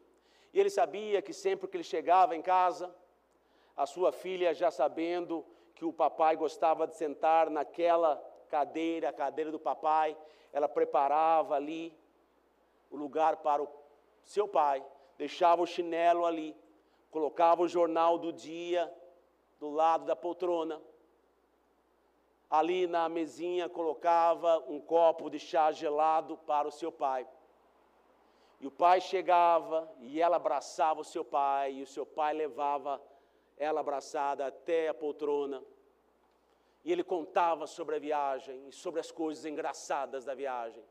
E 0.55 0.59
ele 0.59 0.71
sabia 0.71 1.21
que 1.21 1.35
sempre 1.35 1.69
que 1.69 1.77
ele 1.77 1.85
chegava 1.85 2.35
em 2.35 2.41
casa, 2.41 2.95
a 3.77 3.85
sua 3.85 4.11
filha, 4.11 4.55
já 4.55 4.71
sabendo 4.71 5.45
que 5.75 5.85
o 5.85 5.93
papai 5.93 6.35
gostava 6.35 6.87
de 6.87 6.95
sentar 6.95 7.51
naquela 7.51 8.17
cadeira, 8.49 9.11
a 9.11 9.13
cadeira 9.13 9.51
do 9.51 9.59
papai, 9.59 10.17
ela 10.53 10.69
preparava 10.69 11.57
ali 11.57 11.95
o 12.91 12.97
lugar 12.97 13.37
para 13.39 13.63
o 13.63 13.69
seu 14.23 14.49
pai, 14.49 14.83
deixava 15.19 15.61
o 15.61 15.67
chinelo 15.67 16.25
ali, 16.25 16.57
colocava 17.15 17.63
o 17.63 17.69
jornal 17.69 18.19
do 18.19 18.33
dia 18.33 18.93
do 19.61 19.71
lado 19.71 20.05
da 20.05 20.17
poltrona. 20.17 20.83
Ali 22.51 22.89
na 22.89 23.09
mesinha 23.09 23.69
colocava 23.69 24.59
um 24.67 24.81
copo 24.81 25.31
de 25.31 25.39
chá 25.39 25.71
gelado 25.71 26.37
para 26.39 26.67
o 26.67 26.73
seu 26.73 26.91
pai. 26.91 27.25
E 28.61 28.67
o 28.67 28.71
pai 28.83 29.01
chegava 29.01 29.89
e 30.01 30.21
ela 30.21 30.37
abraçava 30.43 31.03
o 31.03 31.05
seu 31.05 31.25
pai, 31.25 31.75
e 31.75 31.83
o 31.83 31.87
seu 31.87 32.05
pai 32.05 32.35
levava 32.35 33.01
ela 33.57 33.79
abraçada 33.79 34.45
até 34.45 34.89
a 34.89 34.95
poltrona. 34.95 35.63
E 36.85 36.91
ele 36.91 37.05
contava 37.05 37.65
sobre 37.69 37.95
a 37.95 38.01
viagem 38.01 38.69
e 38.69 38.73
sobre 38.73 38.99
as 38.99 39.13
coisas 39.13 39.45
engraçadas 39.45 40.25
da 40.25 40.35
viagem. 40.35 40.83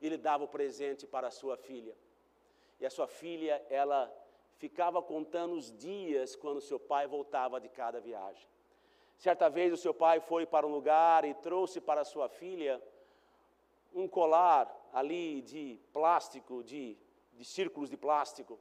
Ele 0.00 0.16
dava 0.16 0.44
o 0.44 0.48
presente 0.56 1.04
para 1.04 1.26
a 1.26 1.32
sua 1.32 1.56
filha. 1.56 1.96
E 2.78 2.86
a 2.86 2.90
sua 2.90 3.08
filha, 3.08 3.60
ela 3.68 4.00
ficava 4.56 5.02
contando 5.02 5.54
os 5.54 5.70
dias 5.76 6.36
quando 6.36 6.60
seu 6.60 6.78
pai 6.78 7.06
voltava 7.06 7.60
de 7.60 7.68
cada 7.68 8.00
viagem. 8.00 8.48
Certa 9.16 9.48
vez 9.48 9.72
o 9.72 9.76
seu 9.76 9.94
pai 9.94 10.20
foi 10.20 10.44
para 10.46 10.66
um 10.66 10.70
lugar 10.70 11.24
e 11.24 11.34
trouxe 11.34 11.80
para 11.80 12.04
sua 12.04 12.28
filha 12.28 12.82
um 13.94 14.08
colar 14.08 14.64
ali 14.92 15.40
de 15.42 15.78
plástico, 15.92 16.62
de, 16.62 16.96
de 17.32 17.44
círculos 17.44 17.88
de 17.88 17.96
plástico. 17.96 18.58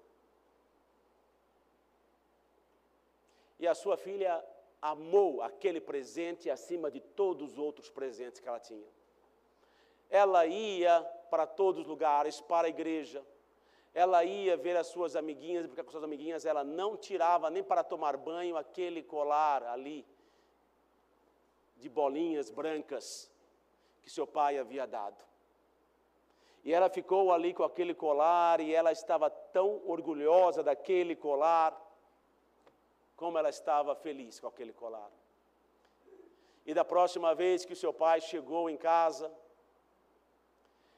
E 3.59 3.67
a 3.67 3.73
sua 3.73 3.97
filha 3.97 4.43
amou 4.81 5.41
aquele 5.41 5.79
presente 5.79 6.49
acima 6.49 6.91
de 6.91 6.99
todos 6.99 7.53
os 7.53 7.57
outros 7.57 7.89
presentes 7.89 8.39
que 8.39 8.47
ela 8.47 8.59
tinha. 8.59 8.87
Ela 10.09 10.45
ia 10.45 11.01
para 11.31 11.47
todos 11.47 11.81
os 11.81 11.87
lugares, 11.87 12.41
para 12.41 12.67
a 12.67 12.69
igreja. 12.69 13.25
Ela 13.93 14.23
ia 14.23 14.57
ver 14.57 14.75
as 14.75 14.87
suas 14.87 15.15
amiguinhas, 15.15 15.67
porque 15.67 15.83
com 15.83 15.91
suas 15.91 16.03
amiguinhas 16.03 16.45
ela 16.45 16.63
não 16.63 16.97
tirava 16.97 17.49
nem 17.49 17.63
para 17.63 17.83
tomar 17.83 18.17
banho 18.17 18.57
aquele 18.57 19.03
colar 19.03 19.63
ali 19.63 20.05
de 21.77 21.89
bolinhas 21.89 22.49
brancas 22.49 23.31
que 24.01 24.09
seu 24.09 24.25
pai 24.25 24.57
havia 24.57 24.87
dado. 24.87 25.23
E 26.63 26.73
ela 26.73 26.89
ficou 26.89 27.31
ali 27.31 27.53
com 27.53 27.63
aquele 27.63 27.93
colar 27.93 28.59
e 28.61 28.73
ela 28.73 28.91
estava 28.91 29.29
tão 29.29 29.81
orgulhosa 29.85 30.63
daquele 30.63 31.15
colar 31.15 31.79
como 33.15 33.37
ela 33.37 33.49
estava 33.49 33.93
feliz 33.95 34.39
com 34.39 34.47
aquele 34.47 34.73
colar. 34.73 35.11
E 36.65 36.73
da 36.73 36.85
próxima 36.85 37.35
vez 37.35 37.65
que 37.65 37.73
o 37.73 37.75
seu 37.75 37.93
pai 37.93 38.21
chegou 38.21 38.69
em 38.69 38.77
casa, 38.77 39.31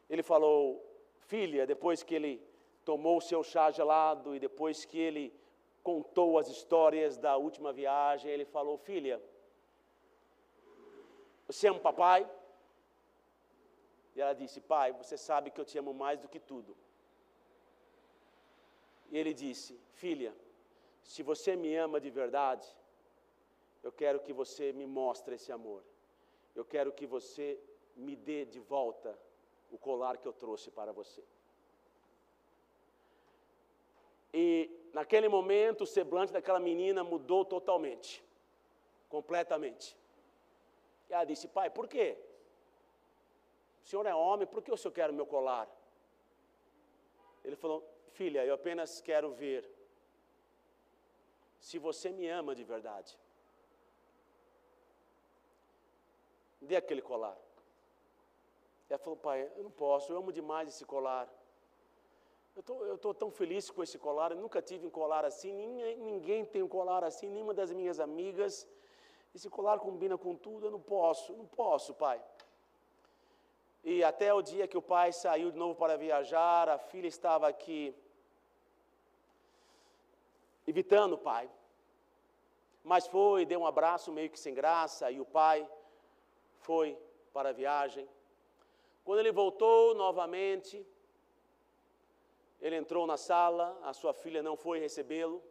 ele 0.07 0.21
falou: 0.21 0.83
Filha, 1.21 1.65
depois 1.65 2.03
que 2.03 2.13
ele 2.13 2.54
tomou 2.89 3.17
o 3.17 3.25
seu 3.29 3.41
chá 3.51 3.65
gelado 3.71 4.35
e 4.35 4.39
depois 4.47 4.85
que 4.85 4.99
ele 5.07 5.25
contou 5.89 6.37
as 6.41 6.47
histórias 6.47 7.17
da 7.17 7.35
última 7.35 7.73
viagem, 7.73 8.31
ele 8.31 8.45
falou: 8.45 8.77
Filha, 8.77 9.21
você 11.47 11.67
ama 11.67 11.79
o 11.79 11.87
papai? 11.89 12.21
E 14.15 14.21
ela 14.21 14.33
disse: 14.33 14.59
Pai, 14.61 14.91
você 15.01 15.17
sabe 15.17 15.51
que 15.51 15.59
eu 15.59 15.65
te 15.65 15.77
amo 15.77 15.93
mais 15.93 16.19
do 16.19 16.29
que 16.33 16.39
tudo. 16.39 16.75
E 19.11 19.17
ele 19.17 19.33
disse: 19.33 19.79
Filha, 20.01 20.33
se 21.03 21.21
você 21.23 21.55
me 21.55 21.75
ama 21.75 21.99
de 21.99 22.09
verdade, 22.09 22.67
eu 23.83 23.91
quero 23.91 24.19
que 24.19 24.33
você 24.41 24.71
me 24.71 24.87
mostre 24.87 25.35
esse 25.35 25.51
amor. 25.51 25.83
Eu 26.55 26.65
quero 26.73 26.91
que 26.91 27.05
você 27.05 27.59
me 27.95 28.15
dê 28.15 28.45
de 28.45 28.59
volta 28.59 29.17
o 29.71 29.77
colar 29.77 30.17
que 30.17 30.27
eu 30.27 30.33
trouxe 30.33 30.69
para 30.71 30.91
você. 30.91 31.23
E 34.37 34.69
naquele 34.91 35.29
momento 35.29 35.85
o 35.85 35.87
semblante 35.87 36.33
daquela 36.33 36.59
menina 36.59 37.05
mudou 37.05 37.45
totalmente, 37.45 38.21
completamente. 39.07 39.95
E 41.09 41.13
ela 41.13 41.23
disse: 41.23 41.47
Pai, 41.47 41.69
por 41.69 41.87
quê? 41.87 42.17
O 43.81 43.87
senhor 43.87 44.05
é 44.05 44.13
homem, 44.13 44.45
por 44.45 44.61
que 44.61 44.73
o 44.73 44.75
senhor 44.75 44.91
quer 44.91 45.09
o 45.09 45.13
meu 45.13 45.25
colar? 45.25 45.69
Ele 47.45 47.55
falou: 47.55 47.79
Filha, 48.09 48.43
eu 48.43 48.55
apenas 48.55 48.99
quero 48.99 49.31
ver 49.31 49.61
se 51.61 51.79
você 51.79 52.11
me 52.11 52.27
ama 52.27 52.53
de 52.53 52.65
verdade. 52.65 53.17
Dê 56.59 56.75
aquele 56.75 57.01
colar. 57.01 57.37
Ela 58.89 58.99
falou, 58.99 59.17
pai, 59.17 59.49
eu 59.55 59.63
não 59.63 59.71
posso, 59.71 60.11
eu 60.11 60.17
amo 60.17 60.33
demais 60.33 60.67
esse 60.67 60.83
colar. 60.83 61.25
Eu 62.55 62.95
estou 62.95 63.13
tão 63.13 63.29
feliz 63.29 63.69
com 63.69 63.83
esse 63.83 63.97
colar, 63.97 64.31
eu 64.31 64.37
nunca 64.37 64.61
tive 64.61 64.87
um 64.87 64.89
colar 64.89 65.25
assim, 65.25 65.51
ninguém, 65.53 65.97
ninguém 65.97 66.45
tem 66.45 66.63
um 66.63 66.69
colar 66.69 67.03
assim, 67.03 67.29
nenhuma 67.29 67.53
das 67.53 67.69
minhas 67.69 67.99
amigas. 67.99 68.65
Esse 69.33 69.49
colar 69.49 69.77
combina 69.79 70.17
com 70.17 70.33
tudo, 70.37 70.67
eu 70.67 70.71
não 70.71 70.79
posso, 70.79 71.33
não 71.33 71.45
posso, 71.45 71.93
pai. 71.93 72.23
E 73.83 74.01
até 74.05 74.33
o 74.33 74.41
dia 74.41 74.69
que 74.69 74.77
o 74.77 74.81
pai 74.81 75.11
saiu 75.11 75.51
de 75.51 75.57
novo 75.57 75.75
para 75.75 75.97
viajar, 75.97 76.69
a 76.69 76.77
filha 76.77 77.07
estava 77.07 77.45
aqui 77.49 77.93
evitando 80.65 81.13
o 81.13 81.17
pai. 81.17 81.51
Mas 82.81 83.05
foi, 83.05 83.45
deu 83.45 83.59
um 83.59 83.67
abraço 83.67 84.13
meio 84.13 84.29
que 84.29 84.39
sem 84.39 84.53
graça, 84.53 85.11
e 85.11 85.19
o 85.19 85.25
pai 85.25 85.69
foi 86.59 86.97
para 87.33 87.49
a 87.49 87.51
viagem. 87.51 88.07
Quando 89.03 89.19
ele 89.19 89.31
voltou 89.33 89.93
novamente, 89.93 90.87
ele 92.61 92.75
entrou 92.75 93.05
na 93.05 93.17
sala, 93.17 93.77
a 93.83 93.93
sua 93.93 94.13
filha 94.13 94.41
não 94.41 94.55
foi 94.55 94.79
recebê-lo. 94.79 95.43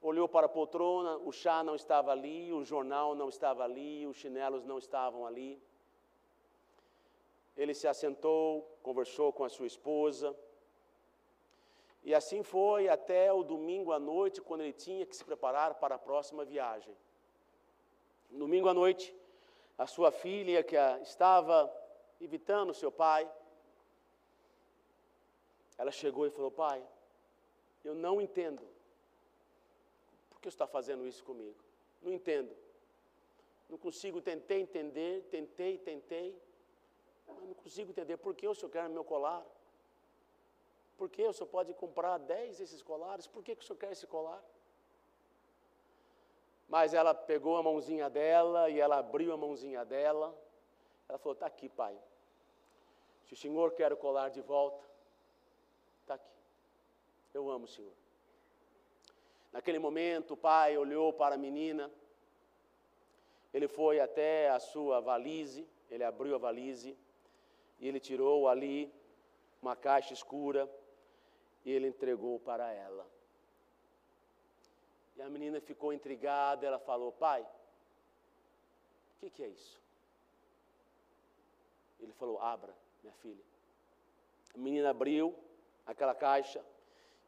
Olhou 0.00 0.28
para 0.28 0.46
a 0.46 0.48
poltrona, 0.48 1.16
o 1.18 1.32
chá 1.32 1.62
não 1.62 1.74
estava 1.74 2.10
ali, 2.10 2.52
o 2.52 2.64
jornal 2.64 3.14
não 3.14 3.28
estava 3.28 3.62
ali, 3.64 4.06
os 4.06 4.16
chinelos 4.16 4.64
não 4.64 4.78
estavam 4.78 5.26
ali. 5.26 5.62
Ele 7.56 7.74
se 7.74 7.86
assentou, 7.86 8.62
conversou 8.82 9.32
com 9.32 9.44
a 9.44 9.48
sua 9.48 9.66
esposa. 9.66 10.36
E 12.04 12.14
assim 12.14 12.42
foi 12.42 12.88
até 12.88 13.32
o 13.32 13.44
domingo 13.44 13.92
à 13.92 13.98
noite, 13.98 14.40
quando 14.40 14.62
ele 14.62 14.72
tinha 14.72 15.06
que 15.06 15.16
se 15.16 15.24
preparar 15.24 15.74
para 15.74 15.94
a 15.94 15.98
próxima 15.98 16.44
viagem. 16.44 16.96
Domingo 18.28 18.68
à 18.68 18.74
noite, 18.74 19.14
a 19.78 19.86
sua 19.86 20.10
filha, 20.10 20.64
que 20.64 20.76
estava 21.02 21.72
evitando 22.20 22.74
seu 22.74 22.90
pai, 22.90 23.30
ela 25.78 25.90
chegou 25.90 26.26
e 26.26 26.30
falou: 26.30 26.50
Pai, 26.50 26.84
eu 27.84 27.94
não 27.94 28.20
entendo. 28.20 28.62
Por 30.30 30.40
que 30.40 30.50
você 30.50 30.54
está 30.54 30.66
fazendo 30.66 31.06
isso 31.06 31.24
comigo? 31.24 31.58
Não 32.00 32.12
entendo. 32.12 32.54
Não 33.68 33.78
consigo, 33.78 34.20
tentei 34.20 34.60
entender, 34.60 35.22
tentei, 35.30 35.78
tentei, 35.78 36.38
mas 37.26 37.38
não 37.40 37.54
consigo 37.54 37.90
entender 37.90 38.16
por 38.18 38.34
que 38.34 38.46
o 38.46 38.54
senhor 38.54 38.70
quer 38.70 38.88
meu 38.88 39.04
colar. 39.04 39.44
Por 40.96 41.08
que 41.08 41.26
o 41.26 41.32
senhor 41.32 41.48
pode 41.48 41.72
comprar 41.74 42.18
dez 42.18 42.58
desses 42.58 42.82
colares? 42.82 43.26
Por 43.26 43.42
que, 43.42 43.56
que 43.56 43.62
o 43.62 43.66
senhor 43.66 43.78
quer 43.78 43.92
esse 43.92 44.06
colar? 44.06 44.42
Mas 46.68 46.94
ela 46.94 47.14
pegou 47.14 47.56
a 47.56 47.62
mãozinha 47.62 48.08
dela 48.08 48.68
e 48.70 48.78
ela 48.78 48.98
abriu 48.98 49.32
a 49.32 49.36
mãozinha 49.36 49.84
dela. 49.84 50.36
Ela 51.08 51.18
falou: 51.18 51.34
Está 51.34 51.46
aqui, 51.46 51.68
pai. 51.68 51.98
Se 53.24 53.34
o 53.34 53.36
senhor 53.36 53.72
quer 53.72 53.92
o 53.92 53.96
colar 53.96 54.28
de 54.28 54.40
volta, 54.40 54.91
está 56.02 56.14
aqui. 56.14 56.30
Eu 57.32 57.50
amo 57.50 57.64
o 57.64 57.68
senhor. 57.68 57.92
Naquele 59.52 59.78
momento, 59.78 60.34
o 60.34 60.36
pai 60.36 60.76
olhou 60.76 61.12
para 61.12 61.34
a 61.34 61.38
menina. 61.38 61.90
Ele 63.52 63.68
foi 63.68 64.00
até 64.00 64.50
a 64.50 64.58
sua 64.58 65.00
valise, 65.00 65.66
ele 65.90 66.04
abriu 66.04 66.34
a 66.34 66.38
valise 66.38 66.96
e 67.78 67.86
ele 67.86 68.00
tirou 68.00 68.48
ali 68.48 68.92
uma 69.60 69.76
caixa 69.76 70.14
escura 70.14 70.68
e 71.64 71.70
ele 71.70 71.86
entregou 71.86 72.40
para 72.40 72.72
ela. 72.72 73.06
E 75.16 75.22
a 75.22 75.28
menina 75.28 75.60
ficou 75.60 75.92
intrigada, 75.92 76.66
ela 76.66 76.78
falou: 76.78 77.12
Pai, 77.12 77.42
o 77.42 79.20
que, 79.20 79.30
que 79.30 79.42
é 79.42 79.48
isso? 79.48 79.78
Ele 82.00 82.12
falou: 82.14 82.40
Abra, 82.40 82.74
minha 83.02 83.14
filha. 83.16 83.44
A 84.54 84.58
menina 84.58 84.90
abriu 84.90 85.36
aquela 85.86 86.14
caixa 86.14 86.64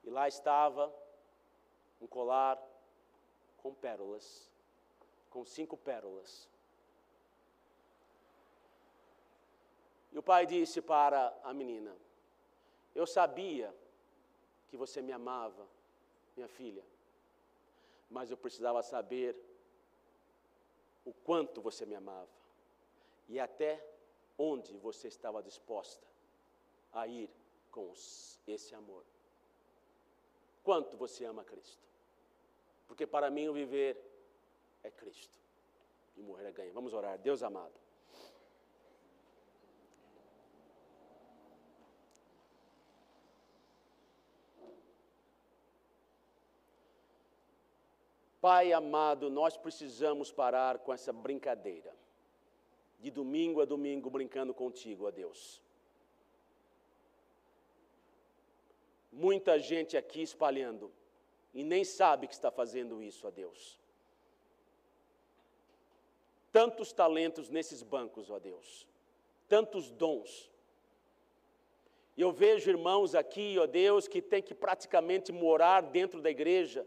e 0.02 0.10
lá 0.10 0.28
estava 0.28 0.92
um 2.00 2.06
colar 2.06 2.60
com 3.56 3.74
pérolas, 3.74 4.50
com 5.30 5.44
cinco 5.44 5.76
pérolas. 5.76 6.48
E 10.12 10.18
o 10.18 10.22
pai 10.22 10.46
disse 10.46 10.80
para 10.80 11.36
a 11.42 11.52
menina: 11.52 11.96
Eu 12.94 13.06
sabia 13.06 13.74
que 14.68 14.76
você 14.76 15.00
me 15.00 15.12
amava, 15.12 15.66
minha 16.36 16.48
filha, 16.48 16.84
mas 18.10 18.30
eu 18.30 18.36
precisava 18.36 18.82
saber 18.82 19.36
o 21.04 21.12
quanto 21.12 21.60
você 21.60 21.84
me 21.84 21.94
amava 21.94 22.28
e 23.28 23.38
até 23.40 23.84
onde 24.38 24.76
você 24.78 25.08
estava 25.08 25.42
disposta 25.42 26.06
a 26.92 27.06
ir 27.06 27.30
com 27.74 27.92
esse 28.46 28.72
amor. 28.72 29.04
Quanto 30.62 30.96
você 30.96 31.24
ama 31.24 31.42
Cristo? 31.42 31.84
Porque 32.86 33.04
para 33.04 33.28
mim 33.32 33.48
o 33.48 33.52
viver 33.52 34.00
é 34.84 34.90
Cristo 34.92 35.36
e 36.16 36.22
morrer 36.22 36.46
é 36.46 36.52
ganho. 36.52 36.72
Vamos 36.72 36.94
orar. 36.94 37.18
Deus 37.18 37.42
amado. 37.42 37.74
Pai 48.40 48.72
amado, 48.72 49.30
nós 49.30 49.56
precisamos 49.56 50.30
parar 50.30 50.78
com 50.78 50.92
essa 50.92 51.12
brincadeira. 51.12 51.92
De 53.00 53.10
domingo 53.10 53.60
a 53.60 53.64
domingo 53.64 54.08
brincando 54.10 54.54
contigo, 54.54 55.06
ó 55.06 55.10
Deus. 55.10 55.63
Muita 59.14 59.60
gente 59.60 59.96
aqui 59.96 60.22
espalhando 60.22 60.92
e 61.52 61.62
nem 61.62 61.84
sabe 61.84 62.26
que 62.26 62.34
está 62.34 62.50
fazendo 62.50 63.00
isso, 63.00 63.26
ó 63.26 63.30
Deus. 63.30 63.78
Tantos 66.50 66.92
talentos 66.92 67.48
nesses 67.48 67.80
bancos, 67.80 68.28
ó 68.28 68.40
Deus. 68.40 68.88
Tantos 69.48 69.90
dons. 69.92 70.50
E 72.16 72.22
eu 72.22 72.32
vejo 72.32 72.70
irmãos 72.70 73.14
aqui, 73.14 73.56
ó 73.58 73.66
Deus, 73.66 74.08
que 74.08 74.20
tem 74.20 74.42
que 74.42 74.54
praticamente 74.54 75.30
morar 75.30 75.80
dentro 75.80 76.20
da 76.20 76.30
igreja 76.30 76.84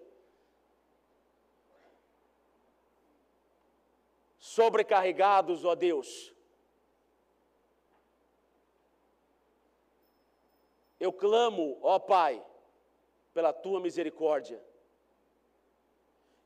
sobrecarregados, 4.37 5.63
ó 5.63 5.75
Deus. 5.75 6.33
Eu 10.99 11.13
clamo, 11.13 11.77
ó 11.81 11.99
Pai, 11.99 12.43
pela 13.33 13.53
tua 13.53 13.79
misericórdia. 13.79 14.61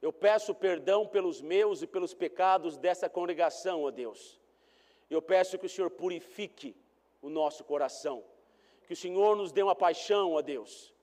Eu 0.02 0.12
peço 0.12 0.54
perdão 0.54 1.08
pelos 1.08 1.42
meus 1.42 1.82
e 1.82 1.88
pelos 1.88 2.14
pecados 2.14 2.78
dessa 2.78 3.08
congregação, 3.08 3.84
ó 3.84 3.92
Deus. 3.92 4.40
Eu 5.10 5.22
peço 5.22 5.58
que 5.60 5.66
o 5.66 5.70
Senhor 5.70 5.92
purifique 5.92 6.76
o 7.22 7.30
nosso 7.30 7.64
coração, 7.64 8.24
que 8.88 8.94
o 8.94 8.96
Senhor 8.96 9.36
nos 9.36 9.52
dê 9.52 9.62
uma 9.62 9.76
paixão, 9.76 10.34
ó 10.34 10.42
Deus. 10.42 10.94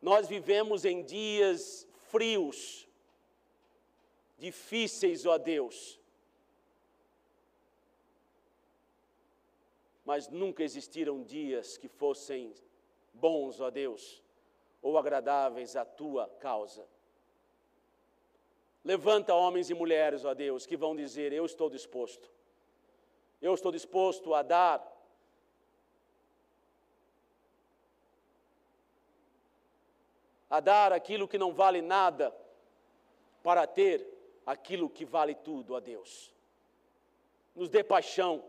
Nós 0.00 0.28
vivemos 0.28 0.84
em 0.84 1.02
dias 1.02 1.88
frios, 2.10 2.86
difíceis, 4.38 5.24
ó 5.24 5.38
Deus. 5.38 5.98
Mas 10.06 10.28
nunca 10.28 10.62
existiram 10.62 11.22
dias 11.22 11.76
que 11.76 11.88
fossem 11.88 12.54
bons, 13.12 13.60
ó 13.60 13.70
Deus, 13.70 14.22
ou 14.80 14.96
agradáveis 14.96 15.74
à 15.74 15.84
tua 15.84 16.28
causa. 16.38 16.86
Levanta 18.84 19.34
homens 19.34 19.68
e 19.68 19.74
mulheres, 19.74 20.24
ó 20.24 20.32
Deus, 20.32 20.64
que 20.64 20.76
vão 20.76 20.94
dizer: 20.94 21.32
Eu 21.32 21.44
estou 21.44 21.68
disposto. 21.68 22.30
Eu 23.42 23.52
estou 23.52 23.72
disposto 23.72 24.32
a 24.32 24.42
dar 24.42 24.96
a 30.48 30.60
dar 30.60 30.92
aquilo 30.92 31.26
que 31.26 31.36
não 31.36 31.52
vale 31.52 31.82
nada 31.82 32.32
para 33.42 33.66
ter 33.66 34.06
aquilo 34.46 34.88
que 34.88 35.04
vale 35.04 35.34
tudo 35.34 35.74
a 35.74 35.80
Deus. 35.80 36.32
Nos 37.56 37.68
dê 37.68 37.82
paixão, 37.82 38.44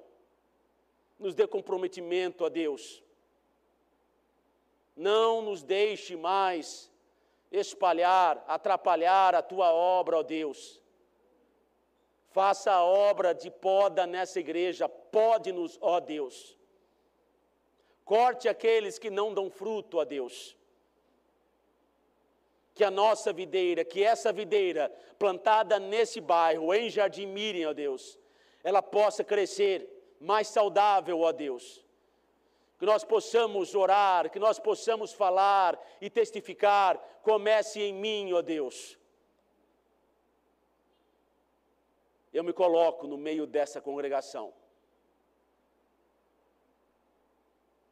nos 1.19 1.33
dê 1.35 1.47
comprometimento 1.47 2.45
a 2.45 2.49
Deus. 2.49 3.03
Não 4.95 5.41
nos 5.41 5.63
deixe 5.63 6.15
mais 6.15 6.91
espalhar, 7.51 8.43
atrapalhar 8.47 9.35
a 9.35 9.41
tua 9.41 9.71
obra, 9.71 10.17
ó 10.17 10.23
Deus. 10.23 10.81
Faça 12.29 12.71
a 12.71 12.83
obra 12.83 13.33
de 13.33 13.49
poda 13.49 14.05
nessa 14.05 14.39
igreja, 14.39 14.87
pode-nos, 14.87 15.77
ó 15.81 15.99
Deus. 15.99 16.57
Corte 18.03 18.47
aqueles 18.47 18.99
que 18.99 19.09
não 19.09 19.33
dão 19.33 19.49
fruto, 19.49 19.97
ó 19.97 20.05
Deus 20.05 20.57
que 22.77 22.83
a 22.83 22.91
nossa 22.91 23.33
videira, 23.33 23.83
que 23.83 24.03
essa 24.03 24.31
videira 24.31 24.91
plantada 25.17 25.79
nesse 25.79 26.21
bairro, 26.21 26.71
em 26.71 26.91
Jardim 26.91 27.25
Mirem, 27.25 27.65
ó 27.65 27.73
Deus, 27.73 28.19
ela 28.63 28.83
possa 28.83 29.23
crescer 29.23 29.96
mais 30.19 30.47
saudável, 30.47 31.21
ó 31.21 31.31
Deus. 31.31 31.85
Que 32.79 32.85
nós 32.85 33.03
possamos 33.03 33.73
orar, 33.73 34.29
que 34.29 34.39
nós 34.39 34.59
possamos 34.59 35.11
falar 35.13 35.79
e 35.99 36.09
testificar, 36.09 36.97
comece 37.23 37.81
em 37.81 37.93
mim, 37.93 38.33
ó 38.33 38.41
Deus. 38.41 38.97
Eu 42.31 42.43
me 42.43 42.53
coloco 42.53 43.07
no 43.07 43.17
meio 43.17 43.47
dessa 43.47 43.81
congregação. 43.81 44.53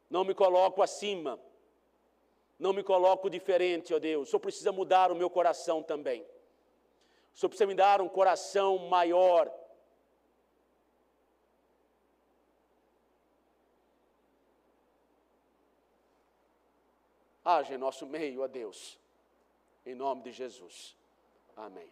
Não 0.08 0.24
me 0.24 0.34
coloco 0.34 0.82
acima, 0.82 1.40
não 2.58 2.72
me 2.72 2.82
coloco 2.82 3.28
diferente, 3.28 3.92
ó 3.92 3.98
Deus. 3.98 4.28
O 4.28 4.30
Senhor 4.30 4.40
precisa 4.40 4.70
mudar 4.72 5.10
o 5.10 5.16
meu 5.16 5.28
coração 5.28 5.82
também. 5.82 6.22
O 7.34 7.38
Senhor 7.38 7.50
precisa 7.50 7.66
me 7.66 7.74
dar 7.74 8.00
um 8.00 8.08
coração 8.08 8.78
maior. 8.78 9.52
Haja 17.46 17.76
em 17.76 17.78
nosso 17.78 18.04
meio, 18.04 18.42
ó 18.42 18.48
Deus. 18.48 18.98
Em 19.84 19.94
nome 19.94 20.22
de 20.22 20.32
Jesus. 20.32 20.96
Amém. 21.56 21.88